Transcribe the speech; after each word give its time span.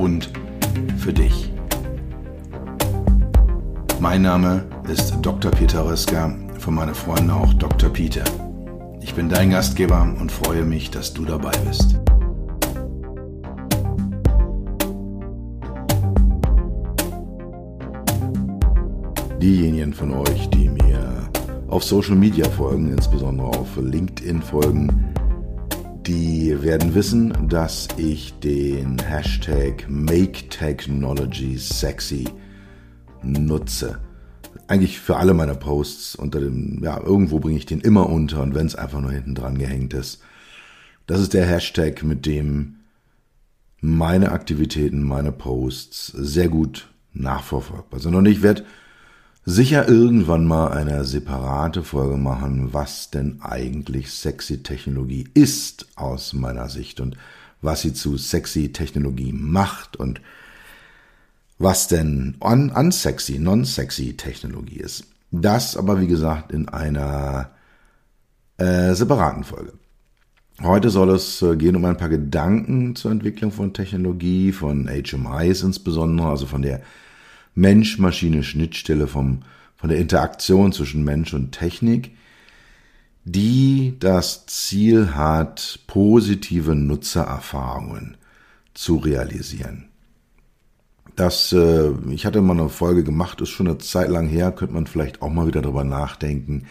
und 0.00 0.30
für 0.98 1.12
dich. 1.12 1.52
Mein 4.00 4.22
Name 4.22 4.64
ist 4.90 5.14
Dr. 5.20 5.50
Peter 5.50 5.84
Röska, 5.84 6.34
von 6.58 6.74
meinen 6.74 6.94
Freunden 6.94 7.30
auch 7.30 7.52
Dr. 7.54 7.90
Peter. 7.90 8.24
Ich 9.02 9.14
bin 9.14 9.28
dein 9.28 9.50
Gastgeber 9.50 10.02
und 10.18 10.32
freue 10.32 10.64
mich, 10.64 10.90
dass 10.90 11.12
du 11.12 11.24
dabei 11.24 11.52
bist. 11.68 12.00
Diejenigen 19.42 19.92
von 19.92 20.12
euch, 20.12 20.48
die 20.50 20.68
mir 20.68 21.28
auf 21.68 21.84
Social 21.84 22.16
Media 22.16 22.48
folgen, 22.48 22.92
insbesondere 22.92 23.48
auf 23.48 23.76
LinkedIn 23.76 24.42
folgen, 24.42 25.14
die 26.10 26.60
werden 26.60 26.96
wissen, 26.96 27.48
dass 27.48 27.86
ich 27.96 28.34
den 28.40 28.98
Hashtag 28.98 29.88
Make 29.88 30.48
Technology 30.48 31.56
Sexy 31.56 32.28
nutze. 33.22 34.00
Eigentlich 34.66 34.98
für 34.98 35.18
alle 35.18 35.34
meine 35.34 35.54
Posts 35.54 36.16
unter 36.16 36.40
dem, 36.40 36.82
ja, 36.82 37.00
irgendwo 37.00 37.38
bringe 37.38 37.58
ich 37.58 37.66
den 37.66 37.80
immer 37.80 38.08
unter 38.08 38.42
und 38.42 38.56
wenn 38.56 38.66
es 38.66 38.74
einfach 38.74 39.00
nur 39.00 39.12
hinten 39.12 39.36
dran 39.36 39.56
gehängt 39.56 39.94
ist. 39.94 40.20
Das 41.06 41.20
ist 41.20 41.32
der 41.32 41.46
Hashtag, 41.46 42.02
mit 42.02 42.26
dem 42.26 42.80
meine 43.80 44.32
Aktivitäten, 44.32 45.04
meine 45.04 45.30
Posts 45.30 46.08
sehr 46.08 46.48
gut 46.48 46.92
nachverfolgbar 47.12 48.00
sind. 48.00 48.16
Und 48.16 48.26
ich 48.26 48.42
werde 48.42 48.64
sicher 49.44 49.88
irgendwann 49.88 50.46
mal 50.46 50.68
eine 50.72 51.04
separate 51.04 51.82
Folge 51.82 52.16
machen, 52.16 52.72
was 52.72 53.10
denn 53.10 53.40
eigentlich 53.40 54.12
sexy 54.12 54.62
Technologie 54.62 55.28
ist 55.34 55.86
aus 55.96 56.32
meiner 56.32 56.68
Sicht 56.68 57.00
und 57.00 57.16
was 57.62 57.82
sie 57.82 57.92
zu 57.92 58.16
sexy 58.16 58.72
Technologie 58.72 59.32
macht 59.32 59.96
und 59.96 60.20
was 61.58 61.88
denn 61.88 62.36
un 62.40 62.70
unsexy, 62.70 63.38
non-sexy 63.38 64.16
Technologie 64.16 64.78
ist. 64.78 65.04
Das 65.30 65.76
aber 65.76 66.00
wie 66.00 66.06
gesagt 66.06 66.52
in 66.52 66.68
einer 66.68 67.50
äh, 68.56 68.94
separaten 68.94 69.44
Folge. 69.44 69.72
Heute 70.62 70.90
soll 70.90 71.10
es 71.10 71.40
äh, 71.42 71.56
gehen 71.56 71.76
um 71.76 71.84
ein 71.84 71.96
paar 71.96 72.08
Gedanken 72.08 72.96
zur 72.96 73.10
Entwicklung 73.10 73.52
von 73.52 73.72
Technologie, 73.72 74.52
von 74.52 74.88
HMIs 74.88 75.62
insbesondere, 75.62 76.28
also 76.28 76.46
von 76.46 76.62
der 76.62 76.82
Mensch-Maschine-Schnittstelle 77.54 79.06
vom, 79.06 79.42
von 79.76 79.90
der 79.90 79.98
Interaktion 79.98 80.72
zwischen 80.72 81.04
Mensch 81.04 81.34
und 81.34 81.52
Technik, 81.52 82.12
die 83.24 83.96
das 83.98 84.46
Ziel 84.46 85.14
hat, 85.14 85.80
positive 85.86 86.74
Nutzererfahrungen 86.74 88.16
zu 88.74 88.96
realisieren. 88.96 89.88
Das, 91.16 91.52
äh, 91.52 91.90
ich 92.10 92.24
hatte 92.24 92.40
mal 92.40 92.58
eine 92.58 92.68
Folge 92.68 93.04
gemacht, 93.04 93.40
ist 93.40 93.50
schon 93.50 93.68
eine 93.68 93.78
Zeit 93.78 94.08
lang 94.08 94.26
her, 94.26 94.52
könnte 94.52 94.74
man 94.74 94.86
vielleicht 94.86 95.22
auch 95.22 95.28
mal 95.28 95.46
wieder 95.46 95.60
drüber 95.60 95.84
nachdenken. 95.84 96.66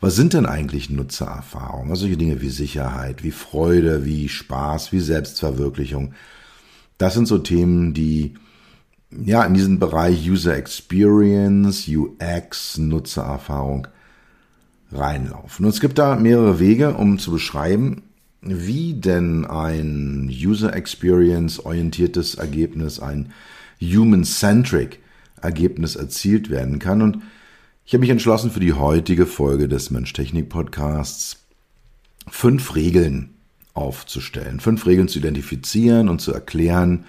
Was 0.00 0.16
sind 0.16 0.32
denn 0.32 0.46
eigentlich 0.46 0.90
Nutzererfahrungen? 0.90 1.90
Also 1.90 2.02
solche 2.02 2.16
Dinge 2.16 2.40
wie 2.40 2.50
Sicherheit, 2.50 3.22
wie 3.22 3.32
Freude, 3.32 4.04
wie 4.04 4.28
Spaß, 4.28 4.92
wie 4.92 5.00
Selbstverwirklichung. 5.00 6.14
Das 6.98 7.14
sind 7.14 7.26
so 7.26 7.38
Themen, 7.38 7.92
die 7.92 8.34
ja, 9.10 9.44
in 9.44 9.54
diesen 9.54 9.78
Bereich 9.78 10.28
User 10.28 10.56
Experience, 10.56 11.88
UX, 11.88 12.78
Nutzererfahrung 12.78 13.88
reinlaufen. 14.92 15.64
Und 15.64 15.72
es 15.72 15.80
gibt 15.80 15.98
da 15.98 16.16
mehrere 16.16 16.58
Wege, 16.58 16.94
um 16.94 17.18
zu 17.18 17.32
beschreiben, 17.32 18.02
wie 18.42 18.94
denn 18.94 19.44
ein 19.44 20.28
User 20.30 20.74
Experience 20.74 21.64
orientiertes 21.64 22.36
Ergebnis, 22.36 23.00
ein 23.00 23.32
Human-Centric 23.80 25.00
Ergebnis 25.40 25.96
erzielt 25.96 26.50
werden 26.50 26.78
kann. 26.78 27.02
Und 27.02 27.18
ich 27.84 27.92
habe 27.92 28.00
mich 28.00 28.10
entschlossen 28.10 28.50
für 28.50 28.60
die 28.60 28.74
heutige 28.74 29.26
Folge 29.26 29.68
des 29.68 29.90
Mensch-Technik-Podcasts 29.90 31.38
fünf 32.28 32.74
Regeln 32.74 33.30
aufzustellen, 33.74 34.60
fünf 34.60 34.86
Regeln 34.86 35.08
zu 35.08 35.18
identifizieren 35.18 36.08
und 36.08 36.20
zu 36.20 36.32
erklären, 36.32 37.04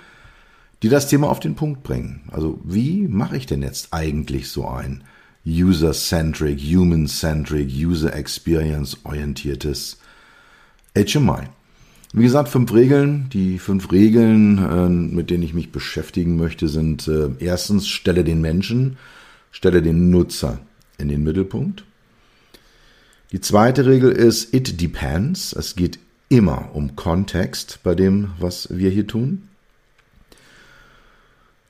die 0.84 0.90
das 0.90 1.08
Thema 1.08 1.30
auf 1.30 1.40
den 1.40 1.56
Punkt 1.56 1.84
bringen. 1.84 2.24
Also 2.31 2.59
wie 2.64 3.08
mache 3.08 3.38
ich 3.38 3.46
denn 3.46 3.62
jetzt 3.62 3.94
eigentlich 3.94 4.50
so 4.50 4.68
ein 4.68 5.06
user-centric, 5.46 6.59
human-centric, 6.59 7.69
user-experience-orientiertes 7.69 10.00
HMI? 10.96 11.44
Wie 12.14 12.24
gesagt, 12.24 12.50
fünf 12.50 12.74
Regeln. 12.74 13.30
Die 13.31 13.58
fünf 13.58 13.90
Regeln, 13.92 14.58
äh, 14.58 14.90
mit 14.90 15.30
denen 15.30 15.44
ich 15.44 15.53
mich 15.53 15.72
beschäftigen 15.72 16.36
möchte, 16.36 16.68
sind 16.68 17.08
äh, 17.08 17.30
erstens, 17.40 17.88
stelle 17.88 18.25
den 18.25 18.42
Menschen, 18.42 18.98
stelle 19.52 19.81
den 19.81 20.09
Nutzer 20.09 20.59
in 20.98 21.08
den 21.08 21.24
Mittelpunkt. 21.24 21.86
Die 23.31 23.40
zweite 23.40 23.86
Regel 23.86 24.12
ist, 24.12 24.53
it 24.53 24.81
depends. 24.81 25.53
Es 25.53 25.78
geht 25.78 26.00
immer 26.28 26.72
um 26.74 26.98
Kontext 26.98 27.80
bei 27.84 27.96
dem, 27.96 28.31
was 28.40 28.68
wir 28.72 28.90
hier 28.90 29.08
tun. 29.08 29.44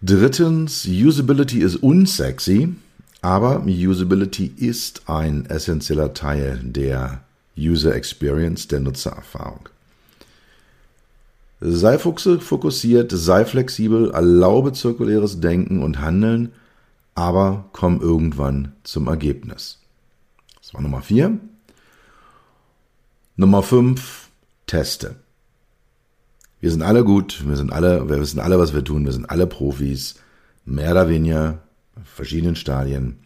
Drittens, 0.03 0.87
Usability 0.87 1.59
ist 1.59 1.75
unsexy, 1.75 2.73
aber 3.21 3.63
Usability 3.67 4.51
ist 4.57 5.07
ein 5.07 5.45
essentieller 5.45 6.15
Teil 6.15 6.59
der 6.63 7.21
User 7.55 7.93
Experience, 7.93 8.67
der 8.67 8.79
Nutzererfahrung. 8.79 9.69
Sei 11.59 11.99
fokussiert, 11.99 13.11
sei 13.13 13.45
flexibel, 13.45 14.09
erlaube 14.09 14.73
zirkuläres 14.73 15.39
Denken 15.39 15.83
und 15.83 15.99
Handeln, 15.99 16.53
aber 17.13 17.65
komm 17.71 18.01
irgendwann 18.01 18.71
zum 18.83 19.07
Ergebnis. 19.07 19.77
Das 20.59 20.73
war 20.73 20.81
Nummer 20.81 21.03
vier. 21.03 21.37
Nummer 23.35 23.61
fünf, 23.61 24.29
teste. 24.65 25.15
Wir 26.61 26.69
sind 26.69 26.83
alle 26.83 27.03
gut, 27.03 27.43
wir 27.47 27.57
sind 27.57 27.73
alle, 27.73 28.07
wir 28.07 28.19
wissen 28.19 28.39
alle, 28.39 28.59
was 28.59 28.73
wir 28.73 28.83
tun, 28.83 29.03
wir 29.03 29.11
sind 29.11 29.29
alle 29.29 29.47
Profis, 29.47 30.15
mehr 30.63 30.91
oder 30.91 31.09
weniger, 31.09 31.63
verschiedenen 32.03 32.55
Stadien. 32.55 33.17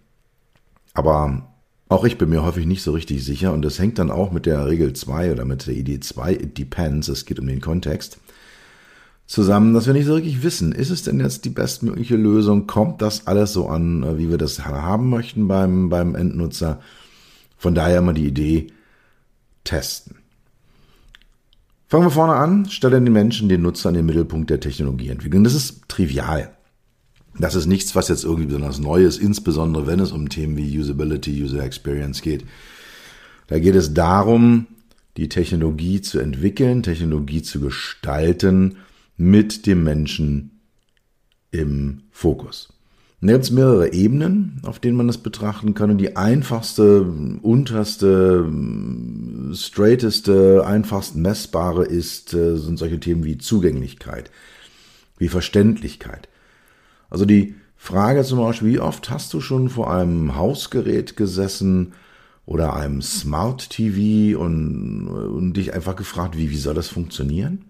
Aber 0.94 1.54
auch 1.90 2.06
ich 2.06 2.18
bin 2.18 2.30
mir 2.30 2.44
häufig 2.44 2.66
nicht 2.66 2.82
so 2.82 2.94
richtig 2.94 3.26
sicher 3.26 3.52
und 3.52 3.62
das 3.62 3.78
hängt 3.78 4.00
dann 4.00 4.10
auch 4.10 4.32
mit 4.32 4.46
der 4.46 4.66
Regel 4.66 4.94
2 4.94 5.34
oder 5.34 5.44
mit 5.44 5.68
der 5.68 5.76
Idee 5.76 6.00
2, 6.00 6.32
it 6.32 6.58
depends, 6.58 7.10
es 7.10 7.26
geht 7.26 7.40
um 7.40 7.48
den 7.48 7.60
Kontext, 7.60 8.20
zusammen, 9.28 9.74
dass 9.74 9.86
wir 9.86 9.94
nicht 9.94 10.06
so 10.06 10.14
richtig 10.14 10.42
wissen, 10.42 10.72
ist 10.72 10.90
es 10.90 11.04
denn 11.04 11.20
jetzt 11.20 11.44
die 11.44 11.50
bestmögliche 11.50 12.16
Lösung, 12.16 12.68
kommt 12.68 13.02
das 13.02 13.28
alles 13.28 13.52
so 13.52 13.68
an, 13.68 14.18
wie 14.18 14.30
wir 14.30 14.38
das 14.38 14.66
haben 14.66 15.10
möchten 15.10 15.50
beim, 15.50 15.90
beim 15.90 16.16
Endnutzer. 16.16 16.80
Von 17.58 17.76
daher 17.76 18.00
immer 18.00 18.14
die 18.14 18.28
Idee, 18.28 18.68
testen. 19.66 20.16
Fangen 21.88 22.06
wir 22.06 22.12
vorne 22.12 22.34
an, 22.34 22.68
stelle 22.70 23.00
den 23.00 23.14
Menschen, 23.14 23.48
den 23.48 23.62
Nutzer 23.62 23.90
in 23.90 23.96
den 23.96 24.06
Mittelpunkt 24.06 24.50
der 24.50 24.60
Technologieentwicklung. 24.60 25.44
Das 25.44 25.54
ist 25.54 25.88
trivial. 25.88 26.56
Das 27.38 27.54
ist 27.54 27.66
nichts, 27.66 27.96
was 27.96 28.08
jetzt 28.08 28.24
irgendwie 28.24 28.48
besonders 28.48 28.80
neu 28.80 29.04
ist, 29.04 29.18
insbesondere 29.18 29.88
wenn 29.88 30.00
es 30.00 30.12
um 30.12 30.30
Themen 30.30 30.58
wie 30.58 30.80
Usability, 30.80 31.44
User 31.44 31.64
Experience 31.64 32.22
geht. 32.22 32.46
Da 33.48 33.60
geht 33.60 33.76
es 33.76 33.94
darum, 33.94 34.68
die 35.18 35.30
Technologie 35.30 36.02
zu 36.02 36.20
entwickeln, 36.20 36.82
Technologie 36.82 37.42
zu 37.42 37.60
gestalten 37.60 38.78
mit 39.18 39.66
dem 39.66 39.84
Menschen 39.84 40.60
im 41.52 42.04
Fokus. 42.12 42.75
Und 43.26 43.30
da 43.30 43.34
gibt 43.38 43.46
es 43.46 43.52
mehrere 43.52 43.92
Ebenen, 43.92 44.62
auf 44.68 44.78
denen 44.78 44.96
man 44.96 45.08
das 45.08 45.18
betrachten 45.18 45.74
kann. 45.74 45.90
Und 45.90 45.98
die 45.98 46.16
einfachste, 46.16 47.12
unterste, 47.42 48.48
straighteste, 49.52 50.64
einfachst 50.64 51.16
messbare 51.16 51.86
ist, 51.86 52.36
äh, 52.36 52.56
sind 52.56 52.78
solche 52.78 53.00
Themen 53.00 53.24
wie 53.24 53.40
Zugänglichkeit, 53.40 54.30
wie 55.18 55.28
Verständlichkeit. 55.28 56.30
Also 57.10 57.26
die 57.26 57.56
Frage 57.76 58.24
zum 58.24 58.38
Beispiel, 58.38 58.74
wie 58.74 58.80
oft 58.80 59.10
hast 59.10 59.34
du 59.34 59.42
schon 59.42 59.70
vor 59.70 59.92
einem 59.92 60.36
Hausgerät 60.36 61.18
gesessen 61.18 61.94
oder 62.46 62.76
einem 62.76 63.02
Smart 63.02 63.72
TV 63.72 64.40
und, 64.40 65.08
und 65.08 65.54
dich 65.54 65.74
einfach 65.74 65.96
gefragt, 65.96 66.38
wie, 66.38 66.52
wie 66.52 66.58
soll 66.58 66.76
das 66.76 66.90
funktionieren? 66.90 67.66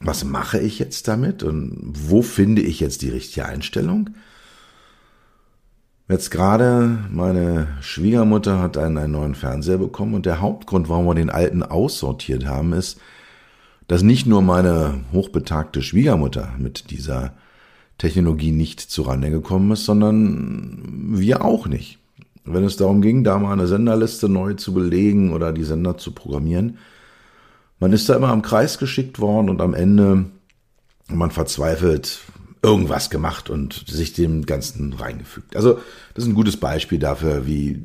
was 0.00 0.22
mache 0.22 0.60
ich 0.60 0.78
jetzt 0.78 1.08
damit 1.08 1.42
und 1.42 1.76
wo 1.92 2.22
finde 2.22 2.62
ich 2.62 2.78
jetzt 2.78 3.02
die 3.02 3.08
richtige 3.08 3.46
Einstellung? 3.46 4.10
Jetzt 6.08 6.30
gerade 6.30 7.00
meine 7.10 7.68
Schwiegermutter 7.82 8.60
hat 8.60 8.78
einen, 8.78 8.96
einen 8.96 9.12
neuen 9.12 9.34
Fernseher 9.34 9.76
bekommen 9.76 10.14
und 10.14 10.24
der 10.24 10.40
Hauptgrund, 10.40 10.88
warum 10.88 11.04
wir 11.04 11.14
den 11.14 11.28
alten 11.28 11.62
aussortiert 11.62 12.46
haben, 12.46 12.72
ist, 12.72 12.98
dass 13.88 14.02
nicht 14.02 14.26
nur 14.26 14.40
meine 14.40 15.00
hochbetagte 15.12 15.82
Schwiegermutter 15.82 16.54
mit 16.58 16.90
dieser 16.90 17.34
Technologie 17.98 18.52
nicht 18.52 18.80
zurande 18.80 19.30
gekommen 19.30 19.70
ist, 19.72 19.84
sondern 19.84 21.10
wir 21.12 21.44
auch 21.44 21.66
nicht. 21.66 21.98
Wenn 22.44 22.64
es 22.64 22.78
darum 22.78 23.02
ging, 23.02 23.22
da 23.22 23.38
mal 23.38 23.52
eine 23.52 23.66
Senderliste 23.66 24.30
neu 24.30 24.54
zu 24.54 24.72
belegen 24.72 25.34
oder 25.34 25.52
die 25.52 25.64
Sender 25.64 25.98
zu 25.98 26.12
programmieren, 26.12 26.78
man 27.80 27.92
ist 27.92 28.08
da 28.08 28.16
immer 28.16 28.28
am 28.28 28.40
Kreis 28.40 28.78
geschickt 28.78 29.20
worden 29.20 29.50
und 29.50 29.60
am 29.60 29.74
Ende 29.74 30.24
man 31.08 31.30
verzweifelt 31.30 32.20
irgendwas 32.62 33.10
gemacht 33.10 33.50
und 33.50 33.84
sich 33.86 34.12
dem 34.12 34.46
Ganzen 34.46 34.92
reingefügt. 34.92 35.56
Also 35.56 35.80
das 36.14 36.24
ist 36.24 36.30
ein 36.30 36.34
gutes 36.34 36.56
Beispiel 36.56 36.98
dafür, 36.98 37.46
wie 37.46 37.82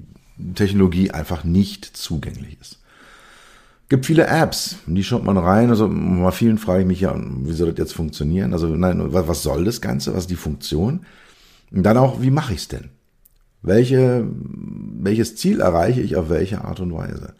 Technologie 0.55 1.11
einfach 1.11 1.43
nicht 1.43 1.85
zugänglich 1.85 2.57
ist. 2.59 2.79
Gibt 3.89 4.05
viele 4.05 4.25
Apps, 4.25 4.77
die 4.87 5.03
schaut 5.03 5.23
man 5.23 5.37
rein. 5.37 5.69
Also 5.69 5.87
bei 5.87 6.31
vielen 6.31 6.57
frage 6.57 6.81
ich 6.81 6.87
mich 6.87 7.01
ja, 7.01 7.15
wie 7.15 7.53
soll 7.53 7.69
das 7.69 7.77
jetzt 7.77 7.93
funktionieren? 7.93 8.53
Also 8.53 8.67
nein, 8.67 9.01
was 9.13 9.43
soll 9.43 9.65
das 9.65 9.81
Ganze? 9.81 10.13
Was 10.13 10.23
ist 10.23 10.29
die 10.31 10.35
Funktion? 10.35 11.05
Und 11.71 11.83
dann 11.83 11.97
auch, 11.97 12.21
wie 12.21 12.31
mache 12.31 12.53
ich 12.53 12.61
es 12.61 12.67
denn? 12.67 12.89
Welche, 13.61 14.27
welches 14.27 15.35
Ziel 15.35 15.61
erreiche 15.61 16.01
ich 16.01 16.15
auf 16.15 16.29
welche 16.29 16.63
Art 16.63 16.79
und 16.79 16.93
Weise? 16.93 17.33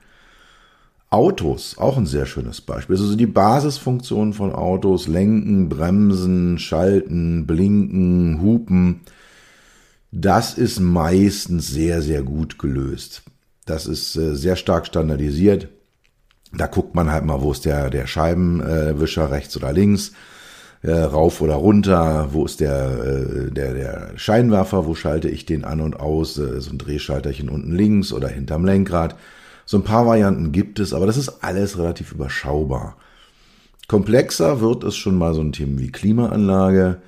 Autos, 1.14 1.78
auch 1.78 1.98
ein 1.98 2.08
sehr 2.08 2.26
schönes 2.26 2.60
Beispiel. 2.60 2.96
Also 2.96 3.16
die 3.16 3.28
Basisfunktionen 3.28 4.34
von 4.34 4.52
Autos, 4.52 5.08
lenken, 5.08 5.70
bremsen, 5.70 6.58
schalten, 6.58 7.46
blinken, 7.46 8.42
hupen, 8.42 9.02
das 10.12 10.56
ist 10.56 10.80
meistens 10.80 11.68
sehr, 11.68 12.02
sehr 12.02 12.24
gut 12.24 12.58
gelöst. 12.58 13.22
Das 13.66 13.86
ist 13.86 14.16
äh, 14.16 14.36
sehr 14.36 14.56
stark 14.56 14.88
standardisiert. 14.88 15.70
Da 16.52 16.66
guckt 16.66 16.96
man 16.96 17.12
halt 17.12 17.26
mal, 17.26 17.42
wo 17.42 17.52
ist 17.52 17.66
der, 17.66 17.92
der 17.92 18.08
Scheibenwischer 18.08 19.30
rechts 19.30 19.56
oder 19.56 19.72
links, 19.72 20.14
äh, 20.82 20.92
rauf 20.92 21.42
oder 21.42 21.56
runter, 21.56 22.30
wo 22.32 22.46
ist 22.46 22.60
der, 22.60 22.90
äh, 22.90 23.52
der, 23.52 23.74
der 23.76 24.12
Scheinwerfer, 24.16 24.88
wo 24.88 24.96
schalte 24.96 25.30
ich 25.30 25.46
den 25.46 25.64
an 25.64 25.80
und 25.80 26.00
aus, 26.00 26.34
so 26.36 26.72
ein 26.72 26.80
Drehschalterchen 26.80 27.50
unten 27.50 27.72
links 27.72 28.12
oder 28.14 28.30
hinterm 28.30 28.66
Lenkrad. 28.66 29.16
So 29.66 29.78
ein 29.78 29.84
paar 29.84 30.06
Varianten 30.06 30.52
gibt 30.52 30.80
es, 30.80 30.94
aber 30.94 31.06
das 31.06 31.18
ist 31.18 31.44
alles 31.44 31.78
relativ 31.78 32.12
überschaubar. 32.12 32.98
Komplexer 33.88 34.62
wird 34.62 34.84
es 34.84 34.96
schon 34.96 35.18
mal 35.18 35.34
so 35.34 35.42
ein 35.42 35.52
Thema 35.52 35.80
wie 35.80 35.92
Klimaanlage. 35.92 37.02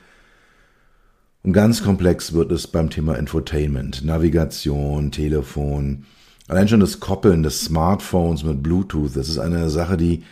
Und 1.44 1.54
ganz 1.54 1.84
komplex 1.84 2.34
wird 2.34 2.52
es 2.52 2.68
beim 2.68 2.90
Thema 2.90 3.16
Infotainment, 3.16 4.04
Navigation, 4.04 5.12
Telefon. 5.12 6.06
Allein 6.48 6.68
schon 6.68 6.80
das 6.80 7.00
Koppeln 7.00 7.44
des 7.44 7.62
Smartphones 7.62 8.44
mit 8.44 8.64
Bluetooth, 8.64 9.16
das 9.16 9.30
ist 9.30 9.40
eine 9.40 9.70
Sache, 9.70 9.98
die 9.98 10.24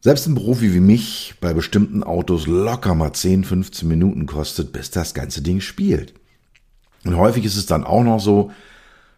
selbst 0.00 0.26
ein 0.26 0.34
Profi 0.34 0.72
wie 0.72 0.80
mich 0.80 1.34
bei 1.40 1.52
bestimmten 1.52 2.04
Autos 2.04 2.46
locker 2.46 2.94
mal 2.94 3.12
10, 3.12 3.44
15 3.44 3.88
Minuten 3.88 4.26
kostet, 4.26 4.72
bis 4.72 4.90
das 4.90 5.14
ganze 5.14 5.42
Ding 5.42 5.60
spielt. 5.60 6.14
Und 7.04 7.16
häufig 7.16 7.44
ist 7.44 7.56
es 7.56 7.66
dann 7.66 7.84
auch 7.84 8.04
noch 8.04 8.20
so, 8.20 8.50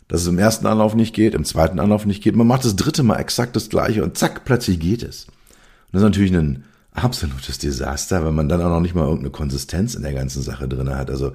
dass 0.08 0.22
es 0.22 0.26
im 0.26 0.38
ersten 0.38 0.66
Anlauf 0.66 0.94
nicht 0.94 1.14
geht, 1.14 1.34
im 1.34 1.44
zweiten 1.44 1.78
Anlauf 1.78 2.06
nicht 2.06 2.22
geht. 2.22 2.34
Man 2.34 2.46
macht 2.46 2.64
das 2.64 2.76
dritte 2.76 3.02
Mal 3.02 3.20
exakt 3.20 3.54
das 3.54 3.68
gleiche 3.68 4.02
und 4.02 4.16
zack, 4.16 4.44
plötzlich 4.44 4.80
geht 4.80 5.02
es. 5.02 5.26
Und 5.26 5.34
das 5.92 6.02
ist 6.02 6.06
natürlich 6.06 6.32
ein 6.32 6.64
absolutes 6.92 7.58
Desaster, 7.58 8.24
wenn 8.24 8.34
man 8.34 8.48
dann 8.48 8.62
auch 8.62 8.70
noch 8.70 8.80
nicht 8.80 8.94
mal 8.94 9.04
irgendeine 9.04 9.30
Konsistenz 9.30 9.94
in 9.94 10.02
der 10.02 10.14
ganzen 10.14 10.42
Sache 10.42 10.66
drin 10.66 10.90
hat. 10.90 11.10
Also 11.10 11.32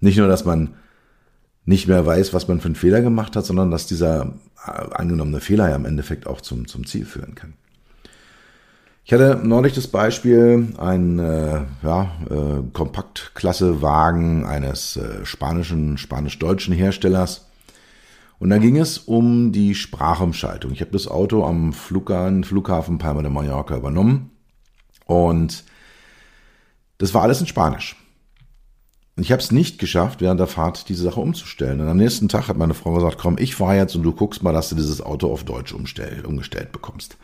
nicht 0.00 0.18
nur, 0.18 0.28
dass 0.28 0.44
man 0.44 0.74
nicht 1.64 1.86
mehr 1.86 2.04
weiß, 2.04 2.34
was 2.34 2.48
man 2.48 2.60
für 2.60 2.66
einen 2.66 2.74
Fehler 2.74 3.00
gemacht 3.00 3.36
hat, 3.36 3.46
sondern 3.46 3.70
dass 3.70 3.86
dieser 3.86 4.34
äh, 4.66 4.70
angenommene 4.70 5.40
Fehler 5.40 5.68
ja 5.68 5.76
im 5.76 5.84
Endeffekt 5.84 6.26
auch 6.26 6.40
zum, 6.40 6.66
zum 6.66 6.86
Ziel 6.86 7.04
führen 7.04 7.34
kann. 7.34 7.54
Ich 9.04 9.12
hatte 9.12 9.40
neulich 9.42 9.74
das 9.74 9.88
Beispiel, 9.88 10.68
ein 10.78 11.18
äh, 11.18 11.62
ja, 11.82 12.12
äh, 12.30 12.62
Kompaktklasse-Wagen 12.72 14.46
eines 14.46 14.96
äh, 14.96 15.24
spanischen, 15.24 15.98
spanisch-deutschen 15.98 16.74
Herstellers, 16.74 17.49
und 18.40 18.50
dann 18.50 18.60
ging 18.60 18.76
es 18.76 18.98
um 18.98 19.52
die 19.52 19.76
Sprachumschaltung. 19.76 20.72
Ich 20.72 20.80
habe 20.80 20.90
das 20.90 21.06
Auto 21.06 21.44
am 21.44 21.72
Flughafen, 21.72 22.42
Flughafen 22.42 22.98
Palma 22.98 23.22
de 23.22 23.30
Mallorca 23.30 23.76
übernommen 23.76 24.30
und 25.06 25.64
das 26.98 27.14
war 27.14 27.22
alles 27.22 27.40
in 27.40 27.46
Spanisch. 27.46 27.96
Und 29.16 29.24
ich 29.24 29.32
habe 29.32 29.42
es 29.42 29.52
nicht 29.52 29.78
geschafft, 29.78 30.22
während 30.22 30.40
der 30.40 30.46
Fahrt 30.46 30.88
diese 30.88 31.02
Sache 31.02 31.20
umzustellen. 31.20 31.80
Und 31.80 31.88
am 31.88 31.98
nächsten 31.98 32.28
Tag 32.28 32.48
hat 32.48 32.56
meine 32.56 32.72
Frau 32.72 32.94
gesagt, 32.94 33.18
komm, 33.18 33.36
ich 33.38 33.54
fahre 33.54 33.76
jetzt 33.76 33.94
und 33.94 34.02
du 34.02 34.12
guckst 34.12 34.42
mal, 34.42 34.52
dass 34.52 34.70
du 34.70 34.76
dieses 34.76 35.02
Auto 35.02 35.30
auf 35.30 35.44
Deutsch 35.44 35.74
umstell, 35.74 36.24
umgestellt 36.24 36.72
bekommst. 36.72 37.18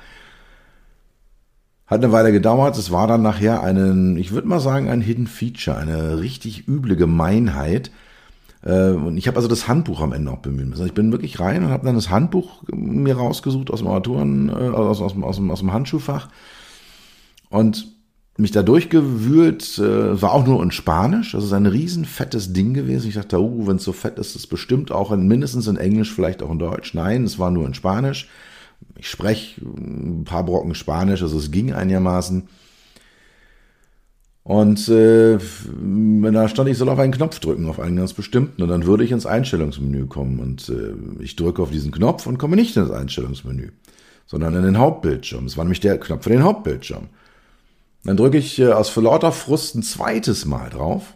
Hat 1.86 2.02
eine 2.02 2.12
Weile 2.12 2.32
gedauert. 2.32 2.76
Es 2.76 2.90
war 2.90 3.06
dann 3.06 3.22
nachher 3.22 3.62
einen, 3.62 4.18
ich 4.18 4.32
würde 4.32 4.48
mal 4.48 4.60
sagen, 4.60 4.90
ein 4.90 5.00
Hidden 5.00 5.26
Feature, 5.26 5.78
eine 5.78 6.20
richtig 6.20 6.68
üble 6.68 6.96
Gemeinheit, 6.96 7.90
und 8.62 9.16
ich 9.16 9.28
habe 9.28 9.36
also 9.36 9.48
das 9.48 9.68
Handbuch 9.68 10.00
am 10.00 10.12
Ende 10.12 10.30
auch 10.30 10.38
bemühen 10.38 10.70
müssen. 10.70 10.80
Also 10.80 10.88
ich 10.88 10.94
bin 10.94 11.12
wirklich 11.12 11.38
rein 11.38 11.64
und 11.64 11.70
habe 11.70 11.86
dann 11.86 11.94
das 11.94 12.10
Handbuch 12.10 12.64
mir 12.72 13.16
rausgesucht 13.16 13.70
aus 13.70 13.80
dem 13.80 13.88
Armaturen, 13.88 14.48
äh, 14.48 14.52
aus, 14.52 15.00
aus, 15.00 15.14
aus, 15.20 15.40
aus 15.40 15.58
dem 15.60 15.72
Handschuhfach 15.72 16.28
und 17.48 17.96
mich 18.38 18.50
da 18.50 18.62
durchgewühlt, 18.62 19.78
äh, 19.78 20.20
war 20.20 20.32
auch 20.32 20.46
nur 20.46 20.62
in 20.62 20.70
Spanisch. 20.70 21.32
Das 21.32 21.44
ist 21.44 21.52
ein 21.52 21.66
riesen 21.66 22.04
fettes 22.04 22.52
Ding 22.52 22.74
gewesen. 22.74 23.08
Ich 23.08 23.14
dachte, 23.14 23.40
oh, 23.40 23.66
wenn 23.66 23.76
es 23.76 23.84
so 23.84 23.92
fett 23.92 24.18
ist, 24.18 24.30
ist 24.30 24.36
es 24.36 24.46
bestimmt 24.46 24.92
auch 24.92 25.10
in, 25.10 25.26
mindestens 25.26 25.66
in 25.68 25.76
Englisch, 25.76 26.12
vielleicht 26.12 26.42
auch 26.42 26.50
in 26.50 26.58
Deutsch. 26.58 26.92
Nein, 26.92 27.24
es 27.24 27.38
war 27.38 27.50
nur 27.50 27.66
in 27.66 27.74
Spanisch. 27.74 28.28
Ich 28.98 29.08
spreche 29.08 29.62
ein 29.64 30.24
paar 30.24 30.44
Brocken 30.44 30.74
Spanisch, 30.74 31.22
also 31.22 31.38
es 31.38 31.50
ging 31.50 31.72
einigermaßen. 31.72 32.48
Und 34.46 34.88
äh, 34.88 35.38
da 35.38 36.48
stand, 36.48 36.68
ich 36.68 36.78
soll 36.78 36.88
auf 36.88 37.00
einen 37.00 37.12
Knopf 37.12 37.40
drücken, 37.40 37.68
auf 37.68 37.80
einen 37.80 37.96
ganz 37.96 38.12
bestimmten, 38.12 38.62
und 38.62 38.68
dann 38.68 38.86
würde 38.86 39.02
ich 39.02 39.10
ins 39.10 39.26
Einstellungsmenü 39.26 40.06
kommen. 40.06 40.38
Und 40.38 40.68
äh, 40.68 40.94
ich 41.20 41.34
drücke 41.34 41.60
auf 41.60 41.72
diesen 41.72 41.90
Knopf 41.90 42.28
und 42.28 42.38
komme 42.38 42.54
nicht 42.54 42.76
ins 42.76 42.92
Einstellungsmenü, 42.92 43.72
sondern 44.24 44.54
in 44.54 44.62
den 44.62 44.78
Hauptbildschirm. 44.78 45.46
Es 45.46 45.56
war 45.56 45.64
nämlich 45.64 45.80
der 45.80 45.98
Knopf 45.98 46.22
für 46.22 46.30
den 46.30 46.44
Hauptbildschirm. 46.44 47.08
Dann 48.04 48.16
drücke 48.16 48.38
ich 48.38 48.60
äh, 48.60 48.70
aus 48.70 48.94
lauter 48.94 49.32
Frust 49.32 49.74
ein 49.74 49.82
zweites 49.82 50.44
Mal 50.44 50.70
drauf. 50.70 51.14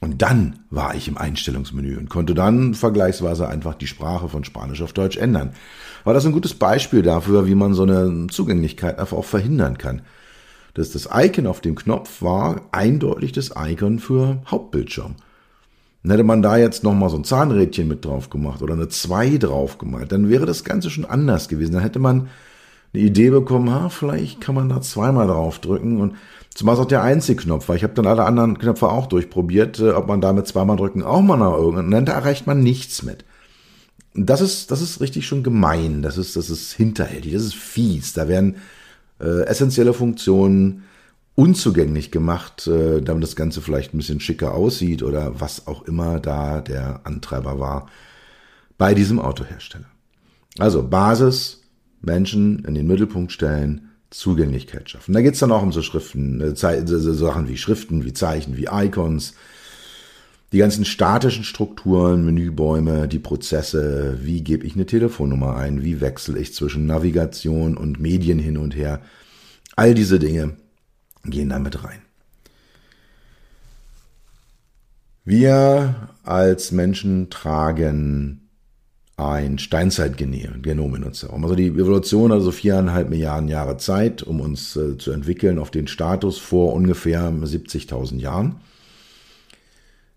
Und 0.00 0.22
dann 0.22 0.60
war 0.70 0.94
ich 0.94 1.08
im 1.08 1.18
Einstellungsmenü 1.18 1.96
und 1.96 2.08
konnte 2.08 2.34
dann 2.34 2.74
vergleichsweise 2.74 3.48
einfach 3.48 3.74
die 3.74 3.88
Sprache 3.88 4.28
von 4.28 4.44
Spanisch 4.44 4.80
auf 4.80 4.92
Deutsch 4.92 5.16
ändern. 5.16 5.54
War 6.04 6.14
das 6.14 6.24
ein 6.24 6.30
gutes 6.30 6.54
Beispiel 6.54 7.02
dafür, 7.02 7.48
wie 7.48 7.56
man 7.56 7.74
so 7.74 7.82
eine 7.82 8.28
Zugänglichkeit 8.28 9.00
einfach 9.00 9.16
auch 9.16 9.24
verhindern 9.24 9.76
kann 9.76 10.02
dass 10.78 10.92
das 10.92 11.08
Icon 11.12 11.46
auf 11.46 11.60
dem 11.60 11.74
Knopf 11.74 12.22
war 12.22 12.62
eindeutig 12.72 13.32
das 13.32 13.52
Icon 13.56 13.98
für 13.98 14.38
Hauptbildschirm. 14.46 15.16
Dann 16.02 16.12
hätte 16.12 16.24
man 16.24 16.42
da 16.42 16.56
jetzt 16.56 16.84
nochmal 16.84 17.10
so 17.10 17.16
ein 17.16 17.24
Zahnrädchen 17.24 17.88
mit 17.88 18.04
drauf 18.04 18.30
gemacht 18.30 18.62
oder 18.62 18.74
eine 18.74 18.88
2 18.88 19.38
drauf 19.38 19.78
gemalt, 19.78 20.12
dann 20.12 20.28
wäre 20.28 20.46
das 20.46 20.64
Ganze 20.64 20.90
schon 20.90 21.04
anders 21.04 21.48
gewesen. 21.48 21.72
Dann 21.72 21.82
hätte 21.82 21.98
man 21.98 22.28
eine 22.94 23.02
Idee 23.02 23.30
bekommen, 23.30 23.70
ha, 23.70 23.88
vielleicht 23.88 24.40
kann 24.40 24.54
man 24.54 24.68
da 24.68 24.80
zweimal 24.80 25.26
drauf 25.26 25.58
drücken 25.58 26.00
und 26.00 26.14
zumal 26.54 26.74
ist 26.74 26.80
auch 26.80 26.86
der 26.86 27.02
einzige 27.02 27.42
Knopf, 27.42 27.68
weil 27.68 27.76
ich 27.76 27.82
habe 27.82 27.94
dann 27.94 28.06
alle 28.06 28.24
anderen 28.24 28.58
Knöpfe 28.58 28.88
auch 28.88 29.06
durchprobiert, 29.06 29.80
äh, 29.80 29.90
ob 29.90 30.06
man 30.06 30.20
damit 30.20 30.46
zweimal 30.46 30.76
drücken 30.76 31.02
auch 31.02 31.20
mal 31.20 31.36
nach 31.36 31.52
irgendeinem, 31.52 32.04
da 32.06 32.12
erreicht 32.12 32.46
man 32.46 32.62
nichts 32.62 33.02
mit. 33.02 33.24
Das 34.14 34.40
ist, 34.40 34.70
das 34.70 34.80
ist 34.80 35.00
richtig 35.00 35.26
schon 35.26 35.42
gemein, 35.42 36.02
das 36.02 36.16
ist, 36.16 36.36
das 36.36 36.48
ist 36.48 36.72
hinterhältig, 36.72 37.34
das 37.34 37.42
ist 37.42 37.54
fies, 37.54 38.14
da 38.14 38.28
werden 38.28 38.56
äh, 39.20 39.42
essentielle 39.46 39.92
Funktionen 39.92 40.84
unzugänglich 41.34 42.10
gemacht, 42.10 42.66
äh, 42.66 43.00
damit 43.00 43.22
das 43.22 43.36
Ganze 43.36 43.60
vielleicht 43.60 43.94
ein 43.94 43.98
bisschen 43.98 44.20
schicker 44.20 44.54
aussieht 44.54 45.02
oder 45.02 45.40
was 45.40 45.66
auch 45.66 45.82
immer 45.82 46.18
da 46.18 46.60
der 46.60 47.00
Antreiber 47.04 47.60
war 47.60 47.88
bei 48.76 48.94
diesem 48.94 49.20
Autohersteller. 49.20 49.86
Also 50.58 50.82
Basis, 50.82 51.62
Menschen 52.00 52.64
in 52.64 52.74
den 52.74 52.86
Mittelpunkt 52.86 53.32
stellen, 53.32 53.90
Zugänglichkeit 54.10 54.88
schaffen. 54.90 55.12
Da 55.12 55.20
geht's 55.20 55.38
dann 55.38 55.52
auch 55.52 55.62
um 55.62 55.72
so 55.72 55.82
Schriften, 55.82 56.40
äh, 56.40 56.56
so 56.56 57.12
Sachen 57.12 57.48
wie 57.48 57.56
Schriften, 57.56 58.04
wie 58.04 58.12
Zeichen, 58.12 58.56
wie 58.56 58.68
Icons, 58.70 59.34
die 60.52 60.58
ganzen 60.58 60.84
statischen 60.84 61.44
Strukturen, 61.44 62.24
Menübäume, 62.24 63.06
die 63.06 63.18
Prozesse, 63.18 64.18
wie 64.22 64.42
gebe 64.42 64.66
ich 64.66 64.74
eine 64.74 64.86
Telefonnummer 64.86 65.56
ein, 65.56 65.82
wie 65.82 66.00
wechsle 66.00 66.38
ich 66.38 66.54
zwischen 66.54 66.86
Navigation 66.86 67.76
und 67.76 68.00
Medien 68.00 68.38
hin 68.38 68.56
und 68.56 68.74
her. 68.74 69.02
All 69.76 69.94
diese 69.94 70.18
Dinge 70.18 70.56
gehen 71.24 71.50
damit 71.50 71.84
rein. 71.84 72.00
Wir 75.24 76.08
als 76.24 76.72
Menschen 76.72 77.28
tragen 77.28 78.48
ein 79.18 79.58
Steinzeitgenom 79.58 80.94
in 80.94 81.04
uns 81.04 81.22
herum. 81.22 81.42
Also 81.42 81.56
die 81.56 81.66
Evolution 81.66 82.32
hat 82.32 82.40
so 82.40 82.52
viereinhalb 82.52 83.10
Milliarden 83.10 83.48
Jahre 83.48 83.76
Zeit, 83.76 84.22
um 84.22 84.40
uns 84.40 84.76
äh, 84.76 84.96
zu 84.96 85.10
entwickeln 85.10 85.58
auf 85.58 85.70
den 85.70 85.88
Status 85.88 86.38
vor 86.38 86.72
ungefähr 86.72 87.30
70.000 87.30 88.20
Jahren. 88.20 88.60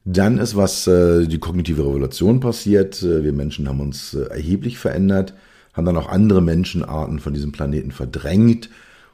Dann 0.04 0.38
ist 0.40 0.56
was 0.56 0.88
äh, 0.88 1.28
die 1.28 1.40
kognitive 1.40 1.84
Revolution 1.84 2.40
passiert. 2.40 3.02
Äh, 3.04 3.24
wir 3.24 3.34
Menschen 3.34 3.68
haben 3.68 3.80
uns 3.80 4.14
äh, 4.14 4.24
erheblich 4.24 4.80
verändert, 4.80 5.34
haben 5.74 5.86
dann 5.86 5.98
auch 5.98 6.10
andere 6.10 6.42
Menschenarten 6.42 7.20
von 7.20 7.34
diesem 7.34 7.52
Planeten 7.52 7.92
verdrängt. 7.92 8.70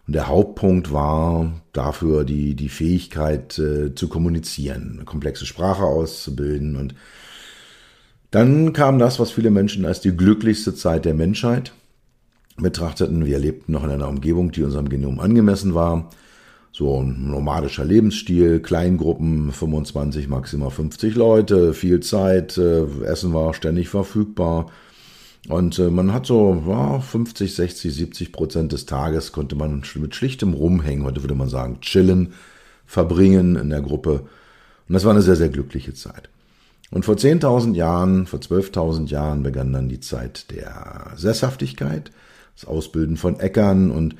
Und 0.07 0.13
der 0.13 0.27
Hauptpunkt 0.27 0.93
war 0.93 1.61
dafür 1.73 2.23
die, 2.23 2.55
die 2.55 2.69
Fähigkeit 2.69 3.59
äh, 3.59 3.93
zu 3.93 4.07
kommunizieren, 4.07 4.93
eine 4.93 5.05
komplexe 5.05 5.45
Sprache 5.45 5.83
auszubilden 5.83 6.77
und 6.77 6.95
dann 8.31 8.73
kam 8.73 8.99
das, 8.99 9.19
was 9.19 9.31
viele 9.31 9.51
Menschen 9.51 9.85
als 9.85 10.01
die 10.01 10.15
glücklichste 10.15 10.75
Zeit 10.75 11.05
der 11.05 11.13
Menschheit 11.13 11.71
betrachteten. 12.57 13.25
Wir 13.25 13.39
lebten 13.39 13.71
noch 13.71 13.83
in 13.83 13.89
einer 13.89 14.09
Umgebung, 14.09 14.51
die 14.51 14.63
unserem 14.63 14.89
Genom 14.89 15.19
angemessen 15.19 15.73
war. 15.73 16.09
So 16.77 17.01
ein 17.01 17.31
nomadischer 17.31 17.83
Lebensstil, 17.83 18.59
Kleingruppen, 18.59 19.51
25, 19.51 20.27
maximal 20.27 20.69
50 20.69 21.15
Leute, 21.15 21.73
viel 21.73 22.01
Zeit, 22.01 22.55
äh, 22.59 22.83
Essen 23.03 23.33
war 23.33 23.55
ständig 23.55 23.89
verfügbar. 23.89 24.67
Und 25.49 25.79
äh, 25.79 25.89
man 25.89 26.13
hat 26.13 26.27
so 26.27 26.63
ja, 26.67 26.99
50, 26.99 27.55
60, 27.55 27.95
70 27.95 28.31
Prozent 28.31 28.73
des 28.73 28.85
Tages 28.85 29.31
konnte 29.31 29.55
man 29.55 29.81
mit 29.95 30.13
schlichtem 30.13 30.53
Rumhängen, 30.53 31.03
heute 31.03 31.23
würde 31.23 31.33
man 31.33 31.49
sagen, 31.49 31.81
chillen, 31.81 32.33
verbringen 32.85 33.55
in 33.55 33.71
der 33.71 33.81
Gruppe. 33.81 34.27
Und 34.87 34.93
das 34.93 35.03
war 35.03 35.13
eine 35.13 35.23
sehr, 35.23 35.35
sehr 35.35 35.49
glückliche 35.49 35.95
Zeit. 35.95 36.29
Und 36.91 37.05
vor 37.05 37.15
10.000 37.15 37.73
Jahren, 37.73 38.27
vor 38.27 38.37
12.000 38.37 39.07
Jahren 39.07 39.41
begann 39.41 39.73
dann 39.73 39.89
die 39.89 39.99
Zeit 39.99 40.51
der 40.51 41.13
Sesshaftigkeit, 41.15 42.11
das 42.55 42.65
Ausbilden 42.65 43.17
von 43.17 43.39
Äckern 43.39 43.89
und 43.89 44.13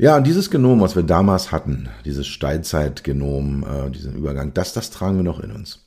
ja, 0.00 0.18
dieses 0.22 0.50
Genom, 0.50 0.80
was 0.80 0.96
wir 0.96 1.02
damals 1.02 1.52
hatten, 1.52 1.90
dieses 2.06 2.26
Steinzeitgenom, 2.26 3.64
äh, 3.64 3.90
diesen 3.90 4.14
Übergang, 4.14 4.54
das, 4.54 4.72
das 4.72 4.90
tragen 4.90 5.18
wir 5.18 5.24
noch 5.24 5.40
in 5.40 5.50
uns. 5.50 5.84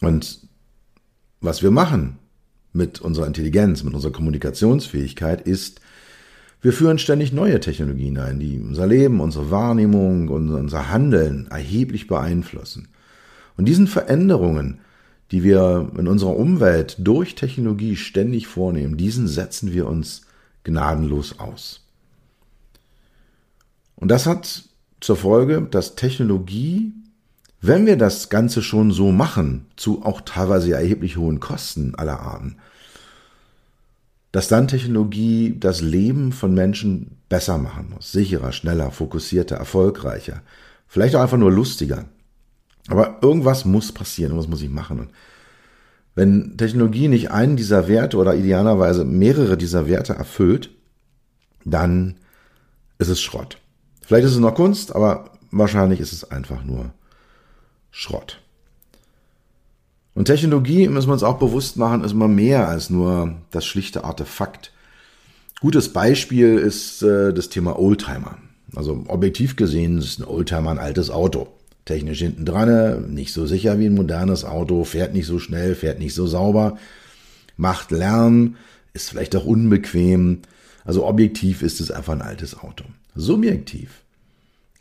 Und 0.00 0.40
was 1.40 1.62
wir 1.62 1.70
machen 1.70 2.18
mit 2.72 3.00
unserer 3.00 3.28
Intelligenz, 3.28 3.84
mit 3.84 3.94
unserer 3.94 4.10
Kommunikationsfähigkeit 4.10 5.42
ist, 5.42 5.80
wir 6.60 6.72
führen 6.72 6.98
ständig 6.98 7.32
neue 7.32 7.60
Technologien 7.60 8.18
ein, 8.18 8.40
die 8.40 8.58
unser 8.58 8.88
Leben, 8.88 9.20
unsere 9.20 9.48
Wahrnehmung 9.48 10.28
und 10.28 10.50
unser 10.50 10.90
Handeln 10.90 11.46
erheblich 11.52 12.08
beeinflussen. 12.08 12.88
Und 13.56 13.66
diesen 13.66 13.86
Veränderungen, 13.86 14.80
die 15.30 15.44
wir 15.44 15.88
in 15.96 16.08
unserer 16.08 16.34
Umwelt 16.36 16.96
durch 16.98 17.36
Technologie 17.36 17.94
ständig 17.94 18.48
vornehmen, 18.48 18.96
diesen 18.96 19.28
setzen 19.28 19.72
wir 19.72 19.86
uns 19.86 20.22
gnadenlos 20.64 21.38
aus. 21.38 21.83
Und 23.96 24.10
das 24.10 24.26
hat 24.26 24.64
zur 25.00 25.16
Folge, 25.16 25.62
dass 25.70 25.96
Technologie, 25.96 26.92
wenn 27.60 27.86
wir 27.86 27.96
das 27.96 28.28
Ganze 28.28 28.62
schon 28.62 28.90
so 28.90 29.12
machen, 29.12 29.66
zu 29.76 30.02
auch 30.02 30.20
teilweise 30.22 30.72
erheblich 30.72 31.16
hohen 31.16 31.40
Kosten 31.40 31.94
aller 31.94 32.20
Arten, 32.20 32.56
dass 34.32 34.48
dann 34.48 34.66
Technologie 34.66 35.56
das 35.60 35.80
Leben 35.80 36.32
von 36.32 36.54
Menschen 36.54 37.18
besser 37.28 37.56
machen 37.56 37.90
muss, 37.94 38.10
sicherer, 38.10 38.50
schneller, 38.50 38.90
fokussierter, 38.90 39.56
erfolgreicher, 39.56 40.42
vielleicht 40.88 41.14
auch 41.14 41.22
einfach 41.22 41.38
nur 41.38 41.52
lustiger. 41.52 42.06
Aber 42.88 43.18
irgendwas 43.22 43.64
muss 43.64 43.92
passieren, 43.92 44.32
irgendwas 44.32 44.50
muss 44.50 44.62
ich 44.62 44.70
machen. 44.70 44.98
Und 44.98 45.10
wenn 46.14 46.56
Technologie 46.56 47.08
nicht 47.08 47.30
einen 47.30 47.56
dieser 47.56 47.88
Werte 47.88 48.16
oder 48.16 48.34
idealerweise 48.34 49.04
mehrere 49.04 49.56
dieser 49.56 49.88
Werte 49.88 50.14
erfüllt, 50.14 50.70
dann 51.64 52.16
ist 52.98 53.08
es 53.08 53.20
Schrott. 53.20 53.58
Vielleicht 54.06 54.26
ist 54.26 54.32
es 54.32 54.38
noch 54.38 54.54
Kunst, 54.54 54.94
aber 54.94 55.30
wahrscheinlich 55.50 56.00
ist 56.00 56.12
es 56.12 56.30
einfach 56.30 56.64
nur 56.64 56.92
Schrott. 57.90 58.40
Und 60.14 60.26
Technologie, 60.26 60.88
müssen 60.88 61.08
wir 61.08 61.14
uns 61.14 61.22
auch 61.22 61.38
bewusst 61.38 61.76
machen, 61.76 62.04
ist 62.04 62.12
immer 62.12 62.28
mehr 62.28 62.68
als 62.68 62.90
nur 62.90 63.36
das 63.50 63.64
schlichte 63.64 64.04
Artefakt. 64.04 64.72
Gutes 65.60 65.92
Beispiel 65.92 66.58
ist 66.58 67.02
äh, 67.02 67.32
das 67.32 67.48
Thema 67.48 67.78
Oldtimer. 67.78 68.38
Also 68.76 69.04
objektiv 69.08 69.56
gesehen 69.56 69.98
ist 69.98 70.18
ein 70.18 70.24
Oldtimer 70.24 70.70
ein 70.70 70.78
altes 70.78 71.10
Auto 71.10 71.48
technisch 71.84 72.20
hinten 72.20 72.44
dran, 72.44 73.12
nicht 73.12 73.32
so 73.32 73.46
sicher 73.46 73.78
wie 73.78 73.86
ein 73.86 73.94
modernes 73.94 74.44
Auto, 74.44 74.84
fährt 74.84 75.12
nicht 75.12 75.26
so 75.26 75.38
schnell, 75.38 75.74
fährt 75.74 75.98
nicht 75.98 76.14
so 76.14 76.26
sauber, 76.26 76.78
macht 77.56 77.90
Lärm, 77.90 78.56
ist 78.92 79.10
vielleicht 79.10 79.36
auch 79.36 79.44
unbequem. 79.44 80.42
Also 80.84 81.06
objektiv 81.06 81.62
ist 81.62 81.80
es 81.80 81.90
einfach 81.90 82.14
ein 82.14 82.22
altes 82.22 82.58
Auto. 82.58 82.84
Subjektiv 83.14 84.02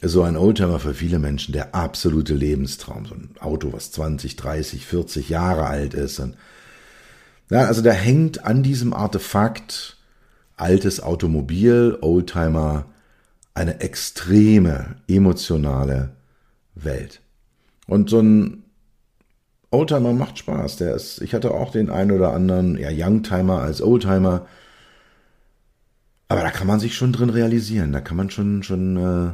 ist 0.01 0.11
so 0.11 0.23
ein 0.23 0.35
Oldtimer 0.35 0.79
für 0.79 0.93
viele 0.93 1.19
Menschen 1.19 1.53
der 1.53 1.73
absolute 1.73 2.33
Lebenstraum. 2.33 3.05
So 3.05 3.15
ein 3.15 3.35
Auto, 3.39 3.71
was 3.71 3.91
20, 3.91 4.35
30, 4.35 4.85
40 4.85 5.29
Jahre 5.29 5.65
alt 5.65 5.93
ist. 5.93 6.19
Und 6.19 6.35
ja, 7.49 7.65
also 7.65 7.81
da 7.81 7.91
hängt 7.91 8.43
an 8.43 8.63
diesem 8.63 8.93
Artefakt 8.93 9.97
altes 10.57 11.01
Automobil, 11.01 11.97
Oldtimer, 12.01 12.85
eine 13.53 13.79
extreme 13.81 14.95
emotionale 15.07 16.11
Welt. 16.75 17.21
Und 17.87 18.09
so 18.09 18.19
ein 18.19 18.63
Oldtimer 19.71 20.13
macht 20.13 20.39
Spaß. 20.39 20.77
Der 20.77 20.95
ist, 20.95 21.21
ich 21.21 21.33
hatte 21.33 21.51
auch 21.51 21.71
den 21.71 21.89
einen 21.89 22.11
oder 22.11 22.33
anderen, 22.33 22.77
ja, 22.77 22.89
Youngtimer 22.91 23.61
als 23.61 23.81
Oldtimer. 23.81 24.47
Aber 26.33 26.41
da 26.41 26.49
kann 26.49 26.65
man 26.65 26.79
sich 26.79 26.95
schon 26.95 27.13
drin 27.13 27.29
realisieren. 27.29 27.91
Da 27.91 28.01
kann 28.01 28.17
man 28.17 28.31
schon, 28.31 28.63
schon 28.63 28.97
äh, 28.97 29.33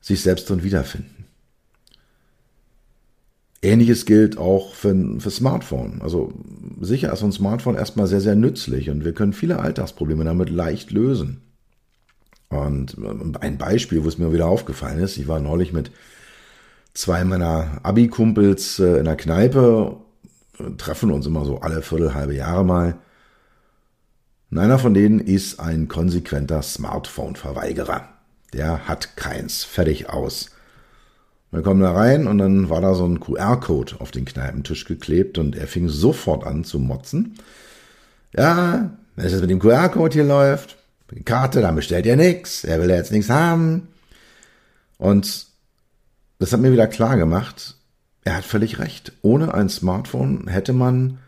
sich 0.00 0.22
selbst 0.22 0.48
drin 0.48 0.62
wiederfinden. 0.62 1.26
Ähnliches 3.60 4.06
gilt 4.06 4.38
auch 4.38 4.72
für, 4.72 5.20
für 5.20 5.30
Smartphone. 5.30 6.00
Also 6.00 6.32
sicher 6.80 7.12
ist 7.12 7.22
ein 7.22 7.30
Smartphone 7.30 7.74
erstmal 7.74 8.06
sehr, 8.06 8.22
sehr 8.22 8.36
nützlich 8.36 8.88
und 8.88 9.04
wir 9.04 9.12
können 9.12 9.34
viele 9.34 9.58
Alltagsprobleme 9.58 10.24
damit 10.24 10.48
leicht 10.48 10.92
lösen. 10.92 11.42
Und 12.48 12.96
äh, 12.96 13.38
ein 13.40 13.58
Beispiel, 13.58 14.02
wo 14.02 14.08
es 14.08 14.16
mir 14.16 14.32
wieder 14.32 14.46
aufgefallen 14.46 14.98
ist, 14.98 15.18
ich 15.18 15.28
war 15.28 15.40
neulich 15.40 15.74
mit 15.74 15.90
zwei 16.94 17.22
meiner 17.22 17.80
Abi-Kumpels 17.82 18.78
äh, 18.78 18.96
in 18.96 19.04
der 19.04 19.16
Kneipe, 19.16 19.98
treffen 20.78 21.10
uns 21.10 21.26
immer 21.26 21.44
so 21.44 21.60
alle 21.60 21.82
Viertel, 21.82 22.14
halbe 22.14 22.34
Jahre 22.34 22.64
mal. 22.64 22.94
Und 24.52 24.58
einer 24.58 24.78
von 24.78 24.92
denen 24.92 25.18
ist 25.18 25.60
ein 25.60 25.88
konsequenter 25.88 26.60
Smartphone-Verweigerer. 26.60 28.10
Der 28.52 28.86
hat 28.86 29.16
keins. 29.16 29.64
Fertig 29.64 30.10
aus. 30.10 30.50
Wir 31.50 31.62
kommen 31.62 31.80
da 31.80 31.92
rein 31.92 32.26
und 32.26 32.36
dann 32.36 32.68
war 32.68 32.82
da 32.82 32.94
so 32.94 33.06
ein 33.06 33.18
QR-Code 33.18 33.94
auf 33.98 34.10
den 34.10 34.26
Kneipentisch 34.26 34.84
geklebt 34.84 35.38
und 35.38 35.56
er 35.56 35.66
fing 35.66 35.88
sofort 35.88 36.44
an 36.44 36.64
zu 36.64 36.78
motzen. 36.78 37.38
Ja, 38.36 38.90
wenn 39.16 39.24
es 39.24 39.32
jetzt 39.32 39.40
mit 39.40 39.48
dem 39.48 39.58
QR-Code 39.58 40.12
hier 40.12 40.24
läuft, 40.24 40.76
Karte, 41.24 41.62
dann 41.62 41.76
bestellt 41.76 42.04
er 42.04 42.16
nichts, 42.16 42.64
er 42.64 42.78
will 42.78 42.90
ja 42.90 42.96
jetzt 42.96 43.12
nichts 43.12 43.30
haben. 43.30 43.88
Und 44.98 45.46
das 46.38 46.52
hat 46.52 46.60
mir 46.60 46.72
wieder 46.72 46.88
klar 46.88 47.16
gemacht, 47.16 47.76
er 48.22 48.36
hat 48.36 48.44
völlig 48.44 48.78
recht. 48.78 49.12
Ohne 49.22 49.54
ein 49.54 49.70
Smartphone 49.70 50.46
hätte 50.48 50.74
man 50.74 51.20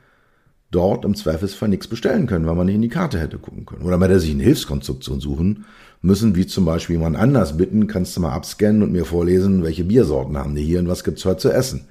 dort 0.75 1.05
im 1.05 1.15
Zweifelsfall 1.15 1.69
nichts 1.69 1.87
bestellen 1.87 2.27
können, 2.27 2.47
weil 2.47 2.55
man 2.55 2.67
nicht 2.67 2.75
in 2.77 2.83
die 2.83 2.89
Karte 2.89 3.19
hätte 3.19 3.39
gucken 3.39 3.67
können. 3.67 3.85
Oder 3.85 3.99
man 3.99 4.09
hätte 4.09 4.21
sich 4.21 4.33
eine 4.33 4.43
Hilfskonstruktion 4.43 5.21
suchen 5.21 5.65
müssen, 6.03 6.37
wie 6.37 6.47
zum 6.47 6.65
Beispiel 6.65 6.97
jemand 6.97 7.17
anders 7.17 7.57
bitten, 7.57 7.87
kannst 7.87 8.17
du 8.17 8.21
mal 8.21 8.33
abscannen 8.33 8.83
und 8.83 8.93
mir 8.93 9.05
vorlesen, 9.05 9.63
welche 9.63 9.85
Biersorten 9.85 10.37
haben 10.37 10.55
die 10.55 10.65
hier 10.65 10.81
und 10.81 10.89
was 10.89 11.05
gibt's 11.05 11.25
heute 11.25 11.39
zu 11.39 11.51
essen. 11.51 11.87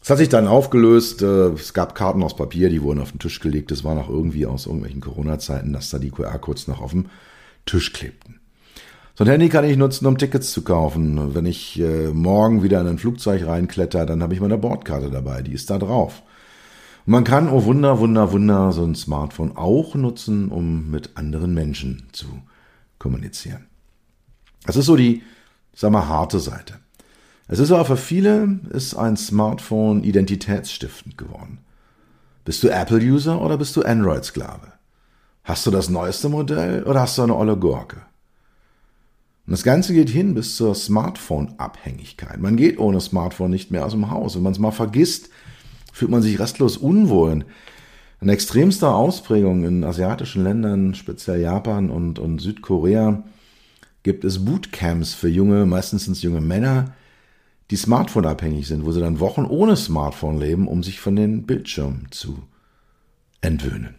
Es 0.00 0.10
hat 0.10 0.18
sich 0.18 0.28
dann 0.28 0.46
aufgelöst, 0.46 1.22
äh, 1.22 1.48
es 1.48 1.74
gab 1.74 1.96
Karten 1.96 2.22
aus 2.22 2.36
Papier, 2.36 2.68
die 2.68 2.82
wurden 2.82 3.00
auf 3.00 3.10
den 3.10 3.18
Tisch 3.18 3.40
gelegt, 3.40 3.72
es 3.72 3.82
war 3.82 3.96
noch 3.96 4.08
irgendwie 4.08 4.46
aus 4.46 4.66
irgendwelchen 4.66 5.00
Corona-Zeiten, 5.00 5.72
dass 5.72 5.90
da 5.90 5.98
die 5.98 6.10
QR-Codes 6.10 6.68
noch 6.68 6.80
auf 6.80 6.92
dem 6.92 7.06
Tisch 7.64 7.92
klebten. 7.92 8.38
So 9.16 9.24
ein 9.24 9.30
Handy 9.30 9.48
kann 9.48 9.64
ich 9.64 9.76
nutzen, 9.76 10.06
um 10.06 10.18
Tickets 10.18 10.52
zu 10.52 10.62
kaufen. 10.62 11.34
Wenn 11.34 11.46
ich 11.46 11.80
äh, 11.80 12.10
morgen 12.12 12.62
wieder 12.62 12.80
in 12.82 12.86
ein 12.86 12.98
Flugzeug 12.98 13.46
reinkletter, 13.46 14.06
dann 14.06 14.22
habe 14.22 14.34
ich 14.34 14.40
meine 14.40 14.58
Bordkarte 14.58 15.10
dabei, 15.10 15.42
die 15.42 15.54
ist 15.54 15.70
da 15.70 15.78
drauf. 15.78 16.22
Man 17.08 17.22
kann, 17.22 17.48
oh 17.48 17.64
Wunder, 17.64 18.00
Wunder, 18.00 18.32
Wunder, 18.32 18.72
so 18.72 18.82
ein 18.82 18.96
Smartphone 18.96 19.56
auch 19.56 19.94
nutzen, 19.94 20.48
um 20.48 20.90
mit 20.90 21.16
anderen 21.16 21.54
Menschen 21.54 22.08
zu 22.10 22.26
kommunizieren. 22.98 23.66
Das 24.66 24.74
ist 24.74 24.86
so 24.86 24.96
die, 24.96 25.22
sag 25.72 25.92
mal, 25.92 26.08
harte 26.08 26.40
Seite. 26.40 26.74
Es 27.46 27.60
ist 27.60 27.70
aber 27.70 27.84
für 27.84 27.96
viele 27.96 28.58
ist 28.70 28.96
ein 28.96 29.16
Smartphone 29.16 30.02
identitätsstiftend 30.02 31.16
geworden. 31.16 31.58
Bist 32.44 32.64
du 32.64 32.68
Apple-User 32.68 33.40
oder 33.40 33.56
bist 33.56 33.76
du 33.76 33.82
Android-Sklave? 33.82 34.72
Hast 35.44 35.64
du 35.64 35.70
das 35.70 35.88
neueste 35.88 36.28
Modell 36.28 36.82
oder 36.82 37.02
hast 37.02 37.18
du 37.18 37.22
eine 37.22 37.36
olle 37.36 37.56
Gurke? 37.56 37.98
Und 39.46 39.52
das 39.52 39.62
Ganze 39.62 39.94
geht 39.94 40.10
hin 40.10 40.34
bis 40.34 40.56
zur 40.56 40.74
Smartphone-Abhängigkeit. 40.74 42.40
Man 42.40 42.56
geht 42.56 42.80
ohne 42.80 43.00
Smartphone 43.00 43.52
nicht 43.52 43.70
mehr 43.70 43.86
aus 43.86 43.92
dem 43.92 44.10
Haus. 44.10 44.34
Wenn 44.34 44.42
man 44.42 44.54
es 44.54 44.58
mal 44.58 44.72
vergisst, 44.72 45.30
fühlt 45.96 46.10
man 46.10 46.20
sich 46.20 46.38
restlos 46.38 46.76
unwohl. 46.76 47.46
In 48.20 48.28
extremster 48.28 48.94
Ausprägung 48.94 49.64
in 49.64 49.82
asiatischen 49.82 50.44
Ländern, 50.44 50.94
speziell 50.94 51.40
Japan 51.40 51.88
und, 51.88 52.18
und 52.18 52.38
Südkorea, 52.38 53.22
gibt 54.02 54.22
es 54.26 54.44
Bootcamps 54.44 55.14
für 55.14 55.30
junge, 55.30 55.64
meistens 55.64 56.20
junge 56.20 56.42
Männer, 56.42 56.94
die 57.70 57.76
Smartphone-abhängig 57.76 58.68
sind, 58.68 58.84
wo 58.84 58.92
sie 58.92 59.00
dann 59.00 59.20
Wochen 59.20 59.46
ohne 59.46 59.74
Smartphone 59.74 60.38
leben, 60.38 60.68
um 60.68 60.82
sich 60.82 61.00
von 61.00 61.16
den 61.16 61.46
Bildschirmen 61.46 62.08
zu 62.10 62.42
entwöhnen. 63.40 63.94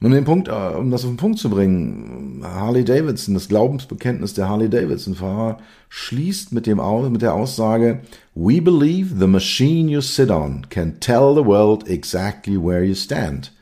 Um 0.00 0.12
den 0.12 0.24
Punkt, 0.24 0.46
äh, 0.46 0.76
um 0.76 0.92
das 0.92 1.02
auf 1.02 1.10
den 1.10 1.16
Punkt 1.16 1.40
zu 1.40 1.50
bringen, 1.50 2.40
Harley 2.44 2.84
Davidson, 2.84 3.34
das 3.34 3.48
Glaubensbekenntnis 3.48 4.32
der 4.32 4.48
Harley 4.48 4.70
Davidson-Fahrer 4.70 5.58
schließt 5.88 6.52
mit, 6.52 6.66
dem, 6.66 6.80
mit 7.10 7.22
der 7.22 7.34
Aussage, 7.34 8.02
We 8.38 8.60
believe 8.60 9.18
the 9.18 9.26
machine 9.26 9.88
you 9.88 10.00
sit 10.00 10.30
on 10.30 10.66
can 10.70 11.00
tell 11.00 11.34
the 11.34 11.44
world 11.44 11.88
exactly 11.88 12.56
where 12.56 12.84
you 12.84 12.94
stand. 12.94 13.52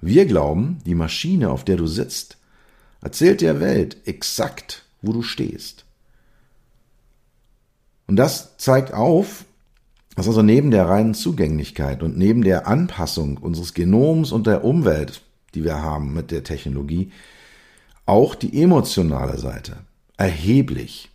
Wir 0.00 0.26
glauben, 0.26 0.78
die 0.84 0.96
Maschine, 0.96 1.50
auf 1.50 1.64
der 1.64 1.76
du 1.76 1.86
sitzt, 1.86 2.36
erzählt 3.00 3.40
der 3.40 3.60
Welt 3.60 3.98
exakt, 4.04 4.84
wo 5.00 5.12
du 5.12 5.22
stehst. 5.22 5.84
Und 8.08 8.16
das 8.16 8.56
zeigt 8.58 8.92
auf, 8.92 9.44
dass 10.16 10.26
also 10.26 10.42
neben 10.42 10.70
der 10.72 10.88
reinen 10.88 11.14
Zugänglichkeit 11.14 12.02
und 12.02 12.18
neben 12.18 12.42
der 12.42 12.66
Anpassung 12.66 13.38
unseres 13.38 13.74
Genoms 13.74 14.32
und 14.32 14.46
der 14.46 14.64
Umwelt 14.64 15.22
die 15.54 15.64
wir 15.64 15.80
haben 15.80 16.12
mit 16.12 16.30
der 16.30 16.44
Technologie, 16.44 17.12
auch 18.06 18.34
die 18.34 18.60
emotionale 18.60 19.38
Seite 19.38 19.78
erheblich 20.16 21.10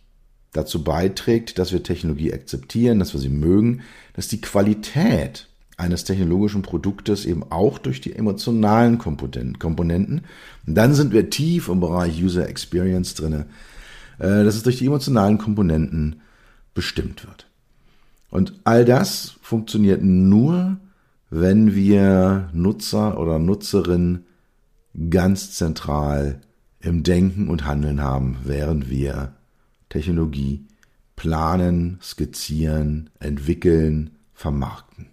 dazu 0.52 0.82
beiträgt, 0.82 1.58
dass 1.58 1.72
wir 1.72 1.82
Technologie 1.82 2.32
akzeptieren, 2.32 2.98
dass 2.98 3.12
wir 3.12 3.20
sie 3.20 3.28
mögen, 3.28 3.82
dass 4.14 4.28
die 4.28 4.40
Qualität 4.40 5.46
eines 5.76 6.04
technologischen 6.04 6.62
Produktes 6.62 7.24
eben 7.24 7.42
auch 7.50 7.78
durch 7.78 8.00
die 8.00 8.14
emotionalen 8.14 8.98
Komponenten, 8.98 10.22
und 10.66 10.74
dann 10.74 10.94
sind 10.94 11.12
wir 11.12 11.30
tief 11.30 11.68
im 11.68 11.80
Bereich 11.80 12.22
User 12.22 12.48
Experience 12.48 13.14
drinne, 13.14 13.46
äh, 14.18 14.44
dass 14.44 14.56
es 14.56 14.62
durch 14.62 14.78
die 14.78 14.86
emotionalen 14.86 15.38
Komponenten 15.38 16.20
bestimmt 16.74 17.26
wird. 17.26 17.46
Und 18.30 18.60
all 18.64 18.84
das 18.84 19.36
funktioniert 19.40 20.02
nur, 20.02 20.76
wenn 21.30 21.74
wir 21.74 22.50
Nutzer 22.52 23.18
oder 23.18 23.38
Nutzerin 23.38 24.24
ganz 25.08 25.52
zentral 25.52 26.40
im 26.80 27.02
Denken 27.02 27.48
und 27.48 27.64
Handeln 27.64 28.02
haben, 28.02 28.38
während 28.44 28.90
wir 28.90 29.32
Technologie 29.90 30.66
planen, 31.16 31.98
skizzieren, 32.00 33.10
entwickeln, 33.20 34.16
vermarkten. 34.32 35.10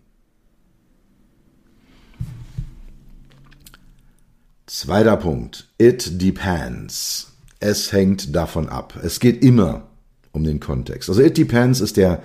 Zweiter 4.67 5.17
Punkt. 5.17 5.67
It 5.77 6.21
depends. 6.21 7.33
Es 7.59 7.91
hängt 7.91 8.33
davon 8.33 8.69
ab. 8.69 8.97
Es 9.03 9.19
geht 9.19 9.43
immer 9.43 9.89
um 10.31 10.45
den 10.45 10.61
Kontext. 10.61 11.09
Also 11.09 11.21
it 11.21 11.37
depends 11.37 11.81
ist 11.81 11.97
der 11.97 12.23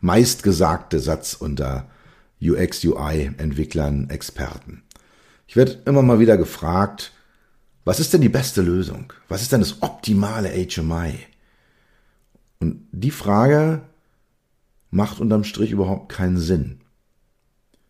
meistgesagte 0.00 0.98
Satz 0.98 1.34
unter 1.34 1.88
UX, 2.42 2.84
UI 2.84 3.30
Entwicklern, 3.36 4.10
Experten. 4.10 4.82
Ich 5.46 5.54
werde 5.54 5.82
immer 5.84 6.02
mal 6.02 6.18
wieder 6.18 6.36
gefragt, 6.36 7.12
was 7.84 8.00
ist 8.00 8.12
denn 8.12 8.22
die 8.22 8.28
beste 8.28 8.62
Lösung? 8.62 9.12
Was 9.28 9.42
ist 9.42 9.52
denn 9.52 9.60
das 9.60 9.82
optimale 9.82 10.48
HMI? 10.48 11.29
Und 12.60 12.86
die 12.92 13.10
Frage 13.10 13.82
macht 14.90 15.20
unterm 15.20 15.44
Strich 15.44 15.70
überhaupt 15.72 16.10
keinen 16.10 16.38
Sinn. 16.38 16.80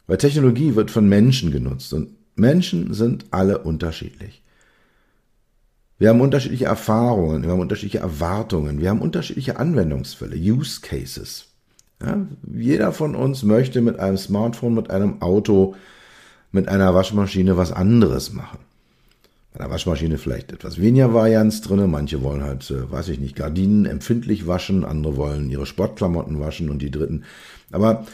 Weil 0.07 0.19
Technologie 0.19 0.75
wird 0.75 0.91
von 0.91 1.09
Menschen 1.09 1.51
genutzt 1.51 1.93
und 1.93 2.11
Menschen 2.35 2.95
sind 2.95 3.27
alle 3.31 3.59
unterschiedlich. 3.59 4.43
Wir 5.99 6.09
haben 6.09 6.21
unterschiedliche 6.21 6.65
Erfahrungen, 6.65 7.43
wir 7.43 7.51
haben 7.51 7.61
unterschiedliche 7.61 7.99
Erwartungen, 7.99 8.81
wir 8.81 8.89
haben 8.89 9.03
unterschiedliche 9.03 9.59
Anwendungsfälle, 9.59 10.37
Use 10.37 10.81
Cases. 10.81 11.47
Ja, 12.03 12.27
jeder 12.51 12.93
von 12.93 13.15
uns 13.15 13.43
möchte 13.43 13.83
mit 13.83 13.99
einem 13.99 14.17
Smartphone, 14.17 14.75
mit 14.75 14.91
einem 14.91 15.21
Auto 15.21 15.75
mit 16.53 16.69
einer 16.69 16.95
Waschmaschine 16.95 17.57
was 17.57 17.73
anderes 17.73 18.33
machen. 18.33 18.59
Bei 19.53 19.59
der 19.59 19.71
Waschmaschine 19.71 20.17
vielleicht 20.19 20.53
etwas 20.53 20.81
weniger 20.81 21.13
Varianz 21.13 21.61
drin. 21.61 21.91
Manche 21.91 22.23
wollen 22.23 22.45
halt, 22.45 22.71
äh, 22.71 22.91
weiß 22.91 23.09
ich 23.09 23.19
nicht, 23.19 23.35
Gardinen 23.35 23.85
empfindlich 23.85 24.47
waschen, 24.47 24.85
andere 24.85 25.17
wollen 25.17 25.51
ihre 25.51 25.67
Sportklamotten 25.67 26.39
waschen 26.39 26.71
und 26.71 26.81
die 26.81 26.91
dritten. 26.91 27.25
Aber 27.73 28.07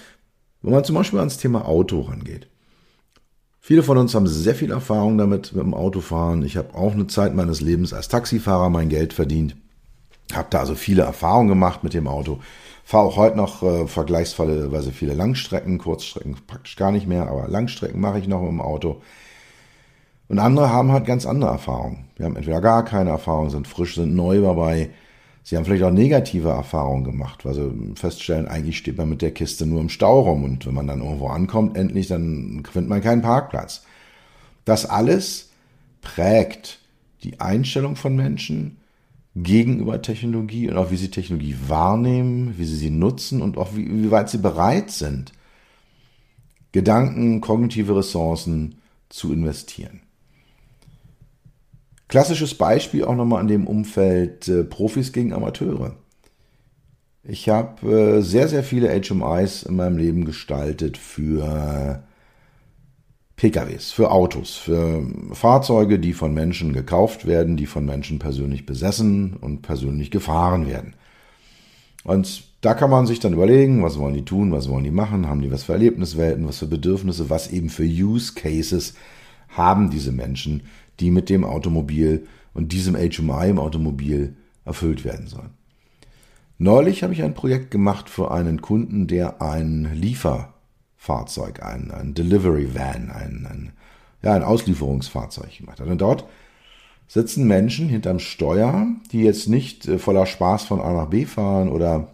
wenn 0.63 0.73
man 0.73 0.85
zum 0.85 0.97
Beispiel 0.97 1.19
ans 1.19 1.39
Thema 1.39 1.67
Auto 1.67 2.01
rangeht. 2.01 2.49
Viele 3.61 3.83
von 3.83 3.99
uns 3.99 4.15
haben 4.15 4.27
sehr 4.27 4.55
viel 4.55 4.71
Erfahrung 4.71 5.19
damit, 5.19 5.53
mit 5.53 5.63
dem 5.63 5.75
Autofahren. 5.75 6.45
Ich 6.45 6.57
habe 6.57 6.75
auch 6.75 6.93
eine 6.93 7.09
Zeit 7.09 7.35
meines 7.35 7.61
Lebens 7.61 7.93
als 7.93 8.09
Taxifahrer 8.09 8.71
mein 8.71 8.89
Geld 8.89 9.13
verdient. 9.13 9.57
Habe 10.33 10.49
da 10.51 10.61
also 10.61 10.75
viele 10.75 11.03
Erfahrungen 11.03 11.49
gemacht 11.49 11.85
mit 11.85 11.93
dem 11.93 12.09
Auto. 12.09 12.41
Fahre 12.85 13.07
auch 13.07 13.17
heute 13.17 13.37
noch 13.37 13.63
äh, 13.65 13.87
vergleichsweise 13.89 14.93
viele 14.93 15.15
Langstrecken, 15.15 15.79
Kurzstrecken 15.79 16.37
praktisch 16.47 16.77
gar 16.77 16.93
nicht 16.93 17.09
mehr, 17.09 17.29
aber 17.29 17.49
Langstrecken 17.49 18.01
mache 18.01 18.21
ich 18.21 18.29
noch 18.29 18.47
dem 18.47 18.61
Auto. 18.61 19.03
Und 20.29 20.39
andere 20.39 20.71
haben 20.71 20.93
halt 20.93 21.07
ganz 21.07 21.27
andere 21.27 21.51
Erfahrungen. 21.51 22.07
Wir 22.17 22.27
haben 22.27 22.37
entweder 22.37 22.61
gar 22.61 22.85
keine 22.85 23.11
Erfahrung, 23.11 23.51
sind 23.51 23.69
frisch, 23.69 23.95
sind 23.95 24.15
neu 24.15 24.41
dabei. 24.41 24.91
Sie 25.45 25.57
haben 25.57 25.65
vielleicht 25.65 25.85
auch 25.85 25.93
negative 25.93 26.49
Erfahrungen 26.49 27.05
gemacht, 27.05 27.45
weil 27.45 27.55
sie 27.55 27.71
feststellen, 27.95 28.49
eigentlich 28.49 28.79
steht 28.79 28.99
man 28.99 29.09
mit 29.09 29.23
der 29.23 29.31
Kiste 29.31 29.65
nur 29.65 29.81
im 29.81 29.89
Stau 29.89 30.21
rum 30.21 30.43
und 30.43 30.67
wenn 30.67 30.75
man 30.75 30.89
dann 30.89 31.03
irgendwo 31.03 31.29
ankommt, 31.29 31.77
endlich, 31.77 32.09
dann 32.09 32.65
findet 32.71 32.89
man 32.89 33.01
keinen 33.01 33.23
Parkplatz. 33.23 33.85
Das 34.65 34.87
alles 34.87 35.51
prägt 36.01 36.81
die 37.23 37.39
Einstellung 37.39 37.95
von 37.95 38.17
Menschen, 38.17 38.79
gegenüber 39.37 40.01
Technologie 40.01 40.71
und 40.71 40.79
auch 40.79 40.91
wie 40.91 40.97
sie 40.97 41.11
Technologie 41.11 41.57
wahrnehmen, 41.69 42.55
wie 42.57 42.65
sie 42.65 42.77
sie 42.77 42.91
nutzen 42.91 43.43
und 43.43 43.59
auch 43.59 43.77
wie, 43.77 43.87
wie 43.87 44.11
weit 44.11 44.31
sie 44.31 44.39
bereit 44.39 44.91
sind, 44.91 45.33
Gedanken, 46.73 47.41
kognitive 47.43 47.97
Ressourcen 47.97 48.79
zu 49.11 49.33
investieren. 49.33 50.01
Klassisches 52.09 52.55
Beispiel 52.55 53.05
auch 53.05 53.17
nochmal 53.17 53.41
an 53.41 53.49
dem 53.49 53.67
Umfeld 53.67 54.47
äh, 54.49 54.65
Profis 54.65 55.13
gegen 55.13 55.33
Amateure. 55.33 55.97
Ich 57.23 57.49
habe 57.49 57.91
äh, 57.91 58.23
sehr, 58.23 58.49
sehr 58.49 58.63
viele 58.63 58.89
HMIs 58.89 59.65
in 59.65 59.77
meinem 59.77 59.99
Leben 59.99 60.25
gestaltet 60.25 60.97
für 60.97 62.05
PKWs, 63.37 63.93
für 63.93 64.11
Autos, 64.11 64.57
für 64.57 65.07
Fahrzeuge, 65.33 65.99
die 65.99 66.15
von 66.15 66.33
Menschen 66.33 66.73
gekauft 66.73 67.27
werden, 67.27 67.57
die 67.57 67.67
von 67.67 67.85
Menschen 67.85 68.19
persönlich 68.19 68.65
besessen 68.65 69.35
und 69.35 69.61
persönlich 69.61 70.11
gefahren 70.11 70.67
werden. 70.67 70.95
Und 72.03 72.45
da 72.63 72.75
kann 72.75 72.89
man 72.89 73.07
sich 73.07 73.21
dann 73.21 73.35
überlegen, 73.35 73.83
was 73.83 73.99
wollen 73.99 74.15
die 74.15 74.25
tun, 74.25 74.53
was 74.53 74.71
wollen 74.71 74.85
die 74.85 74.91
machen, 74.91 75.29
haben 75.29 75.43
die 75.43 75.51
was 75.51 75.65
für 75.65 75.73
Erlebniswelten, 75.73 76.47
was 76.47 76.59
für 76.59 76.67
Bedürfnisse, 76.67 77.29
was 77.29 77.51
eben 77.51 77.69
für 77.69 77.85
Use 77.85 78.33
Cases 78.35 78.95
haben 79.49 79.91
diese 79.91 80.13
Menschen, 80.13 80.63
die 81.01 81.11
mit 81.11 81.29
dem 81.29 81.45
Automobil 81.45 82.27
und 82.55 82.73
diesem 82.73 82.95
HMI 82.95 83.51
im 83.51 83.59
Automobil 83.59 84.37
erfüllt 84.65 85.05
werden 85.05 85.27
sollen. 85.27 85.51
Neulich 86.59 87.03
habe 87.03 87.13
ich 87.13 87.23
ein 87.23 87.35
Projekt 87.35 87.71
gemacht 87.71 88.09
für 88.09 88.31
einen 88.31 88.63
Kunden, 88.63 89.07
der 89.07 89.43
ein 89.43 89.91
Liefer 89.95 90.55
Fahrzeug, 90.97 91.63
ein, 91.63 91.91
ein 91.91 92.15
Delivery 92.15 92.75
Van, 92.75 93.11
ein, 93.11 93.47
ein, 93.47 93.73
ja, 94.23 94.33
ein 94.33 94.43
Auslieferungsfahrzeug 94.43 95.59
gemacht 95.59 95.81
hat. 95.81 95.87
Und 95.87 96.01
dort 96.01 96.25
sitzen 97.07 97.47
Menschen 97.47 97.89
hinterm 97.89 98.19
Steuer, 98.19 98.87
die 99.13 99.23
jetzt 99.23 99.49
nicht 99.49 99.87
äh, 99.87 99.99
voller 99.99 100.27
Spaß 100.27 100.65
von 100.65 100.81
A 100.81 100.93
nach 100.93 101.07
B 101.07 101.25
fahren 101.27 101.69
oder 101.69 102.09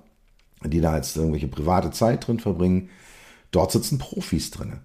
die 0.64 0.80
da 0.80 0.96
jetzt 0.96 1.16
irgendwelche 1.16 1.48
private 1.48 1.90
Zeit 1.90 2.26
drin 2.26 2.38
verbringen. 2.38 2.90
Dort 3.50 3.72
sitzen 3.72 3.98
Profis 3.98 4.50
drin. 4.50 4.80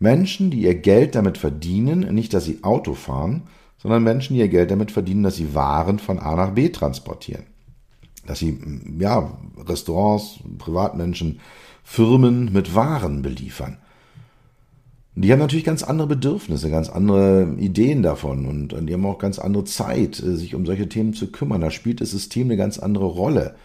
Menschen, 0.00 0.50
die 0.50 0.62
ihr 0.62 0.74
Geld 0.74 1.14
damit 1.14 1.38
verdienen, 1.38 2.12
nicht, 2.12 2.34
dass 2.34 2.46
sie 2.46 2.64
Auto 2.64 2.94
fahren, 2.94 3.42
sondern 3.78 4.02
Menschen, 4.02 4.34
die 4.34 4.40
ihr 4.40 4.48
Geld 4.48 4.70
damit 4.70 4.90
verdienen, 4.90 5.22
dass 5.22 5.36
sie 5.36 5.54
Waren 5.54 5.98
von 5.98 6.18
A 6.18 6.34
nach 6.34 6.50
B 6.50 6.70
transportieren. 6.70 7.44
Dass 8.26 8.38
sie, 8.38 8.58
ja, 8.98 9.38
Restaurants, 9.58 10.40
Privatmenschen, 10.58 11.40
Firmen 11.84 12.50
mit 12.52 12.74
Waren 12.74 13.22
beliefern. 13.22 13.76
Die 15.16 15.32
haben 15.32 15.38
natürlich 15.38 15.64
ganz 15.64 15.82
andere 15.82 16.08
Bedürfnisse, 16.08 16.70
ganz 16.70 16.88
andere 16.88 17.54
Ideen 17.58 18.02
davon 18.02 18.46
und, 18.46 18.72
und 18.72 18.86
die 18.86 18.94
haben 18.94 19.04
auch 19.04 19.18
ganz 19.18 19.38
andere 19.38 19.64
Zeit, 19.64 20.18
äh, 20.20 20.36
sich 20.36 20.54
um 20.54 20.64
solche 20.64 20.88
Themen 20.88 21.12
zu 21.12 21.30
kümmern. 21.30 21.60
Da 21.60 21.70
spielt 21.70 22.00
das 22.00 22.12
System 22.12 22.46
eine 22.46 22.56
ganz 22.56 22.78
andere 22.78 23.06
Rolle. 23.06 23.56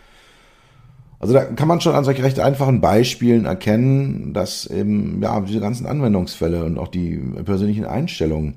Also 1.19 1.33
da 1.33 1.45
kann 1.45 1.67
man 1.67 1.81
schon 1.81 1.95
an 1.95 2.03
solch 2.03 2.21
recht 2.21 2.39
einfachen 2.39 2.81
Beispielen 2.81 3.45
erkennen, 3.45 4.33
dass 4.33 4.65
eben 4.65 5.21
ja 5.21 5.39
diese 5.41 5.59
ganzen 5.59 5.85
Anwendungsfälle 5.85 6.65
und 6.65 6.77
auch 6.77 6.89
die 6.89 7.17
persönlichen 7.45 7.85
Einstellungen 7.85 8.55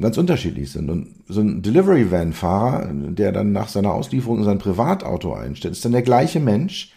ganz 0.00 0.18
unterschiedlich 0.18 0.72
sind. 0.72 0.90
Und 0.90 1.14
so 1.28 1.40
ein 1.40 1.62
Delivery 1.62 2.10
Van 2.10 2.32
Fahrer, 2.32 2.88
der 2.92 3.32
dann 3.32 3.52
nach 3.52 3.68
seiner 3.68 3.92
Auslieferung 3.92 4.38
in 4.38 4.44
sein 4.44 4.58
Privatauto 4.58 5.34
einstellt, 5.34 5.72
ist 5.72 5.84
dann 5.84 5.92
der 5.92 6.02
gleiche 6.02 6.40
Mensch, 6.40 6.92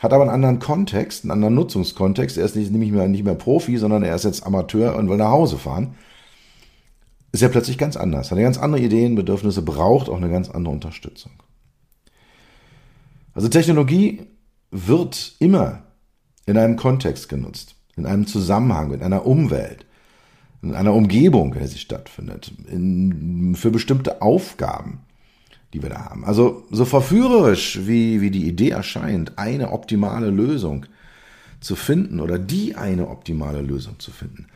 hat 0.00 0.12
aber 0.12 0.22
einen 0.22 0.32
anderen 0.32 0.58
Kontext, 0.58 1.24
einen 1.24 1.30
anderen 1.30 1.54
Nutzungskontext. 1.54 2.36
Er 2.38 2.44
ist 2.44 2.56
nicht, 2.56 2.72
nicht, 2.72 2.92
mehr, 2.92 3.06
nicht 3.08 3.24
mehr 3.24 3.34
Profi, 3.34 3.76
sondern 3.76 4.02
er 4.02 4.16
ist 4.16 4.24
jetzt 4.24 4.44
Amateur 4.44 4.96
und 4.96 5.08
will 5.08 5.16
nach 5.16 5.30
Hause 5.30 5.58
fahren. 5.58 5.94
Ist 7.30 7.40
ja 7.42 7.48
plötzlich 7.48 7.78
ganz 7.78 7.96
anders, 7.96 8.30
hat 8.30 8.36
eine 8.36 8.44
ganz 8.44 8.58
andere 8.58 8.82
Ideen, 8.82 9.14
Bedürfnisse, 9.14 9.62
braucht 9.62 10.08
auch 10.08 10.16
eine 10.16 10.28
ganz 10.28 10.50
andere 10.50 10.74
Unterstützung. 10.74 11.32
Also 13.34 13.48
Technologie 13.48 14.26
wird 14.70 15.34
immer 15.38 15.82
in 16.46 16.58
einem 16.58 16.76
Kontext 16.76 17.28
genutzt, 17.28 17.76
in 17.96 18.06
einem 18.06 18.26
Zusammenhang, 18.26 18.92
in 18.92 19.02
einer 19.02 19.26
Umwelt, 19.26 19.86
in 20.62 20.74
einer 20.74 20.94
Umgebung, 20.94 21.52
in 21.54 21.60
der 21.60 21.68
sie 21.68 21.78
stattfindet, 21.78 22.52
in, 22.70 23.54
für 23.54 23.70
bestimmte 23.70 24.22
Aufgaben 24.22 25.00
die 25.72 25.82
wir 25.82 25.90
da 25.90 26.04
haben. 26.06 26.24
Also 26.24 26.66
so 26.70 26.84
verführerisch, 26.84 27.80
wie, 27.86 28.20
wie 28.20 28.30
die 28.30 28.46
Idee 28.46 28.70
erscheint, 28.70 29.38
eine 29.38 29.72
optimale 29.72 30.30
Lösung 30.30 30.86
zu 31.60 31.76
finden 31.76 32.20
oder 32.20 32.38
die 32.38 32.76
eine 32.76 33.08
optimale 33.08 33.62
Lösung 33.62 33.98
zu 33.98 34.10
finden, 34.10 34.46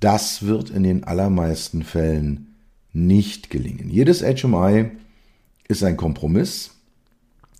das 0.00 0.46
wird 0.46 0.70
in 0.70 0.82
den 0.82 1.04
allermeisten 1.04 1.82
Fällen 1.82 2.54
nicht 2.92 3.50
gelingen. 3.50 3.90
Jedes 3.90 4.22
HMI 4.22 4.90
ist 5.68 5.82
ein 5.82 5.96
Kompromiss. 5.96 6.75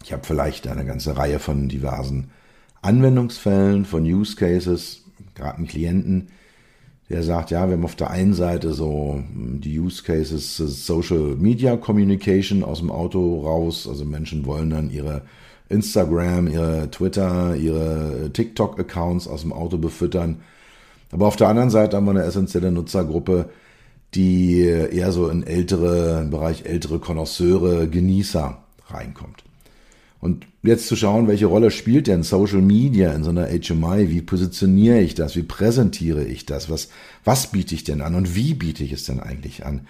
Ich 0.07 0.12
habe 0.12 0.25
vielleicht 0.25 0.69
eine 0.69 0.85
ganze 0.85 1.16
Reihe 1.16 1.40
von 1.40 1.69
diversen 1.69 2.31
Anwendungsfällen, 2.81 3.85
von 3.85 4.05
Use 4.05 4.37
Cases, 4.37 5.03
gerade 5.35 5.57
einen 5.57 5.66
Klienten, 5.66 6.29
der 7.11 7.25
sagt, 7.25 7.51
ja, 7.51 7.66
wir 7.66 7.73
haben 7.73 7.85
auf 7.85 7.97
der 7.97 8.11
einen 8.11 8.33
Seite 8.33 8.73
so 8.73 9.14
hm, 9.14 9.61
die 9.61 9.81
Use 9.81 10.05
Cases 10.05 10.59
Social 10.59 11.35
Media 11.35 11.77
Communication 11.77 12.62
aus 12.62 12.79
dem 12.79 12.92
Auto 12.92 13.40
raus. 13.40 13.88
Also 13.88 14.05
Menschen 14.05 14.47
wollen 14.47 14.71
dann 14.71 14.90
ihre 14.90 15.23
Instagram, 15.69 16.47
ihre 16.47 16.88
Twitter, 16.92 17.57
ihre 17.57 18.31
TikTok-Accounts 18.33 19.27
aus 19.27 19.40
dem 19.40 19.53
Auto 19.53 19.77
befüttern. 19.77 20.37
Aber 21.11 21.27
auf 21.27 21.35
der 21.35 21.49
anderen 21.49 21.71
Seite 21.71 21.97
haben 21.97 22.05
wir 22.05 22.12
eine 22.12 22.23
essentielle 22.23 22.71
Nutzergruppe, 22.71 23.51
die 24.14 24.61
eher 24.61 25.11
so 25.11 25.29
in 25.29 25.45
ältere, 25.45 26.21
im 26.23 26.31
Bereich 26.31 26.64
ältere 26.64 27.01
Konnoisseure, 27.01 27.88
Genießer 27.88 28.59
reinkommt. 28.87 29.46
Und 30.27 30.45
jetzt 30.65 30.89
zu 30.89 30.97
schauen, 30.97 31.29
welche 31.29 31.47
Rolle 31.47 31.71
spielt 31.71 32.09
denn 32.09 32.25
Social 32.25 32.61
Media 32.61 33.12
in 33.12 33.23
so 33.23 33.31
einer 33.31 33.47
HMI? 33.47 34.11
Wie 34.11 34.23
positioniere 34.23 34.99
ich 34.99 35.15
das? 35.15 35.37
Wie 35.37 35.45
präsentiere 35.45 36.25
ich 36.25 36.45
das? 36.45 36.69
Was, 36.69 36.89
was 37.23 37.53
biete 37.53 37.77
ich 37.77 37.85
denn 37.85 38.01
an? 38.01 38.17
Und 38.17 38.35
wie 38.35 38.55
biete 38.55 38.83
ich 38.83 38.91
es 38.91 39.05
denn 39.05 39.21
eigentlich 39.21 39.65
an? 39.65 39.87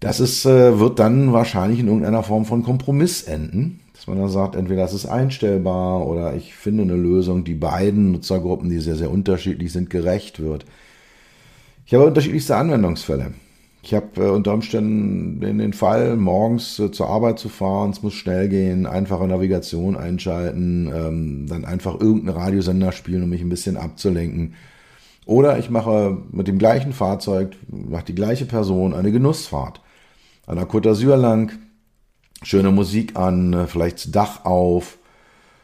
Das 0.00 0.20
ist, 0.20 0.44
äh, 0.44 0.78
wird 0.78 0.98
dann 0.98 1.32
wahrscheinlich 1.32 1.80
in 1.80 1.86
irgendeiner 1.86 2.22
Form 2.22 2.44
von 2.44 2.62
Kompromiss 2.62 3.22
enden. 3.22 3.80
Dass 3.94 4.08
man 4.08 4.18
dann 4.18 4.28
sagt, 4.28 4.56
entweder 4.56 4.84
es 4.84 4.92
ist 4.92 5.06
einstellbar 5.06 6.06
oder 6.06 6.36
ich 6.36 6.54
finde 6.54 6.82
eine 6.82 6.94
Lösung, 6.96 7.44
die 7.44 7.54
beiden 7.54 8.12
Nutzergruppen, 8.12 8.68
die 8.68 8.80
sehr, 8.80 8.96
sehr 8.96 9.10
unterschiedlich 9.10 9.72
sind, 9.72 9.88
gerecht 9.88 10.38
wird. 10.38 10.66
Ich 11.86 11.94
habe 11.94 12.04
unterschiedlichste 12.04 12.56
Anwendungsfälle. 12.56 13.32
Ich 13.82 13.94
habe 13.94 14.06
äh, 14.22 14.28
unter 14.28 14.54
Umständen 14.54 15.40
den, 15.40 15.58
den 15.58 15.72
Fall, 15.72 16.16
morgens 16.16 16.78
äh, 16.78 16.90
zur 16.90 17.08
Arbeit 17.08 17.38
zu 17.38 17.48
fahren, 17.48 17.90
es 17.90 18.02
muss 18.02 18.14
schnell 18.14 18.48
gehen, 18.48 18.86
einfache 18.86 19.26
Navigation 19.26 19.96
einschalten, 19.96 20.92
ähm, 20.92 21.46
dann 21.48 21.64
einfach 21.64 22.00
irgendeinen 22.00 22.36
Radiosender 22.36 22.92
spielen, 22.92 23.22
um 23.22 23.30
mich 23.30 23.40
ein 23.40 23.48
bisschen 23.48 23.76
abzulenken. 23.76 24.54
Oder 25.26 25.58
ich 25.58 25.70
mache 25.70 26.18
mit 26.32 26.48
dem 26.48 26.58
gleichen 26.58 26.92
Fahrzeug, 26.92 27.56
macht 27.68 28.08
die 28.08 28.14
gleiche 28.14 28.46
Person 28.46 28.94
eine 28.94 29.12
Genussfahrt. 29.12 29.80
An 30.46 30.56
der 30.56 30.66
Côte 30.66 30.88
d'Azur 30.88 31.16
lang, 31.16 31.52
schöne 32.42 32.72
Musik 32.72 33.16
an, 33.16 33.52
äh, 33.52 33.66
vielleicht 33.66 34.14
Dach 34.14 34.44
auf, 34.44 34.98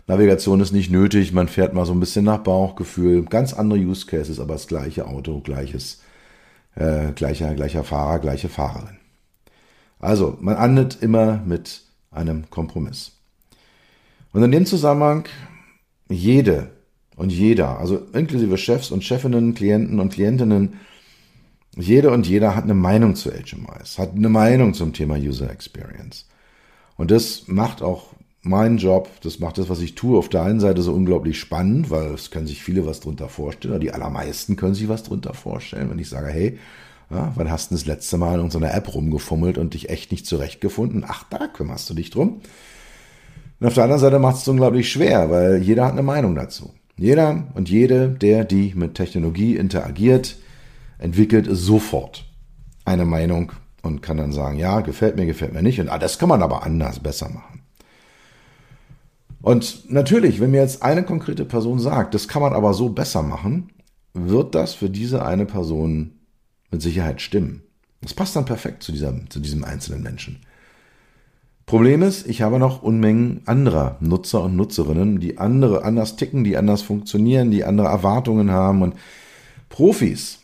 Navigation 0.07 0.61
ist 0.61 0.73
nicht 0.73 0.91
nötig, 0.91 1.33
man 1.33 1.49
fährt 1.49 1.73
mal 1.73 1.87
so 1.87 1.95
ein 1.95 2.01
bisschen 2.01 2.27
nach 2.27 2.39
Bauchgefühl, 2.39 3.25
ganz 3.25 3.55
andere 3.55 3.79
Use 3.79 4.07
Cases, 4.07 4.39
aber 4.39 4.53
das 4.53 4.67
gleiche 4.67 5.07
Auto, 5.07 5.41
gleiches 5.41 6.03
äh, 6.77 7.13
gleicher, 7.13 7.55
gleicher 7.55 7.85
Fahrer, 7.85 8.19
gleiche 8.19 8.49
Fahrerin. 8.49 8.99
Also, 10.01 10.37
man 10.41 10.57
andet 10.57 10.99
immer 11.01 11.39
mit 11.39 11.83
einem 12.11 12.51
Kompromiss. 12.51 13.13
Und 14.33 14.43
in 14.43 14.51
dem 14.51 14.67
Zusammenhang, 14.67 15.25
jede 16.09 16.71
und 17.17 17.31
jeder, 17.31 17.79
also 17.79 17.99
inklusive 18.13 18.59
Chefs 18.59 18.91
und 18.91 19.05
Chefinnen, 19.05 19.55
Klienten 19.55 20.01
und 20.01 20.13
Klientinnen, 20.13 20.81
jede 21.77 22.11
und 22.11 22.27
jeder 22.27 22.55
hat 22.55 22.65
eine 22.65 22.75
Meinung 22.75 23.15
zu 23.15 23.31
HMIs, 23.31 23.99
hat 23.99 24.15
eine 24.15 24.29
Meinung 24.29 24.75
zum 24.75 24.93
Thema 24.93 25.17
User 25.17 25.51
Experience. 25.51 26.27
Und 26.97 27.11
das 27.11 27.49
macht 27.49 27.83
auch 27.83 28.15
mein 28.45 28.77
Job, 28.77 29.09
das 29.23 29.41
macht 29.41 29.57
das, 29.57 29.71
was 29.71 29.81
ich 29.81 29.95
tue, 29.95 30.19
auf 30.19 30.29
der 30.29 30.43
einen 30.43 30.61
Seite 30.61 30.83
so 30.83 30.93
unglaublich 30.93 31.41
spannend, 31.41 31.91
weil 31.91 32.13
es 32.13 32.31
können 32.31 32.47
sich 32.47 32.63
viele 32.63 32.87
was 32.87 33.01
drunter 33.01 33.29
vorstellen, 33.31 33.73
oder 33.73 33.81
die 33.81 33.93
allermeisten 33.93 34.57
können 34.57 34.75
sich 34.75 34.89
was 34.89 35.03
drunter 35.03 35.33
vorstellen, 35.33 35.91
wenn 35.91 35.99
ich 35.99 36.11
sage, 36.11 36.29
hey, 36.29 36.59
ja, 37.11 37.33
wann 37.37 37.51
hast 37.51 37.71
du 37.71 37.75
das 37.75 37.87
letzte 37.87 38.19
Mal 38.19 38.35
in 38.35 38.45
unserer 38.45 38.75
App 38.75 38.95
rumgefummelt 38.95 39.57
und 39.57 39.75
dich 39.75 39.89
echt 39.89 40.13
nicht 40.13 40.27
zurechtgefunden? 40.27 41.05
Ach, 41.07 41.25
da 41.31 41.47
kümmerst 41.47 41.89
du 41.89 41.95
dich 41.95 42.11
drum. 42.11 42.41
Und 43.61 43.67
auf 43.67 43.75
der 43.75 43.85
anderen 43.85 44.01
Seite 44.01 44.19
macht 44.19 44.37
es 44.37 44.49
unglaublich 44.49 44.91
schwer, 44.91 45.31
weil 45.31 45.63
jeder 45.63 45.87
hat 45.87 45.93
eine 45.93 46.03
Meinung 46.03 46.35
dazu. 46.35 46.75
Jeder 46.97 47.45
und 47.55 47.71
jede, 47.71 48.11
der 48.11 48.45
die 48.45 48.75
mit 48.75 48.95
Technologie 48.95 49.57
interagiert, 49.57 50.37
entwickelt 50.99 51.49
sofort 51.51 52.27
eine 52.85 53.05
Meinung 53.05 53.53
und 53.83 54.03
kann 54.03 54.17
dann 54.17 54.33
sagen, 54.33 54.59
ja, 54.59 54.81
gefällt 54.81 55.17
mir, 55.17 55.27
gefällt 55.27 55.55
mir 55.55 55.63
nicht. 55.63 55.81
Und 55.81 55.89
ah, 55.89 55.99
das 55.99 56.19
kann 56.19 56.29
man 56.29 56.43
aber 56.43 56.63
anders 56.63 57.01
besser 57.01 57.29
machen. 57.29 57.54
Und 59.45 59.91
natürlich, 59.91 60.41
wenn 60.41 60.53
mir 60.53 60.63
jetzt 60.63 60.83
eine 60.83 61.05
konkrete 61.05 61.45
Person 61.45 61.79
sagt, 61.79 62.15
das 62.15 62.29
kann 62.29 62.41
man 62.41 62.55
aber 62.55 62.73
so 62.73 62.89
besser 62.89 63.23
machen, 63.23 63.69
wird 64.15 64.55
das 64.55 64.73
für 64.73 64.89
diese 64.89 65.23
eine 65.23 65.45
Person 65.45 66.13
mit 66.71 66.81
Sicherheit 66.81 67.21
stimmen. 67.21 67.63
Das 68.01 68.15
passt 68.15 68.35
dann 68.37 68.47
perfekt 68.47 68.83
zu, 68.83 68.91
dieser, 68.91 69.15
zu 69.29 69.41
diesem 69.41 69.63
einzelnen 69.63 70.03
Menschen. 70.03 70.39
Problem 71.67 72.01
ist, 72.01 72.27
ich 72.27 72.41
habe 72.41 72.59
noch 72.59 72.83
Unmengen 72.83 73.43
anderer 73.45 73.99
Nutzer 74.01 74.45
und 74.45 74.57
Nutzerinnen, 74.57 75.21
die 75.21 75.37
andere 75.37 75.85
anders 75.85 76.17
ticken, 76.17 76.43
die 76.43 76.57
anders 76.57 76.81
funktionieren, 76.81 77.51
die 77.51 77.65
andere 77.65 77.89
Erwartungen 77.89 78.51
haben 78.51 78.81
und 78.81 78.95
Profis 79.69 80.39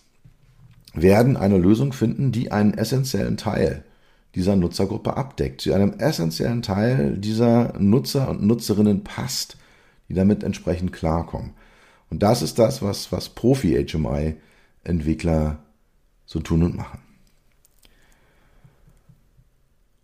werden 0.92 1.38
eine 1.38 1.56
Lösung 1.56 1.94
finden, 1.94 2.32
die 2.32 2.52
einen 2.52 2.74
essentiellen 2.74 3.38
Teil 3.38 3.82
dieser 4.34 4.56
Nutzergruppe 4.56 5.16
abdeckt, 5.16 5.60
zu 5.60 5.72
einem 5.72 5.92
essentiellen 5.98 6.62
Teil 6.62 7.16
dieser 7.16 7.78
Nutzer 7.78 8.28
und 8.28 8.42
Nutzerinnen 8.42 9.04
passt, 9.04 9.56
die 10.08 10.14
damit 10.14 10.42
entsprechend 10.44 10.92
klarkommen. 10.92 11.52
Und 12.10 12.22
das 12.22 12.42
ist 12.42 12.58
das, 12.58 12.82
was, 12.82 13.10
was 13.12 13.30
Profi-HMI-Entwickler 13.30 15.58
so 16.26 16.40
tun 16.40 16.62
und 16.62 16.76
machen. 16.76 16.98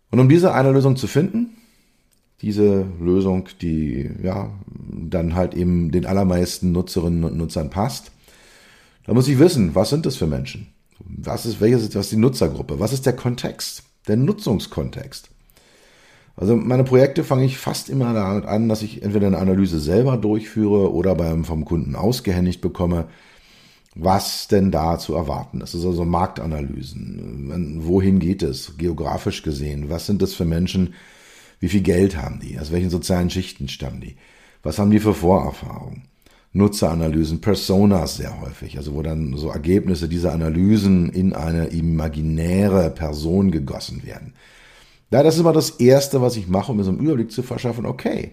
Und 0.09 0.19
um 0.19 0.29
diese 0.29 0.53
eine 0.53 0.71
Lösung 0.71 0.95
zu 0.95 1.07
finden, 1.07 1.57
diese 2.41 2.85
Lösung, 2.99 3.49
die 3.61 4.09
ja 4.21 4.51
dann 4.67 5.35
halt 5.35 5.53
eben 5.53 5.91
den 5.91 6.05
allermeisten 6.05 6.71
Nutzerinnen 6.71 7.23
und 7.23 7.37
Nutzern 7.37 7.69
passt, 7.69 8.11
da 9.05 9.13
muss 9.13 9.27
ich 9.27 9.39
wissen, 9.39 9.75
was 9.75 9.89
sind 9.89 10.05
das 10.05 10.17
für 10.17 10.27
Menschen? 10.27 10.67
Was 10.99 11.45
ist, 11.45 11.61
welches 11.61 11.95
was 11.95 12.05
ist 12.05 12.11
die 12.11 12.17
Nutzergruppe? 12.17 12.79
Was 12.79 12.93
ist 12.93 13.05
der 13.05 13.15
Kontext? 13.15 13.83
Der 14.07 14.17
Nutzungskontext. 14.17 15.29
Also 16.35 16.55
meine 16.55 16.83
Projekte 16.83 17.23
fange 17.23 17.45
ich 17.45 17.57
fast 17.57 17.89
immer 17.89 18.13
damit 18.13 18.45
an, 18.45 18.69
dass 18.69 18.83
ich 18.83 19.01
entweder 19.01 19.27
eine 19.27 19.39
Analyse 19.39 19.79
selber 19.79 20.17
durchführe 20.17 20.93
oder 20.93 21.15
beim 21.15 21.43
vom 21.45 21.65
Kunden 21.65 21.95
ausgehändigt 21.95 22.61
bekomme, 22.61 23.07
was 23.95 24.47
denn 24.47 24.69
da 24.69 24.99
zu 24.99 25.15
erwarten 25.15 25.61
ist. 25.61 25.73
Das 25.73 25.81
ist 25.81 25.87
also 25.87 26.05
Marktanalysen. 26.05 27.79
Wohin 27.83 28.19
geht 28.19 28.43
es 28.43 28.77
geografisch 28.77 29.41
gesehen? 29.41 29.89
Was 29.89 30.05
sind 30.05 30.21
das 30.21 30.35
für 30.35 30.45
Menschen? 30.45 30.93
Wie 31.59 31.69
viel 31.69 31.81
Geld 31.81 32.15
haben 32.15 32.39
die? 32.39 32.59
Aus 32.59 32.71
welchen 32.71 32.91
sozialen 32.91 33.31
Schichten 33.31 33.67
stammen 33.67 34.01
die? 34.01 34.15
Was 34.61 34.77
haben 34.77 34.91
die 34.91 34.99
für 34.99 35.15
Vorerfahrungen? 35.15 36.03
Nutzeranalysen, 36.57 37.39
Personas 37.39 38.17
sehr 38.17 38.41
häufig, 38.41 38.77
also 38.77 38.93
wo 38.93 39.01
dann 39.01 39.37
so 39.37 39.49
Ergebnisse 39.49 40.09
dieser 40.09 40.33
Analysen 40.33 41.09
in 41.09 41.33
eine 41.33 41.67
imaginäre 41.67 42.89
Person 42.89 43.51
gegossen 43.51 44.03
werden. 44.05 44.33
Ja, 45.11 45.23
das 45.23 45.35
ist 45.35 45.41
immer 45.41 45.53
das 45.53 45.69
Erste, 45.69 46.21
was 46.21 46.35
ich 46.35 46.47
mache, 46.47 46.71
um 46.71 46.77
mir 46.77 46.83
so 46.83 46.91
einen 46.91 46.99
Überblick 46.99 47.31
zu 47.31 47.43
verschaffen, 47.43 47.85
okay, 47.85 48.31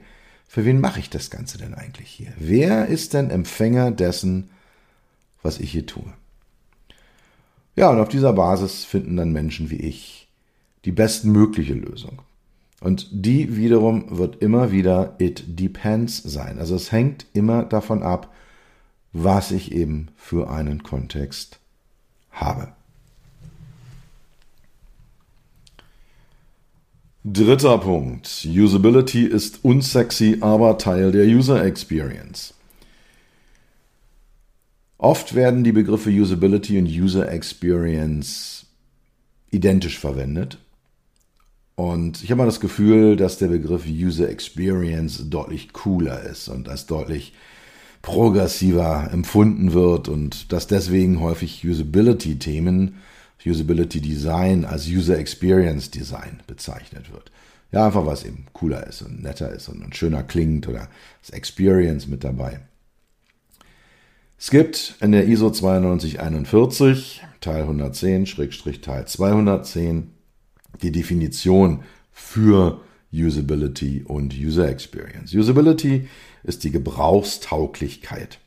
für 0.49 0.65
wen 0.65 0.81
mache 0.81 1.01
ich 1.01 1.11
das 1.11 1.31
Ganze 1.31 1.59
denn 1.59 1.75
eigentlich 1.75 2.09
hier? 2.09 2.33
Wer 2.39 2.87
ist 2.87 3.15
denn 3.15 3.31
Empfänger 3.31 3.91
dessen, 3.91 4.51
was 5.43 5.59
ich 5.59 5.71
hier 5.71 5.87
tue? 5.87 6.13
Ja, 7.77 7.91
und 7.91 7.99
auf 7.99 8.09
dieser 8.09 8.33
Basis 8.33 8.85
finden 8.85 9.17
dann 9.17 9.33
Menschen 9.33 9.71
wie 9.71 9.81
ich 9.81 10.29
die 10.85 10.93
bestmögliche 10.93 11.75
Lösung. 11.75 12.23
Und 12.85 13.09
die 13.13 13.57
wiederum 13.57 14.19
wird 14.19 14.43
immer 14.43 14.71
wieder 14.71 15.15
it 15.19 15.43
depends 15.59 16.19
sein. 16.19 16.59
Also 16.59 16.75
es 16.75 16.93
hängt 16.93 17.25
immer 17.33 17.65
davon 17.65 18.03
ab, 18.03 18.31
was 19.15 19.53
ich 19.53 19.73
eben 19.73 20.09
für 20.17 20.51
einen 20.51 20.83
Kontext 20.83 21.61
habe. 22.31 22.75
Dritter 27.25 27.79
Punkt. 27.79 28.47
Usability 28.47 29.25
ist 29.25 29.65
unsexy, 29.65 30.37
aber 30.43 30.77
Teil 30.77 31.11
der 31.11 31.25
User 31.25 31.65
Experience. 31.65 32.53
Oft 34.99 35.35
werden 35.35 35.65
die 35.65 35.73
Begriffe 35.73 36.11
Usability 36.11 36.79
und 36.79 36.89
User 36.89 37.33
Experience 37.33 38.67
identisch 39.51 39.99
verwendet. 39.99 40.59
Und 41.77 42.23
ich 42.23 42.31
habe 42.31 42.39
mal 42.39 42.47
das 42.47 42.61
Gefühl, 42.61 43.17
dass 43.17 43.39
der 43.39 43.49
Begriff 43.49 43.85
User 43.87 44.29
Experience 44.29 45.29
deutlich 45.29 45.73
cooler 45.73 46.23
ist 46.23 46.49
und 46.49 46.69
als 46.69 46.87
deutlich 46.87 47.33
progressiver 48.01 49.09
empfunden 49.13 49.73
wird 49.73 50.09
und 50.09 50.53
dass 50.53 50.67
deswegen 50.67 51.21
häufig 51.21 51.67
Usability-Themen 51.67 52.97
Usability 53.47 54.01
Design 54.01 54.65
als 54.65 54.87
User 54.89 55.19
Experience 55.19 55.91
Design 55.91 56.41
bezeichnet 56.47 57.13
wird. 57.13 57.31
Ja, 57.73 57.87
einfach 57.87 58.07
weil 58.07 58.15
es 58.15 58.25
eben 58.25 58.47
cooler 58.53 58.87
ist 58.87 59.03
und 59.03 59.23
netter 59.23 59.51
ist 59.51 59.69
und, 59.69 59.97
schöner 59.97 60.23
klingt 60.23 60.69
oder 60.69 60.89
das 61.21 61.31
Experience 61.31 62.07
mit 62.07 62.25
dabei. 62.25 62.61
Es 64.39 64.51
gibt 64.51 64.95
in 65.01 65.13
der 65.13 65.27
ISO 65.27 65.49
9241 65.51 67.23
Teil 67.41 67.63
110 67.63 68.27
Teil 68.83 69.07
210 69.07 70.14
die 70.83 70.93
Definition 70.93 71.83
für 72.13 72.81
Usability 73.13 74.03
und 74.07 74.35
User 74.35 74.69
Experience. 74.69 75.35
Usability 75.35 76.09
ist 76.43 76.65
die 76.65 76.71
Gebrauchstauglichkeit, 76.71 78.39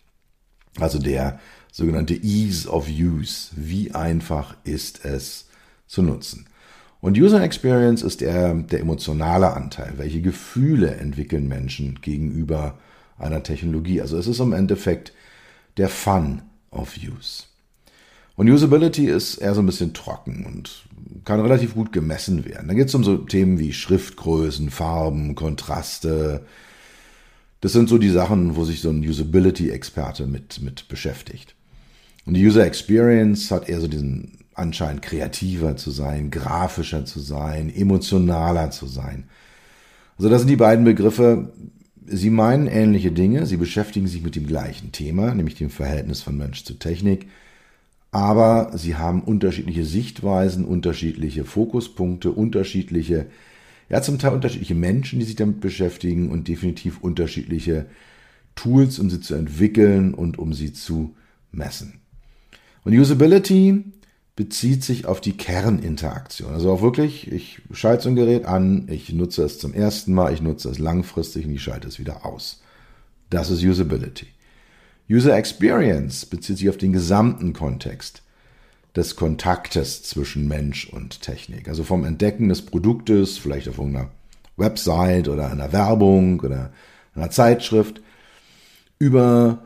also 0.80 1.00
der 1.00 1.40
sogenannte 1.72 2.16
Ease 2.16 2.68
of 2.70 2.88
Use. 2.90 3.52
Wie 3.56 3.92
einfach 3.94 4.56
ist 4.64 5.06
es 5.06 5.48
zu 5.88 6.02
nutzen? 6.02 6.48
Und 7.00 7.18
User 7.18 7.42
Experience 7.42 8.02
ist 8.02 8.22
der, 8.22 8.54
der 8.54 8.80
emotionale 8.80 9.54
Anteil. 9.54 9.94
Welche 9.98 10.22
Gefühle 10.22 10.96
entwickeln 10.96 11.48
Menschen 11.48 12.02
gegenüber 12.02 12.78
einer 13.18 13.44
Technologie? 13.44 14.02
Also 14.02 14.18
es 14.18 14.28
ist 14.28 14.40
im 14.40 14.54
Endeffekt 14.54 15.14
der 15.78 15.90
Fun 15.90 16.42
of 16.72 16.96
Use. 16.98 17.44
Und 18.38 18.48
Usability 18.50 19.08
ist 19.08 19.38
eher 19.38 19.56
so 19.56 19.62
ein 19.62 19.66
bisschen 19.66 19.96
trocken 19.96 20.46
und 20.46 20.86
kann 21.26 21.40
relativ 21.40 21.74
gut 21.74 21.92
gemessen 21.92 22.46
werden. 22.46 22.68
Da 22.68 22.76
geht 22.76 22.88
es 22.88 22.96
um 22.96 23.04
so 23.04 23.18
Themen 23.18 23.58
wie 23.58 23.74
Schriftgrößen, 23.74 24.70
Farben, 24.70 25.34
Kontraste. 25.34 26.46
Das 27.62 27.74
sind 27.74 27.90
so 27.90 27.98
die 27.98 28.12
Sachen, 28.12 28.56
wo 28.56 28.64
sich 28.64 28.82
so 28.82 28.92
ein 28.92 29.02
Usability-Experte 29.02 30.28
mit, 30.28 30.62
mit 30.62 30.88
beschäftigt. 30.88 31.56
Und 32.28 32.36
die 32.36 32.46
User 32.46 32.64
Experience 32.64 33.50
hat 33.50 33.68
eher 33.68 33.82
so 33.82 33.88
diesen 33.88 34.38
Anschein, 34.54 35.02
kreativer 35.02 35.76
zu 35.76 35.90
sein, 35.90 36.30
grafischer 36.30 37.06
zu 37.06 37.20
sein, 37.20 37.74
emotionaler 37.74 38.70
zu 38.70 38.86
sein. 38.86 39.26
Also 40.20 40.30
das 40.30 40.42
sind 40.42 40.50
die 40.50 40.58
beiden 40.58 40.86
Begriffe. 40.86 41.54
Sie 42.06 42.30
meinen 42.30 42.68
ähnliche 42.68 43.12
Dinge, 43.12 43.48
sie 43.48 43.58
beschäftigen 43.58 44.08
sich 44.08 44.22
mit 44.22 44.36
dem 44.36 44.46
gleichen 44.46 44.92
Thema, 44.92 45.34
nämlich 45.34 45.56
dem 45.56 45.72
Verhältnis 45.72 46.22
von 46.22 46.38
Mensch 46.38 46.66
zu 46.66 46.76
Technik, 46.76 47.28
aber 48.12 48.72
sie 48.76 48.96
haben 48.96 49.22
unterschiedliche 49.22 49.86
Sichtweisen, 49.86 50.66
unterschiedliche 50.66 51.44
Fokuspunkte, 51.44 52.32
unterschiedliche, 52.32 53.28
ja 53.90 54.02
zum 54.02 54.20
Teil 54.20 54.34
unterschiedliche 54.34 54.76
Menschen, 54.76 55.20
die 55.20 55.26
sich 55.26 55.36
damit 55.36 55.60
beschäftigen 55.60 56.30
und 56.30 56.48
definitiv 56.48 57.00
unterschiedliche 57.02 57.86
Tools, 58.56 59.00
um 59.00 59.10
sie 59.10 59.20
zu 59.20 59.36
entwickeln 59.36 60.14
und 60.14 60.40
um 60.40 60.54
sie 60.54 60.74
zu 60.74 61.16
messen. 61.52 62.00
Und 62.84 62.94
Usability 62.94 63.84
bezieht 64.38 64.84
sich 64.84 65.06
auf 65.06 65.20
die 65.20 65.34
Kerninteraktion. 65.34 66.54
Also 66.54 66.72
auch 66.72 66.82
wirklich, 66.82 67.32
ich 67.32 67.62
schalte 67.72 68.04
so 68.04 68.10
ein 68.10 68.16
Gerät 68.16 68.46
an, 68.46 68.88
ich 68.88 69.12
nutze 69.12 69.44
es 69.44 69.60
zum 69.60 69.74
ersten 69.74 70.14
Mal, 70.14 70.34
ich 70.34 70.42
nutze 70.42 70.70
es 70.70 70.80
langfristig 70.80 71.46
und 71.46 71.52
ich 71.52 71.64
schalte 71.64 71.88
es 71.88 72.00
wieder 72.00 72.26
aus. 72.26 72.62
Das 73.30 73.50
ist 73.50 73.64
Usability. 73.64 74.28
User 75.10 75.36
Experience 75.36 76.26
bezieht 76.26 76.58
sich 76.58 76.70
auf 76.70 76.78
den 76.78 76.94
gesamten 76.94 77.54
Kontext 77.54 78.24
des 78.96 79.16
Kontaktes 79.16 80.04
zwischen 80.04 80.48
Mensch 80.48 80.90
und 80.90 81.22
Technik. 81.22 81.70
Also 81.70 81.84
vom 81.84 82.04
Entdecken 82.04 82.50
des 82.50 82.64
Produktes, 82.64 83.38
vielleicht 83.38 83.70
auf 83.70 83.80
einer 83.80 84.10
Website 84.58 85.28
oder 85.28 85.52
einer 85.52 85.72
Werbung 85.72 86.40
oder 86.42 86.72
einer 87.16 87.30
Zeitschrift, 87.30 88.02
über 89.00 89.60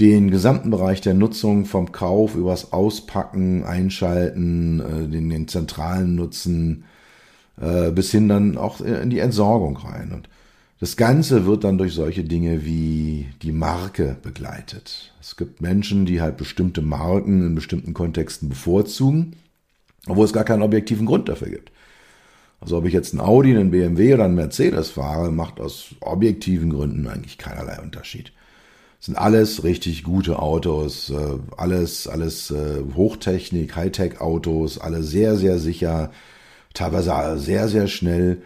den 0.00 0.30
gesamten 0.30 0.70
Bereich 0.70 1.00
der 1.00 1.14
Nutzung 1.14 1.64
vom 1.64 1.92
Kauf 1.92 2.34
übers 2.34 2.72
Auspacken, 2.72 3.64
Einschalten, 3.64 4.80
äh, 4.80 5.08
den, 5.08 5.30
den 5.30 5.48
zentralen 5.48 6.14
Nutzen 6.14 6.84
äh, 7.60 7.90
bis 7.90 8.10
hin 8.10 8.28
dann 8.28 8.58
auch 8.58 8.80
in 8.80 9.10
die 9.10 9.20
Entsorgung 9.20 9.76
rein. 9.76 10.12
Und 10.12 10.28
das 10.80 10.96
Ganze 10.96 11.46
wird 11.46 11.64
dann 11.64 11.78
durch 11.78 11.94
solche 11.94 12.24
Dinge 12.24 12.64
wie 12.64 13.28
die 13.42 13.52
Marke 13.52 14.16
begleitet. 14.22 15.12
Es 15.20 15.36
gibt 15.36 15.60
Menschen, 15.60 16.06
die 16.06 16.20
halt 16.20 16.36
bestimmte 16.36 16.82
Marken 16.82 17.46
in 17.46 17.54
bestimmten 17.54 17.94
Kontexten 17.94 18.48
bevorzugen, 18.48 19.36
obwohl 20.06 20.24
es 20.24 20.32
gar 20.32 20.44
keinen 20.44 20.62
objektiven 20.62 21.06
Grund 21.06 21.28
dafür 21.28 21.48
gibt. 21.48 21.72
Also 22.60 22.78
ob 22.78 22.86
ich 22.86 22.92
jetzt 22.92 23.12
einen 23.12 23.20
Audi, 23.20 23.50
einen 23.50 23.70
BMW 23.70 24.14
oder 24.14 24.24
einen 24.24 24.34
Mercedes 24.34 24.90
fahre, 24.90 25.30
macht 25.30 25.60
aus 25.60 25.94
objektiven 26.00 26.70
Gründen 26.70 27.06
eigentlich 27.06 27.38
keinerlei 27.38 27.80
Unterschied 27.80 28.32
sind 29.06 29.16
alles 29.16 29.62
richtig 29.62 30.02
gute 30.04 30.38
Autos, 30.40 31.10
äh, 31.10 31.38
alles, 31.56 32.08
alles 32.08 32.50
äh, 32.50 32.82
Hochtechnik, 32.94 33.76
Hightech-Autos, 33.76 34.78
alle 34.78 35.02
sehr, 35.02 35.36
sehr 35.36 35.58
sicher, 35.58 36.10
teilweise 36.74 37.38
sehr, 37.38 37.68
sehr 37.68 37.86
schnell. 37.86 38.42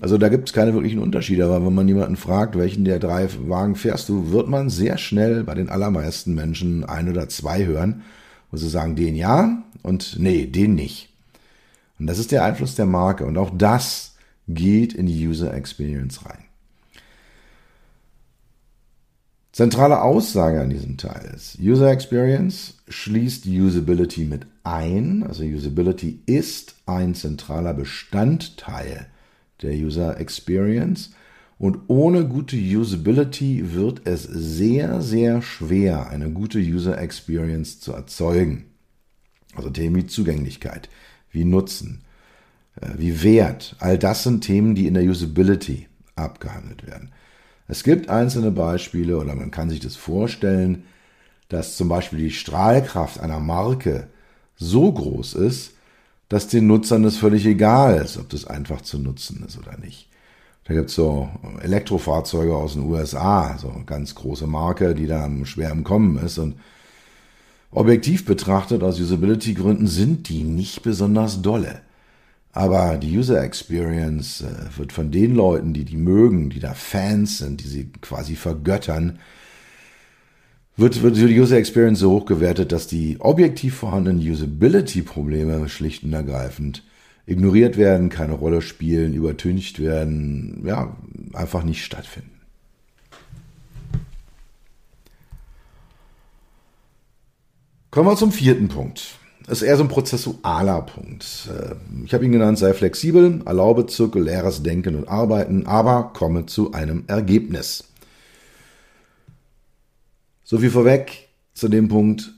Also 0.00 0.18
da 0.18 0.28
gibt 0.28 0.48
es 0.48 0.52
keine 0.52 0.74
wirklichen 0.74 0.98
Unterschiede, 0.98 1.46
aber 1.46 1.64
wenn 1.64 1.74
man 1.74 1.88
jemanden 1.88 2.16
fragt, 2.16 2.56
welchen 2.56 2.84
der 2.84 2.98
drei 2.98 3.28
Wagen 3.48 3.76
fährst 3.76 4.08
du, 4.10 4.30
wird 4.30 4.46
man 4.46 4.68
sehr 4.68 4.98
schnell 4.98 5.42
bei 5.44 5.54
den 5.54 5.70
allermeisten 5.70 6.34
Menschen 6.34 6.84
ein 6.84 7.08
oder 7.08 7.28
zwei 7.30 7.64
hören, 7.64 8.02
wo 8.50 8.58
sie 8.58 8.68
sagen, 8.68 8.94
den 8.94 9.16
ja 9.16 9.62
und 9.82 10.16
nee, 10.18 10.46
den 10.46 10.74
nicht. 10.74 11.08
Und 11.98 12.08
das 12.08 12.18
ist 12.18 12.30
der 12.30 12.44
Einfluss 12.44 12.74
der 12.74 12.84
Marke 12.84 13.24
und 13.24 13.38
auch 13.38 13.50
das 13.56 14.16
geht 14.48 14.92
in 14.92 15.06
die 15.06 15.26
User 15.26 15.54
Experience 15.54 16.26
rein. 16.26 16.44
Zentrale 19.52 20.02
Aussage 20.02 20.60
an 20.60 20.68
diesem 20.68 20.98
Teil 20.98 21.32
ist, 21.34 21.58
User 21.58 21.90
Experience 21.90 22.74
schließt 22.88 23.46
Usability 23.46 24.26
mit 24.26 24.42
ein. 24.64 25.24
Also 25.26 25.44
Usability 25.44 26.20
ist 26.26 26.74
ein 26.84 27.14
zentraler 27.14 27.72
Bestandteil 27.72 29.06
der 29.62 29.72
User 29.72 30.18
Experience. 30.20 31.10
Und 31.58 31.78
ohne 31.88 32.26
gute 32.26 32.56
Usability 32.56 33.72
wird 33.74 34.02
es 34.06 34.24
sehr, 34.24 35.00
sehr 35.00 35.40
schwer, 35.40 36.10
eine 36.10 36.30
gute 36.30 36.58
User 36.58 36.98
Experience 36.98 37.80
zu 37.80 37.92
erzeugen. 37.92 38.66
Also 39.54 39.70
Themen 39.70 39.96
wie 39.96 40.06
Zugänglichkeit, 40.06 40.90
wie 41.30 41.44
Nutzen, 41.44 42.02
äh, 42.80 42.90
wie 42.98 43.22
Wert. 43.22 43.76
All 43.78 43.98
das 43.98 44.22
sind 44.22 44.42
Themen, 44.42 44.74
die 44.74 44.86
in 44.86 44.94
der 44.94 45.04
Usability 45.04 45.86
abgehandelt 46.14 46.86
werden. 46.86 47.10
Es 47.68 47.82
gibt 47.82 48.10
einzelne 48.10 48.50
Beispiele 48.50 49.18
oder 49.18 49.34
man 49.34 49.50
kann 49.50 49.70
sich 49.70 49.80
das 49.80 49.96
vorstellen, 49.96 50.84
dass 51.48 51.76
zum 51.76 51.88
Beispiel 51.88 52.18
die 52.18 52.30
Strahlkraft 52.30 53.18
einer 53.20 53.40
Marke 53.40 54.08
so 54.56 54.92
groß 54.92 55.34
ist, 55.34 55.75
dass 56.28 56.48
den 56.48 56.66
Nutzern 56.66 57.04
es 57.04 57.16
völlig 57.16 57.46
egal 57.46 57.98
ist, 57.98 58.18
ob 58.18 58.28
das 58.28 58.46
einfach 58.46 58.80
zu 58.80 58.98
nutzen 58.98 59.44
ist 59.46 59.58
oder 59.58 59.78
nicht. 59.78 60.08
Da 60.64 60.74
gibt 60.74 60.90
es 60.90 60.96
so 60.96 61.28
Elektrofahrzeuge 61.62 62.56
aus 62.56 62.72
den 62.72 62.82
USA, 62.82 63.56
so 63.56 63.70
eine 63.70 63.84
ganz 63.84 64.16
große 64.16 64.48
Marke, 64.48 64.94
die 64.94 65.06
da 65.06 65.28
schwer 65.44 65.70
im 65.70 65.84
Kommen 65.84 66.18
ist. 66.18 66.38
Und 66.38 66.56
objektiv 67.70 68.24
betrachtet, 68.24 68.82
aus 68.82 68.98
Usability-Gründen 68.98 69.86
sind 69.86 70.28
die 70.28 70.42
nicht 70.42 70.82
besonders 70.82 71.40
dolle. 71.40 71.82
Aber 72.50 72.96
die 72.96 73.16
User 73.16 73.44
Experience 73.44 74.40
äh, 74.40 74.78
wird 74.78 74.92
von 74.92 75.10
den 75.10 75.34
Leuten, 75.34 75.74
die 75.74 75.84
die 75.84 75.98
mögen, 75.98 76.48
die 76.48 76.58
da 76.58 76.72
Fans 76.72 77.38
sind, 77.38 77.62
die 77.62 77.68
sie 77.68 77.92
quasi 78.00 78.34
vergöttern, 78.34 79.18
wird, 80.76 81.02
wird 81.02 81.16
die 81.16 81.40
User 81.40 81.56
Experience 81.56 82.00
so 82.00 82.10
hoch 82.10 82.26
gewertet, 82.26 82.72
dass 82.72 82.86
die 82.86 83.16
objektiv 83.20 83.76
vorhandenen 83.76 84.20
Usability-Probleme 84.20 85.68
schlicht 85.68 86.04
und 86.04 86.12
ergreifend 86.12 86.82
ignoriert 87.26 87.76
werden, 87.76 88.08
keine 88.08 88.34
Rolle 88.34 88.62
spielen, 88.62 89.12
übertüncht 89.12 89.80
werden, 89.80 90.62
ja, 90.64 90.96
einfach 91.32 91.64
nicht 91.64 91.84
stattfinden. 91.84 92.30
Kommen 97.90 98.08
wir 98.08 98.16
zum 98.16 98.30
vierten 98.30 98.68
Punkt. 98.68 99.18
Das 99.46 99.62
ist 99.62 99.68
eher 99.68 99.76
so 99.76 99.84
ein 99.84 99.88
prozessualer 99.88 100.82
Punkt. 100.82 101.48
Äh, 101.48 101.76
ich 102.04 102.12
habe 102.12 102.24
ihn 102.24 102.32
genannt, 102.32 102.58
sei 102.58 102.74
flexibel, 102.74 103.42
erlaube 103.46 103.86
zirkuläres 103.86 104.62
Denken 104.62 104.96
und 104.96 105.08
Arbeiten, 105.08 105.66
aber 105.66 106.12
komme 106.12 106.46
zu 106.46 106.72
einem 106.72 107.04
Ergebnis. 107.06 107.84
So 110.48 110.58
viel 110.58 110.70
vorweg 110.70 111.26
zu 111.54 111.66
dem 111.66 111.88
Punkt. 111.88 112.32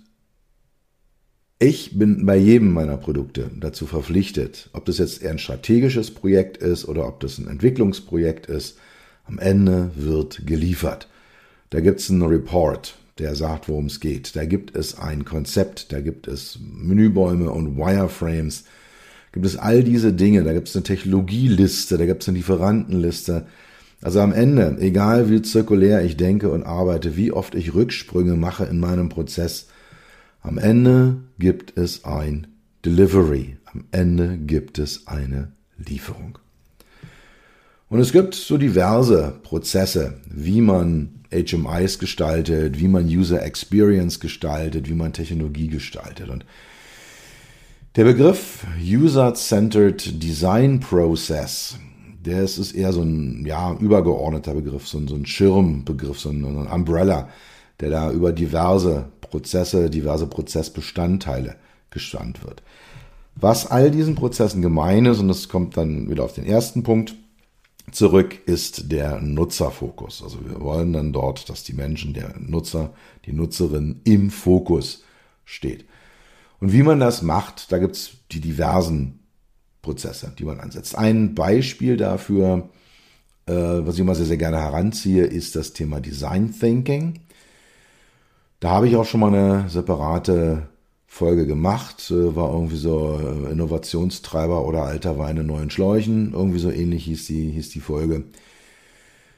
Ich 1.59 1.99
bin 1.99 2.25
bei 2.25 2.39
jedem 2.39 2.73
meiner 2.73 2.97
Produkte 2.97 3.51
dazu 3.61 3.87
verpflichtet, 3.87 4.71
ob 4.73 4.87
das 4.87 4.97
jetzt 4.97 5.23
eher 5.23 5.33
ein 5.33 5.39
strategisches 5.39 6.11
Projekt 6.11 6.57
ist 6.57 6.89
oder 6.89 7.07
ob 7.07 7.21
das 7.21 7.37
ein 7.37 7.49
Entwicklungsprojekt 7.49 8.47
ist. 8.47 8.79
Am 9.27 9.39
Ende 9.39 9.91
wird 9.95 10.47
geliefert. 10.47 11.07
Da 11.69 11.81
gibt 11.81 12.01
es 12.01 12.09
einen 12.09 12.23
Report, 12.23 12.97
der 13.19 13.35
sagt, 13.35 13.69
worum 13.69 13.85
es 13.85 14.01
geht. 14.01 14.35
Da 14.37 14.47
gibt 14.47 14.75
es 14.75 14.99
ein 14.99 15.27
Konzept, 15.27 15.93
da 15.93 16.01
gibt 16.01 16.29
es 16.29 16.59
Menübäume 16.63 17.51
und 17.51 17.77
Wireframes, 17.77 18.65
gibt 19.33 19.45
es 19.45 19.59
all 19.59 19.85
diese 19.85 20.15
Dinge, 20.15 20.45
da 20.45 20.55
gibt 20.55 20.69
es 20.69 20.77
eine 20.77 20.83
Technologieliste, 20.83 21.99
da 21.99 22.07
gibt 22.07 22.23
es 22.23 22.29
eine 22.31 22.39
Lieferantenliste. 22.39 23.47
Also 24.01 24.21
am 24.21 24.33
Ende, 24.33 24.77
egal 24.81 25.29
wie 25.29 25.43
zirkulär 25.43 26.05
ich 26.05 26.17
denke 26.17 26.51
und 26.51 26.63
arbeite, 26.63 27.17
wie 27.17 27.33
oft 27.33 27.55
ich 27.55 27.75
Rücksprünge 27.75 28.37
mache 28.37 28.65
in 28.65 28.79
meinem 28.79 29.09
Prozess, 29.09 29.69
am 30.41 30.57
Ende 30.57 31.17
gibt 31.39 31.77
es 31.77 32.05
ein 32.05 32.47
Delivery. 32.85 33.57
Am 33.65 33.85
Ende 33.91 34.39
gibt 34.39 34.79
es 34.79 35.07
eine 35.09 35.53
Lieferung. 35.77 36.39
Und 37.89 38.01
es 38.01 38.13
gibt 38.13 38.35
so 38.35 38.57
diverse 38.57 39.41
Prozesse, 39.43 40.21
wie 40.31 40.61
man 40.61 41.25
HMIs 41.33 41.99
gestaltet, 41.99 42.79
wie 42.79 42.89
man 42.89 43.07
User 43.07 43.43
Experience 43.43 44.21
gestaltet, 44.21 44.89
wie 44.89 44.95
man 44.95 45.13
Technologie 45.13 45.69
gestaltet. 45.69 46.29
Und 46.29 46.45
der 47.97 48.05
Begriff 48.05 48.67
User-Centered 48.81 50.23
Design 50.23 50.81
Process, 50.81 51.79
der 52.29 52.43
ist, 52.43 52.59
ist 52.59 52.73
eher 52.73 52.93
so 52.93 53.03
ein 53.03 53.45
ja, 53.47 53.73
übergeordneter 53.75 54.55
Begriff, 54.55 54.87
so 54.87 54.99
ein, 54.99 55.09
so 55.09 55.15
ein 55.15 55.27
Schirmbegriff, 55.27 56.21
so 56.21 56.29
ein, 56.31 56.43
so 56.43 56.49
ein 56.49 56.67
Umbrella, 56.67 57.29
der 57.81 57.91
da 57.91 58.11
über 58.13 58.33
diverse 58.33 59.07
Prozesse, 59.21 59.91
diverse 59.91 60.27
Prozessbestandteile 60.27 61.57
gestand 61.91 62.45
wird. 62.45 62.63
Was 63.35 63.67
all 63.71 63.91
diesen 63.91 64.15
Prozessen 64.15 64.63
gemein 64.63 65.07
ist, 65.07 65.21
und 65.21 65.29
das 65.29 65.49
kommt 65.49 65.77
dann 65.77 66.11
wieder 66.11 66.25
auf 66.25 66.33
den 66.33 66.45
ersten 66.45 66.83
Punkt, 66.83 67.15
zurück 67.93 68.37
ist 68.47 68.91
der 68.91 69.21
Nutzerfokus. 69.21 70.23
Also 70.23 70.39
wir 70.45 70.61
wollen 70.61 70.93
dann 70.93 71.13
dort, 71.13 71.49
dass 71.49 71.65
die 71.65 71.73
Menschen, 71.73 72.15
der 72.15 72.35
Nutzer, 72.39 72.93
die 73.25 73.33
Nutzerin 73.33 74.01
im 74.05 74.31
Fokus 74.31 75.05
steht. 75.45 75.87
Und 76.61 76.73
wie 76.73 76.83
man 76.83 77.01
das 77.01 77.23
macht, 77.23 77.71
da 77.73 77.79
gibt's 77.79 78.11
die 78.33 78.41
diversen 78.41 79.21
Prozesse, 79.89 80.33
die 80.39 80.45
man 80.45 80.61
ansetzt. 80.61 80.99
Ein 80.99 81.35
Beispiel 81.35 81.97
dafür, 81.97 82.69
äh, 83.47 83.53
was 83.55 83.95
ich 83.95 84.01
immer 84.01 84.15
sehr, 84.15 84.27
sehr 84.27 84.37
gerne 84.37 84.59
heranziehe, 84.59 85.25
ist 85.25 85.57
das 85.57 85.73
Thema 85.73 85.99
Design 85.99 86.53
Thinking. 86.53 87.21
Da 88.61 88.69
habe 88.71 88.87
ich 88.87 88.97
auch 88.97 89.07
schon 89.07 89.21
mal 89.21 89.35
eine 89.35 89.71
separate 89.71 90.69
Folge 91.07 91.47
gemacht, 91.47 92.11
äh, 92.11 92.37
war 92.37 92.53
irgendwie 92.53 92.77
so 92.77 93.19
äh, 93.19 93.51
Innovationstreiber 93.51 94.67
oder 94.67 94.83
alter 94.83 95.19
Wein 95.19 95.39
in 95.39 95.47
neuen 95.47 95.71
Schläuchen, 95.71 96.35
irgendwie 96.35 96.59
so 96.59 96.71
ähnlich 96.71 97.05
hieß 97.05 97.27
die, 97.29 97.51
hieß 97.51 97.71
die 97.71 97.81
Folge. 97.81 98.25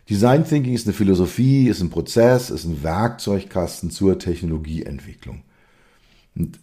Design 0.08 0.44
Thinking 0.44 0.74
ist 0.74 0.88
eine 0.88 0.94
Philosophie, 0.94 1.68
ist 1.68 1.80
ein 1.80 1.90
Prozess, 1.90 2.50
ist 2.50 2.64
ein 2.64 2.82
Werkzeugkasten 2.82 3.92
zur 3.92 4.18
Technologieentwicklung. 4.18 5.44
Und 6.34 6.58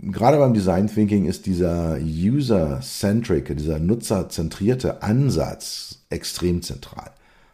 gerade 0.00 0.38
beim 0.38 0.54
Design 0.54 0.86
Thinking 0.88 1.26
ist 1.26 1.46
dieser 1.46 1.98
user-centric, 2.00 3.56
dieser 3.56 3.78
nutzerzentrierte 3.78 5.02
Ansatz 5.02 6.04
extrem 6.10 6.62
zentral. 6.62 7.10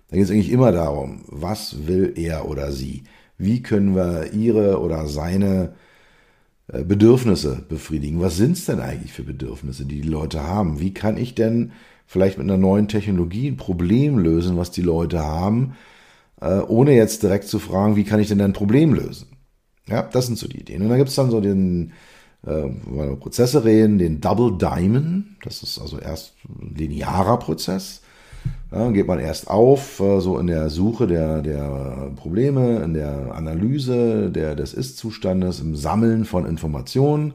Da 0.09 0.17
geht 0.17 0.25
es 0.25 0.31
eigentlich 0.31 0.53
immer 0.53 0.73
darum, 0.73 1.25
was 1.27 1.87
will 1.87 2.13
er 2.17 2.49
oder 2.49 2.73
sie? 2.73 3.05
Wie 3.39 3.63
können 3.63 3.97
wir 3.97 4.33
ihre 4.33 4.81
oder 4.81 5.07
seine 5.07 5.73
äh, 6.73 6.85
Bedürfnisse 6.85 7.65
befriedigen. 7.69 8.21
Was 8.21 8.37
sind 8.37 8.57
es 8.57 8.67
denn 8.67 8.81
eigentlich 8.81 9.13
für 9.13 9.25
Bedürfnisse, 9.25 9.85
die 9.85 10.01
die 10.01 10.09
Leute 10.09 10.43
haben? 10.43 10.81
Wie 10.81 10.95
kann 10.95 11.17
ich 11.17 11.35
denn 11.35 11.73
vielleicht 12.07 12.39
mit 12.39 12.47
einer 12.47 12.59
neuen 12.59 12.89
Technologie 12.89 13.49
ein 13.49 13.57
Problem 13.57 14.19
lösen, 14.19 14.57
was 14.57 14.71
die 14.71 14.83
Leute 14.83 15.21
haben, 15.21 15.75
äh, 16.41 16.61
ohne 16.61 16.95
jetzt 16.95 17.23
direkt 17.23 17.45
zu 17.45 17.59
fragen, 17.59 17.97
wie 17.97 18.05
kann 18.05 18.21
ich 18.21 18.29
denn 18.29 18.41
ein 18.41 18.53
Problem 18.53 18.95
lösen? 18.95 19.29
Ja, 19.89 20.03
das 20.03 20.27
sind 20.27 20.39
so 20.39 20.49
die 20.49 20.61
Ideen. 20.61 20.83
Und 20.83 20.89
dann 20.89 20.99
gibt 20.99 21.11
es 21.11 21.17
dann 21.17 21.31
so 21.31 21.41
den, 21.41 21.93
äh, 22.47 23.17
Prozesse 23.17 23.65
reden, 23.65 23.99
den 23.99 24.21
Double 24.21 24.57
Diamond. 24.59 25.27
Das 25.45 25.63
ist 25.63 25.79
also 25.79 25.99
erst 25.99 26.35
linearer 26.75 27.39
Prozess. 27.39 28.03
Ja, 28.73 28.91
geht 28.91 29.07
man 29.07 29.21
erst 29.21 29.49
auf, 29.49 30.01
äh, 30.01 30.21
so 30.21 30.39
in 30.39 30.47
der 30.47 30.71
Suche 30.71 31.07
der, 31.07 31.43
der 31.43 32.11
Probleme, 32.17 32.83
in 32.83 32.95
der 32.95 33.35
Analyse 33.35 34.31
der, 34.31 34.55
des 34.57 34.73
Ist-Zustandes, 34.75 35.61
im 35.61 35.77
Sammeln 35.77 36.25
von 36.25 36.47
Informationen. 36.47 37.35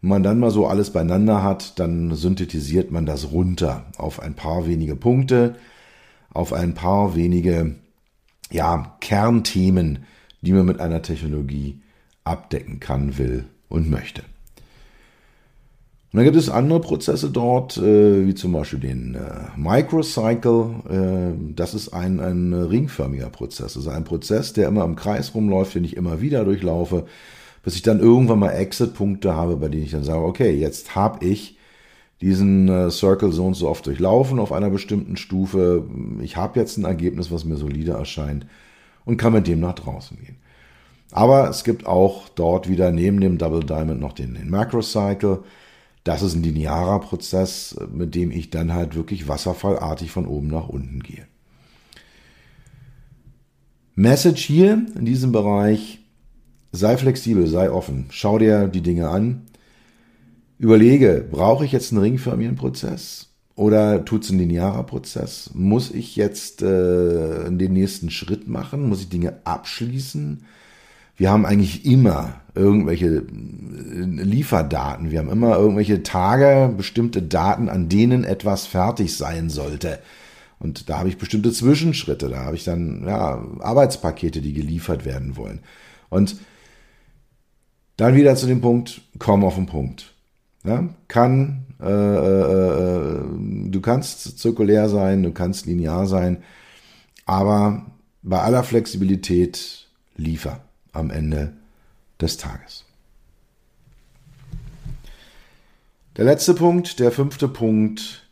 Wenn 0.00 0.08
man 0.08 0.22
dann 0.22 0.38
mal 0.38 0.50
so 0.50 0.66
alles 0.66 0.90
beieinander 0.90 1.42
hat, 1.42 1.78
dann 1.78 2.14
synthetisiert 2.14 2.90
man 2.90 3.06
das 3.06 3.32
runter 3.32 3.86
auf 3.98 4.20
ein 4.20 4.34
paar 4.34 4.66
wenige 4.66 4.96
Punkte, 4.96 5.56
auf 6.32 6.52
ein 6.52 6.74
paar 6.74 7.14
wenige 7.14 7.74
ja, 8.50 8.96
Kernthemen, 9.00 10.04
die 10.40 10.52
man 10.52 10.66
mit 10.66 10.80
einer 10.80 11.02
Technologie 11.02 11.80
abdecken 12.24 12.80
kann, 12.80 13.18
will 13.18 13.46
und 13.72 13.90
möchte. 13.90 14.22
Und 16.12 16.18
dann 16.18 16.24
gibt 16.24 16.36
es 16.36 16.50
andere 16.50 16.80
Prozesse 16.80 17.30
dort, 17.30 17.78
äh, 17.78 18.26
wie 18.26 18.34
zum 18.34 18.52
Beispiel 18.52 18.80
den 18.80 19.14
äh, 19.14 19.48
Microcycle. 19.56 20.74
Äh, 20.90 21.54
das 21.54 21.72
ist 21.72 21.94
ein, 21.94 22.20
ein 22.20 22.52
ringförmiger 22.52 23.30
Prozess. 23.30 23.76
Also 23.78 23.88
ein 23.88 24.04
Prozess, 24.04 24.52
der 24.52 24.68
immer 24.68 24.84
im 24.84 24.94
Kreis 24.94 25.34
rumläuft, 25.34 25.74
den 25.74 25.84
ich 25.84 25.96
immer 25.96 26.20
wieder 26.20 26.44
durchlaufe, 26.44 27.06
bis 27.64 27.76
ich 27.76 27.82
dann 27.82 27.98
irgendwann 27.98 28.40
mal 28.40 28.50
Exit-Punkte 28.50 29.34
habe, 29.34 29.56
bei 29.56 29.68
denen 29.68 29.84
ich 29.84 29.92
dann 29.92 30.04
sage, 30.04 30.22
okay, 30.22 30.52
jetzt 30.52 30.94
habe 30.94 31.24
ich 31.24 31.56
diesen 32.20 32.90
Circle 32.90 33.32
so 33.32 33.46
und 33.46 33.54
so 33.54 33.68
oft 33.68 33.86
durchlaufen 33.86 34.38
auf 34.38 34.52
einer 34.52 34.70
bestimmten 34.70 35.16
Stufe. 35.16 35.84
Ich 36.20 36.36
habe 36.36 36.60
jetzt 36.60 36.76
ein 36.76 36.84
Ergebnis, 36.84 37.32
was 37.32 37.44
mir 37.44 37.56
solide 37.56 37.92
erscheint 37.92 38.46
und 39.04 39.16
kann 39.16 39.32
mit 39.32 39.48
dem 39.48 39.60
nach 39.60 39.74
draußen 39.74 40.18
gehen. 40.18 40.36
Aber 41.12 41.48
es 41.50 41.62
gibt 41.62 41.86
auch 41.86 42.28
dort 42.30 42.68
wieder 42.68 42.90
neben 42.90 43.20
dem 43.20 43.38
Double 43.38 43.64
Diamond 43.64 44.00
noch 44.00 44.14
den, 44.14 44.34
den 44.34 44.50
Macrocycle. 44.50 45.44
Das 46.04 46.22
ist 46.22 46.34
ein 46.34 46.42
linearer 46.42 47.00
Prozess, 47.00 47.76
mit 47.92 48.14
dem 48.14 48.30
ich 48.30 48.50
dann 48.50 48.72
halt 48.72 48.96
wirklich 48.96 49.28
wasserfallartig 49.28 50.10
von 50.10 50.26
oben 50.26 50.48
nach 50.48 50.68
unten 50.68 51.00
gehe. 51.00 51.26
Message 53.94 54.42
hier 54.42 54.86
in 54.96 55.04
diesem 55.04 55.32
Bereich, 55.32 56.00
sei 56.72 56.96
flexibel, 56.96 57.46
sei 57.46 57.70
offen, 57.70 58.06
schau 58.08 58.38
dir 58.38 58.66
die 58.66 58.80
Dinge 58.80 59.10
an, 59.10 59.42
überlege, 60.58 61.26
brauche 61.30 61.66
ich 61.66 61.72
jetzt 61.72 61.92
einen 61.92 62.00
ringförmigen 62.00 62.56
Prozess 62.56 63.28
oder 63.54 64.02
tut 64.06 64.24
es 64.24 64.30
ein 64.30 64.38
linearer 64.38 64.84
Prozess? 64.84 65.50
Muss 65.52 65.90
ich 65.90 66.16
jetzt 66.16 66.62
äh, 66.62 67.50
den 67.50 67.74
nächsten 67.74 68.10
Schritt 68.10 68.48
machen? 68.48 68.88
Muss 68.88 69.02
ich 69.02 69.10
Dinge 69.10 69.40
abschließen? 69.44 70.46
Wir 71.22 71.30
haben 71.30 71.46
eigentlich 71.46 71.86
immer 71.86 72.40
irgendwelche 72.56 73.06
äh, 73.06 73.22
Lieferdaten. 74.00 75.12
Wir 75.12 75.20
haben 75.20 75.30
immer 75.30 75.56
irgendwelche 75.56 76.02
Tage, 76.02 76.74
bestimmte 76.76 77.22
Daten, 77.22 77.68
an 77.68 77.88
denen 77.88 78.24
etwas 78.24 78.66
fertig 78.66 79.16
sein 79.16 79.48
sollte. 79.48 80.00
Und 80.58 80.90
da 80.90 80.98
habe 80.98 81.08
ich 81.08 81.18
bestimmte 81.18 81.52
Zwischenschritte. 81.52 82.28
Da 82.28 82.38
habe 82.38 82.56
ich 82.56 82.64
dann 82.64 83.04
ja, 83.06 83.40
Arbeitspakete, 83.60 84.40
die 84.40 84.52
geliefert 84.52 85.04
werden 85.04 85.36
wollen. 85.36 85.60
Und 86.10 86.38
dann 87.98 88.16
wieder 88.16 88.34
zu 88.34 88.48
dem 88.48 88.60
Punkt, 88.60 89.02
komm 89.20 89.44
auf 89.44 89.54
den 89.54 89.66
Punkt. 89.66 90.14
Ja, 90.64 90.88
kann, 91.06 91.66
äh, 91.80 91.86
äh, 91.86 92.80
äh, 92.80 93.22
du 93.70 93.80
kannst 93.80 94.40
zirkulär 94.40 94.88
sein, 94.88 95.22
du 95.22 95.30
kannst 95.30 95.66
linear 95.66 96.08
sein, 96.08 96.38
aber 97.26 97.86
bei 98.22 98.40
aller 98.40 98.64
Flexibilität 98.64 99.86
liefer 100.16 100.58
am 100.92 101.10
Ende 101.10 101.54
des 102.20 102.36
Tages. 102.36 102.84
Der 106.16 106.26
letzte 106.26 106.54
Punkt, 106.54 106.98
der 107.00 107.10
fünfte 107.10 107.48
Punkt, 107.48 108.28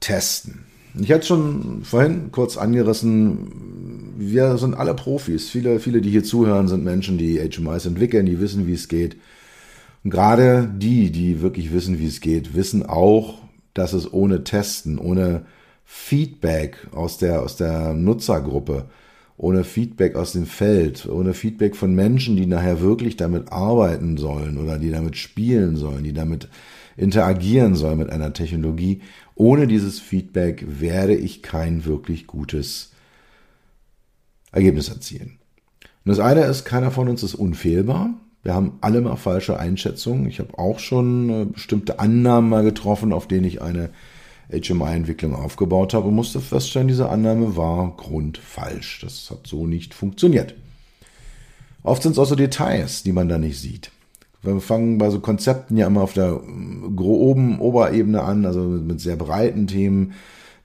testen. 0.00 0.66
Ich 1.00 1.12
hatte 1.12 1.26
schon 1.26 1.82
vorhin 1.84 2.30
kurz 2.32 2.56
angerissen, 2.56 4.14
wir 4.18 4.58
sind 4.58 4.74
alle 4.74 4.94
Profis. 4.94 5.48
Viele, 5.48 5.80
viele, 5.80 6.00
die 6.00 6.10
hier 6.10 6.24
zuhören, 6.24 6.68
sind 6.68 6.84
Menschen, 6.84 7.18
die 7.18 7.38
HMIs 7.38 7.86
entwickeln, 7.86 8.26
die 8.26 8.40
wissen, 8.40 8.66
wie 8.66 8.74
es 8.74 8.88
geht. 8.88 9.16
Und 10.04 10.10
gerade 10.10 10.68
die, 10.76 11.10
die 11.10 11.40
wirklich 11.40 11.72
wissen, 11.72 11.98
wie 11.98 12.06
es 12.06 12.20
geht, 12.20 12.54
wissen 12.54 12.84
auch, 12.84 13.38
dass 13.74 13.92
es 13.92 14.12
ohne 14.12 14.44
Testen, 14.44 14.98
ohne 14.98 15.46
Feedback 15.84 16.88
aus 16.92 17.18
der, 17.18 17.42
aus 17.42 17.56
der 17.56 17.94
Nutzergruppe 17.94 18.90
ohne 19.38 19.62
Feedback 19.62 20.16
aus 20.16 20.32
dem 20.32 20.46
Feld, 20.46 21.06
ohne 21.06 21.32
Feedback 21.32 21.76
von 21.76 21.94
Menschen, 21.94 22.36
die 22.36 22.46
nachher 22.46 22.80
wirklich 22.80 23.16
damit 23.16 23.52
arbeiten 23.52 24.16
sollen 24.16 24.58
oder 24.58 24.78
die 24.78 24.90
damit 24.90 25.16
spielen 25.16 25.76
sollen, 25.76 26.02
die 26.02 26.12
damit 26.12 26.48
interagieren 26.96 27.76
sollen 27.76 27.98
mit 27.98 28.10
einer 28.10 28.32
Technologie. 28.32 29.00
Ohne 29.36 29.68
dieses 29.68 30.00
Feedback 30.00 30.66
werde 30.68 31.14
ich 31.14 31.42
kein 31.42 31.84
wirklich 31.84 32.26
gutes 32.26 32.90
Ergebnis 34.50 34.88
erzielen. 34.88 35.38
Und 36.04 36.10
das 36.10 36.18
eine 36.18 36.42
ist, 36.42 36.64
keiner 36.64 36.90
von 36.90 37.08
uns 37.08 37.22
ist 37.22 37.36
unfehlbar. 37.36 38.14
Wir 38.42 38.54
haben 38.54 38.78
alle 38.80 39.00
mal 39.00 39.16
falsche 39.16 39.60
Einschätzungen. 39.60 40.26
Ich 40.26 40.40
habe 40.40 40.58
auch 40.58 40.80
schon 40.80 41.30
äh, 41.30 41.44
bestimmte 41.44 42.00
Annahmen 42.00 42.50
mal 42.50 42.64
getroffen, 42.64 43.12
auf 43.12 43.28
denen 43.28 43.44
ich 43.44 43.62
eine 43.62 43.90
HMI-Entwicklung 44.50 45.34
aufgebaut 45.34 45.94
habe 45.94 46.10
musste 46.10 46.40
feststellen, 46.40 46.88
diese 46.88 47.10
Annahme 47.10 47.56
war 47.56 47.94
grundfalsch. 47.96 49.00
Das 49.02 49.30
hat 49.30 49.46
so 49.46 49.66
nicht 49.66 49.94
funktioniert. 49.94 50.54
Oft 51.82 52.02
sind 52.02 52.12
es 52.12 52.18
auch 52.18 52.26
so 52.26 52.34
Details, 52.34 53.02
die 53.02 53.12
man 53.12 53.28
da 53.28 53.38
nicht 53.38 53.60
sieht. 53.60 53.90
Wir 54.42 54.60
fangen 54.60 54.98
bei 54.98 55.10
so 55.10 55.20
Konzepten 55.20 55.76
ja 55.76 55.86
immer 55.86 56.02
auf 56.02 56.12
der 56.12 56.40
groben 56.94 57.58
Oberebene 57.60 58.22
an, 58.22 58.46
also 58.46 58.60
mit 58.60 59.00
sehr 59.00 59.16
breiten 59.16 59.66
Themen, 59.66 60.12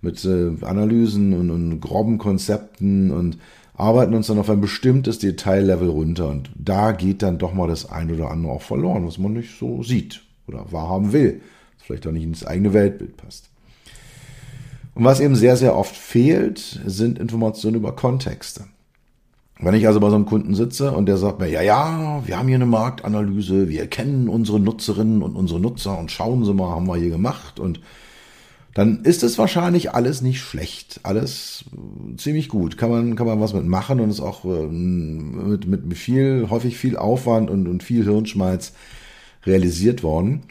mit 0.02 0.24
äh, 0.26 0.52
Analysen 0.62 1.34
und, 1.34 1.50
und 1.50 1.80
groben 1.80 2.18
Konzepten 2.18 3.12
und 3.12 3.38
arbeiten 3.76 4.14
uns 4.14 4.28
dann 4.28 4.38
auf 4.38 4.50
ein 4.50 4.62
bestimmtes 4.62 5.20
Detaillevel 5.20 5.90
runter. 5.90 6.30
Und 6.30 6.52
da 6.56 6.92
geht 6.92 7.22
dann 7.22 7.40
doch 7.40 7.54
mal 7.54 7.68
das 7.68 7.90
ein 7.90 8.12
oder 8.12 8.30
andere 8.30 8.54
auch 8.54 8.62
verloren, 8.62 9.08
was 9.08 9.18
man 9.18 9.34
nicht 9.34 9.58
so 9.58 9.82
sieht 9.82 10.22
oder 10.48 10.72
wahrhaben 10.72 11.12
will. 11.12 11.42
Vielleicht 11.80 12.06
auch 12.08 12.12
nicht 12.12 12.24
ins 12.24 12.46
eigene 12.46 12.74
Weltbild 12.74 13.18
passt. 13.18 13.50
Und 14.96 15.06
was 15.06 15.20
eben 15.20 15.36
sehr, 15.36 15.58
sehr 15.58 15.76
oft 15.76 15.96
fehlt, 15.96 16.82
sind 16.86 17.20
Informationen 17.20 17.78
über 17.78 17.96
Kontexte. 17.96 18.66
Wenn 19.60 19.76
ich 19.76 19.88
also 19.88 20.00
bei 20.00 20.10
so 20.10 20.16
einem 20.16 20.26
Kunden 20.26 20.56
sitze 20.56 20.92
und 20.92 21.06
der 21.06 21.18
sagt 21.18 21.40
mir, 21.40 21.50
ja, 21.50 21.62
ja, 21.62 22.22
wir 22.26 22.38
haben 22.38 22.48
hier 22.48 22.56
eine 22.56 22.66
Marktanalyse, 22.66 23.70
wir 23.70 23.88
kennen 23.88 24.28
unsere 24.28 24.60
Nutzerinnen 24.60 25.22
und 25.22 25.36
unsere 25.36 25.60
Nutzer 25.60 25.98
und 25.98 26.12
schauen 26.12 26.44
Sie 26.44 26.54
mal, 26.54 26.70
haben 26.70 26.88
wir 26.88 26.98
hier 26.98 27.12
gemacht 27.12 27.60
und 27.60 27.80
dann 28.74 29.04
ist 29.04 29.22
es 29.22 29.38
wahrscheinlich 29.38 29.94
alles 29.94 30.22
nicht 30.22 30.42
schlecht, 30.42 31.00
alles 31.04 31.66
ziemlich 32.18 32.50
gut, 32.50 32.78
kann 32.78 32.90
man, 32.90 33.16
kann 33.16 33.28
man 33.28 33.40
was 33.40 33.54
mit 33.54 33.66
machen 33.66 34.00
und 34.00 34.10
ist 34.10 34.20
auch 34.20 34.46
ähm, 34.46 35.52
mit, 35.52 35.68
mit 35.68 35.98
viel, 35.98 36.48
häufig 36.50 36.78
viel 36.78 36.98
Aufwand 36.98 37.52
und, 37.52 37.68
und 37.68 37.84
viel 37.84 38.04
Hirnschmalz 38.04 38.74
realisiert 39.46 40.02
worden. 40.02 40.44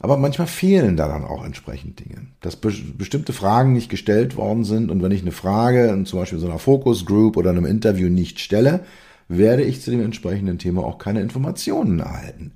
Aber 0.00 0.16
manchmal 0.16 0.46
fehlen 0.46 0.96
da 0.96 1.08
dann 1.08 1.24
auch 1.24 1.44
entsprechend 1.44 2.00
Dinge, 2.00 2.28
dass 2.40 2.56
be 2.56 2.72
bestimmte 2.96 3.32
Fragen 3.32 3.72
nicht 3.72 3.88
gestellt 3.88 4.36
worden 4.36 4.64
sind 4.64 4.90
und 4.90 5.02
wenn 5.02 5.10
ich 5.10 5.22
eine 5.22 5.32
Frage 5.32 5.88
in 5.88 6.06
zum 6.06 6.20
Beispiel 6.20 6.38
so 6.38 6.46
einer 6.48 6.60
Focus 6.60 7.04
Group 7.04 7.36
oder 7.36 7.50
einem 7.50 7.66
Interview 7.66 8.08
nicht 8.08 8.38
stelle, 8.38 8.84
werde 9.28 9.64
ich 9.64 9.82
zu 9.82 9.90
dem 9.90 10.00
entsprechenden 10.00 10.58
Thema 10.58 10.84
auch 10.84 10.98
keine 10.98 11.20
Informationen 11.20 12.00
erhalten. 12.00 12.52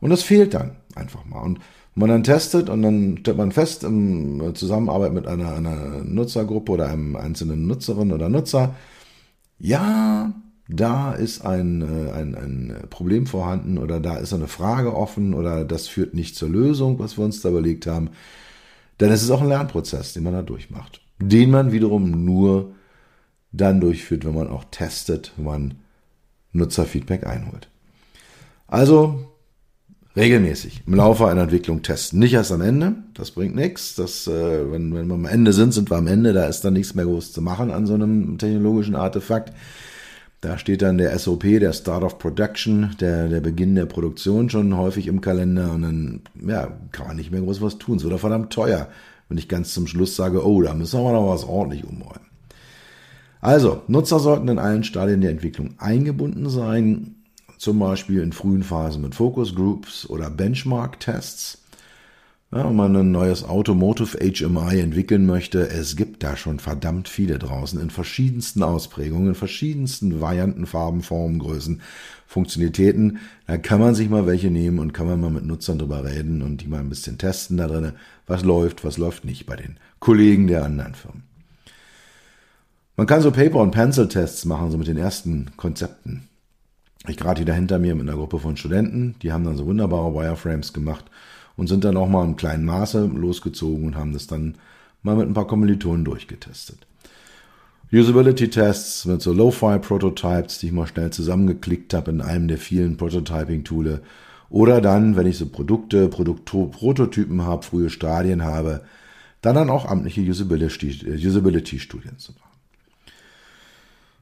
Und 0.00 0.10
das 0.10 0.22
fehlt 0.22 0.54
dann 0.54 0.72
einfach 0.94 1.24
mal. 1.24 1.40
Und 1.40 1.60
man 1.94 2.08
dann 2.08 2.24
testet 2.24 2.68
und 2.68 2.82
dann 2.82 3.18
stellt 3.18 3.36
man 3.36 3.52
fest, 3.52 3.84
in 3.84 4.52
Zusammenarbeit 4.54 5.12
mit 5.12 5.26
einer, 5.26 5.54
einer 5.54 6.02
Nutzergruppe 6.04 6.72
oder 6.72 6.88
einem 6.88 7.14
einzelnen 7.16 7.66
Nutzerin 7.66 8.12
oder 8.12 8.28
Nutzer, 8.28 8.74
ja, 9.58 10.34
da 10.68 11.12
ist 11.12 11.44
ein, 11.44 11.82
äh, 11.82 12.12
ein, 12.12 12.34
ein 12.34 12.86
Problem 12.90 13.26
vorhanden 13.26 13.78
oder 13.78 14.00
da 14.00 14.16
ist 14.16 14.32
eine 14.32 14.48
Frage 14.48 14.94
offen 14.94 15.34
oder 15.34 15.64
das 15.64 15.88
führt 15.88 16.14
nicht 16.14 16.36
zur 16.36 16.48
Lösung, 16.48 16.98
was 16.98 17.18
wir 17.18 17.24
uns 17.24 17.42
da 17.42 17.50
überlegt 17.50 17.86
haben, 17.86 18.10
dann 18.98 19.10
ist 19.10 19.22
es 19.22 19.30
auch 19.30 19.42
ein 19.42 19.48
Lernprozess, 19.48 20.14
den 20.14 20.22
man 20.22 20.32
da 20.32 20.42
durchmacht. 20.42 21.00
Den 21.18 21.50
man 21.50 21.72
wiederum 21.72 22.24
nur 22.24 22.72
dann 23.52 23.80
durchführt, 23.80 24.24
wenn 24.24 24.34
man 24.34 24.48
auch 24.48 24.64
testet, 24.70 25.32
wenn 25.36 25.44
man 25.44 25.74
Nutzerfeedback 26.52 27.26
einholt. 27.26 27.68
Also 28.66 29.26
regelmäßig 30.16 30.82
im 30.86 30.94
Laufe 30.94 31.26
einer 31.26 31.42
Entwicklung 31.42 31.82
testen. 31.82 32.20
Nicht 32.20 32.34
erst 32.34 32.52
am 32.52 32.60
Ende, 32.60 32.94
das 33.14 33.32
bringt 33.32 33.54
nichts. 33.54 33.96
Das, 33.96 34.26
äh, 34.26 34.70
wenn, 34.70 34.94
wenn 34.94 35.08
wir 35.08 35.14
am 35.14 35.26
Ende 35.26 35.52
sind, 35.52 35.74
sind 35.74 35.90
wir 35.90 35.96
am 35.96 36.06
Ende, 36.06 36.32
da 36.32 36.46
ist 36.46 36.62
dann 36.62 36.72
nichts 36.72 36.94
mehr 36.94 37.04
groß 37.04 37.32
zu 37.32 37.42
machen 37.42 37.70
an 37.70 37.86
so 37.86 37.94
einem 37.94 38.38
technologischen 38.38 38.96
Artefakt. 38.96 39.52
Da 40.44 40.58
steht 40.58 40.82
dann 40.82 40.98
der 40.98 41.18
SOP, 41.18 41.44
der 41.44 41.72
Start 41.72 42.04
of 42.04 42.18
Production, 42.18 42.94
der, 43.00 43.28
der 43.28 43.40
Beginn 43.40 43.74
der 43.74 43.86
Produktion 43.86 44.50
schon 44.50 44.76
häufig 44.76 45.06
im 45.06 45.22
Kalender 45.22 45.72
und 45.72 45.80
dann 45.80 46.20
ja, 46.46 46.70
kann 46.92 47.06
man 47.06 47.16
nicht 47.16 47.30
mehr 47.30 47.40
groß 47.40 47.62
was 47.62 47.78
tun. 47.78 47.96
Es 47.96 48.04
wird 48.04 48.20
verdammt 48.20 48.52
teuer, 48.52 48.88
wenn 49.30 49.38
ich 49.38 49.48
ganz 49.48 49.72
zum 49.72 49.86
Schluss 49.86 50.16
sage, 50.16 50.46
oh, 50.46 50.60
da 50.60 50.74
müssen 50.74 51.00
wir 51.00 51.12
noch 51.12 51.32
was 51.32 51.44
ordentlich 51.44 51.84
umräumen. 51.84 52.26
Also, 53.40 53.80
Nutzer 53.88 54.18
sollten 54.18 54.48
in 54.48 54.58
allen 54.58 54.84
Stadien 54.84 55.22
der 55.22 55.30
Entwicklung 55.30 55.76
eingebunden 55.78 56.50
sein, 56.50 57.14
zum 57.56 57.78
Beispiel 57.78 58.20
in 58.20 58.32
frühen 58.34 58.64
Phasen 58.64 59.00
mit 59.00 59.14
Focus 59.14 59.54
Groups 59.54 60.06
oder 60.10 60.28
Benchmark-Tests. 60.28 61.63
Ja, 62.54 62.68
wenn 62.68 62.76
man 62.76 62.94
ein 62.94 63.10
neues 63.10 63.42
Automotive 63.42 64.16
HMI 64.16 64.78
entwickeln 64.78 65.26
möchte, 65.26 65.68
es 65.70 65.96
gibt 65.96 66.22
da 66.22 66.36
schon 66.36 66.60
verdammt 66.60 67.08
viele 67.08 67.36
draußen 67.36 67.80
in 67.80 67.90
verschiedensten 67.90 68.62
Ausprägungen, 68.62 69.30
in 69.30 69.34
verschiedensten 69.34 70.20
Varianten, 70.20 70.64
Farben, 70.64 71.02
Formen, 71.02 71.40
Größen, 71.40 71.80
Funktionalitäten. 72.28 73.18
Da 73.48 73.56
kann 73.56 73.80
man 73.80 73.96
sich 73.96 74.08
mal 74.08 74.26
welche 74.26 74.52
nehmen 74.52 74.78
und 74.78 74.92
kann 74.92 75.08
man 75.08 75.20
mal 75.20 75.30
mit 75.30 75.44
Nutzern 75.44 75.80
drüber 75.80 76.04
reden 76.04 76.42
und 76.42 76.58
die 76.58 76.68
mal 76.68 76.78
ein 76.78 76.90
bisschen 76.90 77.18
testen 77.18 77.56
da 77.56 77.66
drin, 77.66 77.94
was 78.28 78.44
läuft, 78.44 78.84
was 78.84 78.98
läuft 78.98 79.24
nicht 79.24 79.46
bei 79.46 79.56
den 79.56 79.78
Kollegen 79.98 80.46
der 80.46 80.64
anderen 80.64 80.94
Firmen. 80.94 81.24
Man 82.96 83.08
kann 83.08 83.20
so 83.20 83.32
Paper- 83.32 83.62
und 83.62 83.72
Pencil-Tests 83.72 84.44
machen, 84.44 84.70
so 84.70 84.78
mit 84.78 84.86
den 84.86 84.96
ersten 84.96 85.50
Konzepten. 85.56 86.28
Ich 87.08 87.16
gerade 87.16 87.38
hier 87.38 87.46
dahinter 87.46 87.80
mir 87.80 87.96
mit 87.96 88.08
einer 88.08 88.16
Gruppe 88.16 88.38
von 88.38 88.56
Studenten, 88.56 89.16
die 89.22 89.32
haben 89.32 89.42
dann 89.42 89.56
so 89.56 89.66
wunderbare 89.66 90.14
Wireframes 90.14 90.72
gemacht 90.72 91.06
und 91.56 91.68
sind 91.68 91.84
dann 91.84 91.96
auch 91.96 92.08
mal 92.08 92.24
im 92.24 92.36
kleinen 92.36 92.64
Maße 92.64 93.06
losgezogen 93.06 93.86
und 93.86 93.96
haben 93.96 94.12
das 94.12 94.26
dann 94.26 94.56
mal 95.02 95.16
mit 95.16 95.28
ein 95.28 95.34
paar 95.34 95.46
Kommilitonen 95.46 96.04
durchgetestet. 96.04 96.78
Usability-Tests 97.92 99.04
mit 99.04 99.22
so 99.22 99.32
Lo-Fi-Prototypes, 99.32 100.58
die 100.58 100.66
ich 100.66 100.72
mal 100.72 100.86
schnell 100.86 101.10
zusammengeklickt 101.10 101.94
habe 101.94 102.10
in 102.10 102.20
einem 102.20 102.48
der 102.48 102.58
vielen 102.58 102.96
Prototyping-Toole. 102.96 104.00
Oder 104.50 104.80
dann, 104.80 105.16
wenn 105.16 105.26
ich 105.26 105.38
so 105.38 105.46
Produkte, 105.46 106.08
Produkto 106.08 106.66
Prototypen 106.66 107.42
habe, 107.42 107.62
frühe 107.62 107.90
Stadien 107.90 108.42
habe, 108.42 108.82
dann 109.42 109.54
dann 109.54 109.70
auch 109.70 109.84
amtliche 109.84 110.22
Usability-Studien 110.22 112.18
zu 112.18 112.32
machen. 112.32 112.44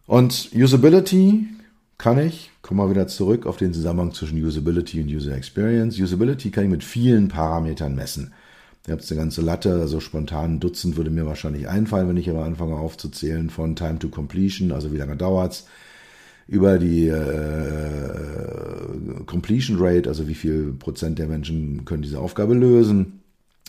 Und 0.06 0.50
Usability 0.54 1.46
kann 2.03 2.18
ich, 2.18 2.50
kommen 2.62 2.80
wir 2.80 2.90
wieder 2.90 3.07
zurück 3.07 3.46
auf 3.46 3.59
den 3.59 3.72
Zusammenhang 3.72 4.12
zwischen 4.12 4.44
Usability 4.44 5.00
und 5.00 5.07
User 5.09 5.36
Experience. 5.36 6.00
Usability 6.00 6.50
kann 6.50 6.64
ich 6.64 6.70
mit 6.70 6.82
vielen 6.82 7.28
Parametern 7.28 7.94
messen. 7.94 8.32
Ihr 8.88 8.94
habt 8.94 9.09
eine 9.09 9.20
ganze 9.20 9.40
Latte, 9.40 9.74
also 9.74 10.00
spontan 10.00 10.55
ein 10.55 10.59
Dutzend 10.59 10.96
würde 10.96 11.11
mir 11.11 11.26
wahrscheinlich 11.26 11.68
einfallen, 11.68 12.09
wenn 12.09 12.16
ich 12.16 12.28
aber 12.28 12.44
anfange 12.44 12.74
aufzuzählen, 12.74 13.50
von 13.50 13.76
Time 13.76 14.00
to 14.00 14.09
Completion, 14.09 14.72
also 14.72 14.92
wie 14.92 14.96
lange 14.96 15.14
dauert's, 15.14 15.68
über 16.48 16.80
die 16.80 17.07
äh, 17.07 17.20
Completion 19.26 19.76
Rate, 19.78 20.09
also 20.09 20.26
wie 20.26 20.34
viel 20.34 20.72
Prozent 20.72 21.20
der 21.20 21.28
Menschen 21.28 21.84
können 21.84 22.03
diese 22.03 22.18
Aufgabe 22.18 22.55
lösen, 22.55 23.20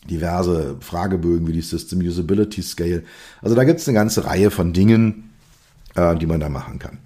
diverse 0.10 0.78
Fragebögen 0.80 1.48
wie 1.48 1.54
die 1.54 1.62
System 1.62 2.00
Usability 2.00 2.64
Scale. 2.64 3.04
Also 3.44 3.56
da 3.56 3.64
gibt's 3.64 3.88
eine 3.88 3.94
ganze 3.94 4.26
Reihe 4.26 4.50
von 4.50 4.74
Dingen, 4.74 5.30
äh, 5.94 6.16
die 6.16 6.26
man 6.26 6.40
da 6.40 6.50
machen 6.50 6.80
kann 6.80 6.98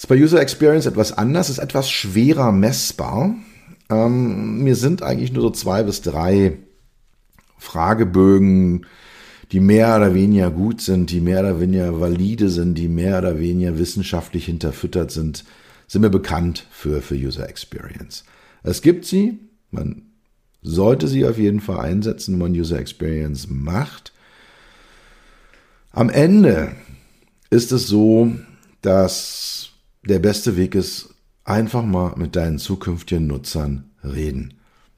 ist 0.00 0.06
bei 0.06 0.16
User 0.16 0.40
Experience 0.40 0.86
etwas 0.86 1.12
anders, 1.12 1.50
ist 1.50 1.58
etwas 1.58 1.90
schwerer 1.90 2.52
messbar. 2.52 3.34
Ähm, 3.90 4.64
mir 4.64 4.74
sind 4.74 5.02
eigentlich 5.02 5.30
nur 5.30 5.42
so 5.42 5.50
zwei 5.50 5.82
bis 5.82 6.00
drei 6.00 6.56
Fragebögen, 7.58 8.86
die 9.52 9.60
mehr 9.60 9.94
oder 9.94 10.14
weniger 10.14 10.50
gut 10.50 10.80
sind, 10.80 11.10
die 11.10 11.20
mehr 11.20 11.40
oder 11.40 11.60
weniger 11.60 12.00
valide 12.00 12.48
sind, 12.48 12.76
die 12.76 12.88
mehr 12.88 13.18
oder 13.18 13.38
weniger 13.38 13.78
wissenschaftlich 13.78 14.46
hinterfüttert 14.46 15.10
sind, 15.10 15.44
sind 15.86 16.00
mir 16.00 16.08
bekannt 16.08 16.66
für, 16.70 17.02
für 17.02 17.16
User 17.16 17.46
Experience. 17.46 18.24
Es 18.62 18.80
gibt 18.80 19.04
sie, 19.04 19.38
man 19.70 20.00
sollte 20.62 21.08
sie 21.08 21.26
auf 21.26 21.36
jeden 21.36 21.60
Fall 21.60 21.80
einsetzen, 21.80 22.32
wenn 22.32 22.52
man 22.52 22.58
User 22.58 22.78
Experience 22.78 23.48
macht. 23.50 24.14
Am 25.90 26.08
Ende 26.08 26.72
ist 27.50 27.70
es 27.70 27.86
so, 27.86 28.32
dass 28.80 29.69
der 30.02 30.18
beste 30.18 30.56
Weg 30.56 30.74
ist, 30.74 31.14
einfach 31.44 31.84
mal 31.84 32.14
mit 32.16 32.36
deinen 32.36 32.58
zukünftigen 32.58 33.26
Nutzern 33.26 33.90
reden. 34.04 34.54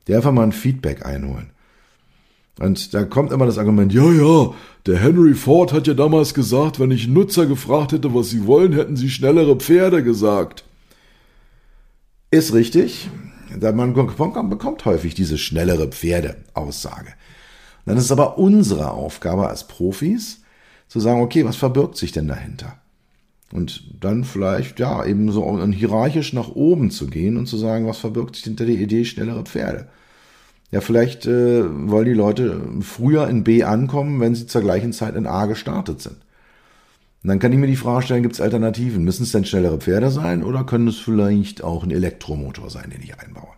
Die 0.07 0.15
einfach 0.15 0.33
mal 0.33 0.45
ein 0.45 0.53
Feedback 0.53 1.07
einholen. 1.07 1.51
Und 2.59 2.93
da 2.93 3.05
kommt 3.05 3.33
immer 3.33 3.47
das 3.47 3.59
Argument, 3.59 3.93
ja, 3.93 4.11
ja, 4.11 4.53
der 4.87 4.99
Henry 4.99 5.35
Ford 5.35 5.73
hat 5.73 5.87
ja 5.87 5.95
damals 5.95 6.35
gesagt, 6.35 6.79
wenn 6.79 6.91
ich 6.91 7.09
Nutzer 7.09 7.47
gefragt 7.47 7.93
hätte, 7.93 8.15
was 8.15 8.31
sie 8.31 8.47
wollen, 8.47 8.73
hätten 8.73 8.97
sie 8.97 9.11
schnellere 9.11 9.57
Pferde 9.57 10.03
gesagt. 10.03 10.65
Ist 12.31 12.53
richtig. 12.53 13.09
Man 13.59 13.95
bekommt 13.95 14.85
häufig 14.85 15.15
diese 15.15 15.39
schnellere 15.39 15.89
Pferde-Aussage. 15.89 17.13
Dann 17.87 17.97
ist 17.97 18.05
es 18.05 18.13
aber 18.13 18.39
unsere 18.39 18.91
Aufgabe 18.91 19.49
als 19.49 19.67
Profis, 19.67 20.43
zu 20.89 21.01
sagen, 21.01 21.23
okay, 21.23 21.45
was 21.45 21.57
verbirgt 21.57 21.97
sich 21.97 22.13
denn 22.13 22.29
dahinter? 22.29 22.82
Und 23.53 23.85
dann 24.01 24.25
vielleicht, 24.25 24.81
ja, 24.81 25.05
eben 25.05 25.31
so 25.31 25.63
hierarchisch 25.67 26.33
nach 26.33 26.49
oben 26.49 26.91
zu 26.91 27.07
gehen 27.07 27.37
und 27.37 27.47
zu 27.47 27.59
sagen, 27.59 27.87
was 27.87 27.99
verbirgt 27.99 28.37
sich 28.37 28.45
hinter 28.45 28.65
der 28.65 28.77
Idee 28.77 29.05
schnellere 29.05 29.45
Pferde. 29.45 29.89
Ja, 30.71 30.81
vielleicht 30.81 31.27
äh, 31.27 31.65
wollen 31.91 32.07
die 32.07 32.15
Leute 32.15 32.63
früher 32.81 33.29
in 33.29 33.45
B 33.45 33.63
ankommen, 33.63 34.21
wenn 34.21 34.35
sie 34.35 34.47
zur 34.47 34.63
gleichen 34.63 34.95
Zeit 34.95 35.17
in 35.17 35.27
A 35.27 35.45
gestartet 35.45 36.01
sind. 36.01 36.17
Und 37.23 37.29
dann 37.29 37.39
kann 37.39 37.53
ich 37.53 37.59
mir 37.59 37.67
die 37.67 37.77
Frage 37.77 38.07
stellen, 38.07 38.23
gibt 38.23 38.35
es 38.35 38.41
Alternativen? 38.41 39.05
Müssen 39.05 39.23
es 39.25 39.33
denn 39.33 39.45
schnellere 39.45 39.79
Pferde 39.79 40.11
sein 40.11 40.43
oder 40.43 40.65
können 40.65 40.89
es 40.89 40.99
vielleicht 40.99 41.63
auch 41.63 41.85
ein 41.85 41.91
Elektromotor 41.91 42.71
sein, 42.71 42.91
den 42.91 43.03
ich 43.03 43.21
einbaue? 43.21 43.53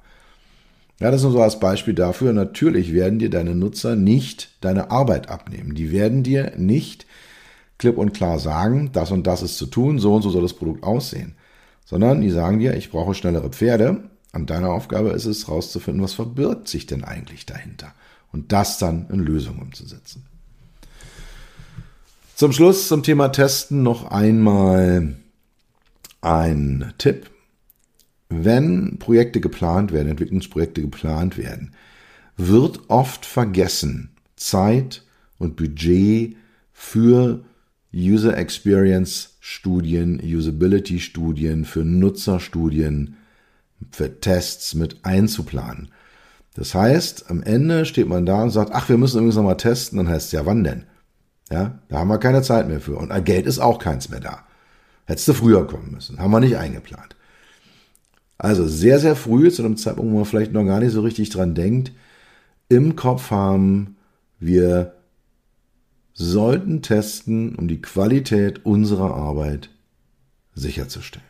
Ja, 1.01 1.11
das 1.11 1.21
ist 1.21 1.25
nur 1.25 1.33
so 1.33 1.43
als 1.43 1.61
Beispiel 1.61 1.95
dafür. 1.95 2.33
Natürlich 2.33 2.93
werden 2.93 3.19
dir 3.19 3.31
deine 3.31 3.55
Nutzer 3.55 3.97
nicht 3.97 4.51
deine 4.61 4.91
Arbeit 4.91 5.29
abnehmen. 5.29 5.75
Die 5.75 5.93
werden 5.93 6.23
dir 6.25 6.53
nicht 6.57 7.07
klipp 7.79 7.99
und 7.99 8.15
klar 8.15 8.39
sagen, 8.39 8.91
das 8.93 9.11
und 9.11 9.27
das 9.27 9.43
ist 9.43 9.59
zu 9.59 9.67
tun, 9.67 9.99
so 9.99 10.15
und 10.15 10.23
so 10.23 10.31
soll 10.31 10.43
das 10.43 10.55
Produkt 10.55 10.85
aussehen. 10.85 11.35
Sondern 11.85 12.21
die 12.21 12.31
sagen 12.31 12.59
dir, 12.59 12.77
ich 12.77 12.91
brauche 12.91 13.15
schnellere 13.15 13.51
Pferde. 13.51 14.09
Und 14.33 14.51
deine 14.51 14.71
Aufgabe 14.71 15.11
ist 15.11 15.27
es, 15.27 15.47
herauszufinden, 15.47 16.03
was 16.03 16.15
verbirgt 16.15 16.67
sich 16.67 16.87
denn 16.87 17.05
eigentlich 17.05 17.47
dahinter. 17.47 17.93
Und 18.33 18.53
das 18.53 18.79
dann 18.79 19.09
in 19.11 19.21
Lösungen 19.21 19.63
umzusetzen. 19.63 20.25
Zum 22.35 22.53
Schluss 22.53 22.89
zum 22.89 23.05
Thema 23.05 23.29
Testen 23.29 23.85
noch 23.85 24.11
einmal 24.11 25.15
ein 26.21 26.93
Tipp. 26.99 27.31
Wenn 28.29 28.99
Projekte 28.99 29.41
geplant 29.41 29.93
werden, 29.93 30.09
Entwicklungsprojekte 30.09 30.81
geplant 30.81 31.39
werden, 31.39 31.75
wird 32.37 32.81
oft 32.89 33.25
vergessen, 33.25 34.11
Zeit 34.35 35.05
und 35.39 35.55
Budget 35.55 36.37
für 36.73 37.45
User 37.95 38.37
Experience 38.37 39.37
Studien, 39.41 40.21
Usability 40.21 40.99
Studien, 40.99 41.65
für 41.65 41.85
Nutzerstudien, 41.85 43.17
für 43.91 44.21
Tests 44.21 44.75
mit 44.75 45.05
einzuplanen. 45.05 45.91
Das 46.55 46.75
heißt, 46.75 47.31
am 47.31 47.43
Ende 47.43 47.85
steht 47.85 48.09
man 48.09 48.27
da 48.27 48.43
und 48.43 48.51
sagt, 48.51 48.73
ach, 48.73 48.89
wir 48.89 48.97
müssen 48.97 49.19
übrigens 49.19 49.37
nochmal 49.37 49.57
testen, 49.57 49.99
dann 49.99 50.09
heißt 50.09 50.27
es 50.27 50.33
ja, 50.33 50.47
wann 50.47 50.65
denn? 50.65 50.85
Ja, 51.51 51.79
da 51.89 51.99
haben 51.99 52.09
wir 52.09 52.19
keine 52.19 52.43
Zeit 52.43 52.69
mehr 52.69 52.81
für. 52.81 52.97
Und 52.97 53.13
Geld 53.25 53.47
ist 53.47 53.59
auch 53.59 53.79
keins 53.79 54.09
mehr 54.09 54.21
da. 54.21 54.45
Hättest 55.07 55.29
du 55.29 55.35
früher 55.35 55.67
kommen 55.67 55.91
müssen. 55.93 56.19
Haben 56.19 56.31
wir 56.31 56.41
nicht 56.41 56.57
eingeplant. 56.57 57.17
Also 58.39 58.67
sehr, 58.67 58.99
sehr 58.99 59.15
früh, 59.15 59.51
zu 59.51 59.63
einem 59.63 59.77
Zeitpunkt, 59.77 60.13
wo 60.13 60.17
man 60.17 60.25
vielleicht 60.25 60.53
noch 60.53 60.65
gar 60.65 60.81
nicht 60.81 60.93
so 60.93 61.03
richtig 61.03 61.31
dran 61.31 61.55
denkt, 61.55 61.93
im 62.69 62.97
Kopf 62.97 63.31
haben, 63.31 63.97
wir 64.41 64.94
sollten 66.15 66.81
testen, 66.81 67.57
um 67.57 67.69
die 67.69 67.83
Qualität 67.83 68.65
unserer 68.65 69.15
Arbeit 69.15 69.69
sicherzustellen. 70.55 71.27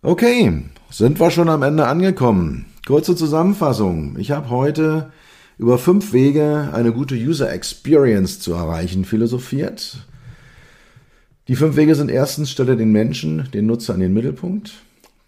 Okay, 0.00 0.62
sind 0.90 1.18
wir 1.18 1.30
schon 1.30 1.48
am 1.48 1.62
Ende 1.62 1.86
angekommen. 1.86 2.66
Kurze 2.86 3.16
Zusammenfassung. 3.16 4.16
Ich 4.18 4.30
habe 4.30 4.48
heute 4.48 5.12
über 5.58 5.76
fünf 5.76 6.12
Wege, 6.12 6.70
eine 6.72 6.92
gute 6.92 7.16
User 7.16 7.52
Experience 7.52 8.38
zu 8.38 8.52
erreichen, 8.52 9.04
philosophiert. 9.04 10.06
Die 11.48 11.56
fünf 11.56 11.76
Wege 11.76 11.96
sind 11.96 12.10
erstens, 12.12 12.50
stelle 12.50 12.76
den 12.76 12.92
Menschen, 12.92 13.48
den 13.52 13.66
Nutzer 13.66 13.94
in 13.94 14.00
den 14.00 14.14
Mittelpunkt. 14.14 14.74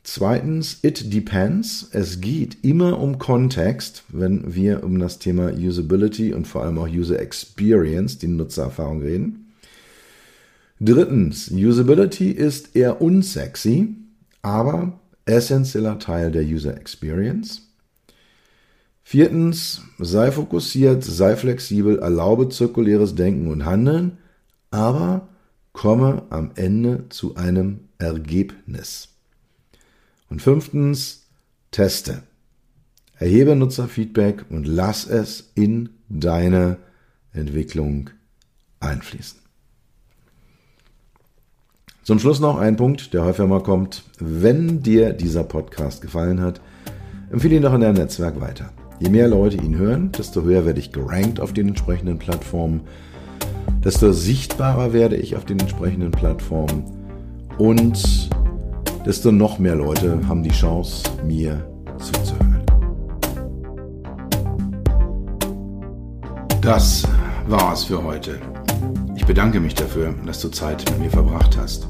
Zweitens, 0.02 0.78
it 0.82 1.12
depends. 1.12 1.88
Es 1.92 2.20
geht 2.20 2.64
immer 2.64 2.98
um 2.98 3.18
Kontext, 3.18 4.04
wenn 4.08 4.54
wir 4.54 4.82
um 4.82 4.98
das 4.98 5.18
Thema 5.18 5.52
Usability 5.52 6.32
und 6.32 6.46
vor 6.46 6.64
allem 6.64 6.78
auch 6.78 6.88
User 6.88 7.20
Experience, 7.20 8.18
die 8.18 8.28
Nutzererfahrung 8.28 9.02
reden. 9.02 9.52
Drittens, 10.80 11.50
Usability 11.50 12.30
ist 12.30 12.74
eher 12.74 13.02
unsexy, 13.02 13.96
aber 14.40 14.98
essentieller 15.26 15.98
Teil 15.98 16.32
der 16.32 16.44
User 16.44 16.74
Experience. 16.76 17.68
Viertens, 19.02 19.82
sei 19.98 20.32
fokussiert, 20.32 21.04
sei 21.04 21.36
flexibel, 21.36 21.98
erlaube 21.98 22.48
zirkuläres 22.48 23.14
Denken 23.14 23.48
und 23.48 23.66
Handeln, 23.66 24.18
aber 24.70 25.28
komme 25.72 26.22
am 26.30 26.52
Ende 26.54 27.06
zu 27.10 27.34
einem 27.34 27.80
Ergebnis. 27.98 29.09
Und 30.30 30.40
fünftens, 30.40 31.26
teste. 31.70 32.22
Erhebe 33.18 33.54
Nutzerfeedback 33.54 34.46
und 34.48 34.66
lass 34.66 35.06
es 35.06 35.52
in 35.54 35.90
deine 36.08 36.78
Entwicklung 37.32 38.10
einfließen. 38.80 39.40
Zum 42.02 42.18
Schluss 42.18 42.40
noch 42.40 42.58
ein 42.58 42.76
Punkt, 42.76 43.12
der 43.12 43.24
häufiger 43.24 43.46
mal 43.46 43.62
kommt. 43.62 44.04
Wenn 44.18 44.82
dir 44.82 45.12
dieser 45.12 45.44
Podcast 45.44 46.00
gefallen 46.00 46.40
hat, 46.40 46.60
empfehle 47.30 47.56
ihn 47.56 47.62
doch 47.62 47.74
in 47.74 47.82
deinem 47.82 47.96
Netzwerk 47.96 48.40
weiter. 48.40 48.72
Je 49.00 49.10
mehr 49.10 49.28
Leute 49.28 49.58
ihn 49.58 49.76
hören, 49.76 50.10
desto 50.12 50.42
höher 50.42 50.64
werde 50.64 50.80
ich 50.80 50.92
gerankt 50.92 51.40
auf 51.40 51.52
den 51.52 51.68
entsprechenden 51.68 52.18
Plattformen, 52.18 52.82
desto 53.84 54.12
sichtbarer 54.12 54.92
werde 54.92 55.16
ich 55.16 55.36
auf 55.36 55.44
den 55.44 55.58
entsprechenden 55.60 56.10
Plattformen 56.10 56.84
und 57.58 58.30
desto 59.04 59.32
noch 59.32 59.58
mehr 59.58 59.74
Leute 59.74 60.20
haben 60.28 60.42
die 60.42 60.50
Chance, 60.50 61.02
mir 61.24 61.66
zuzuhören. 61.98 62.62
Das 66.60 67.08
war's 67.46 67.84
für 67.84 68.02
heute. 68.02 68.38
Ich 69.16 69.24
bedanke 69.24 69.60
mich 69.60 69.74
dafür, 69.74 70.14
dass 70.26 70.40
du 70.40 70.48
Zeit 70.48 70.84
mit 70.90 70.98
mir 71.00 71.10
verbracht 71.10 71.56
hast. 71.56 71.88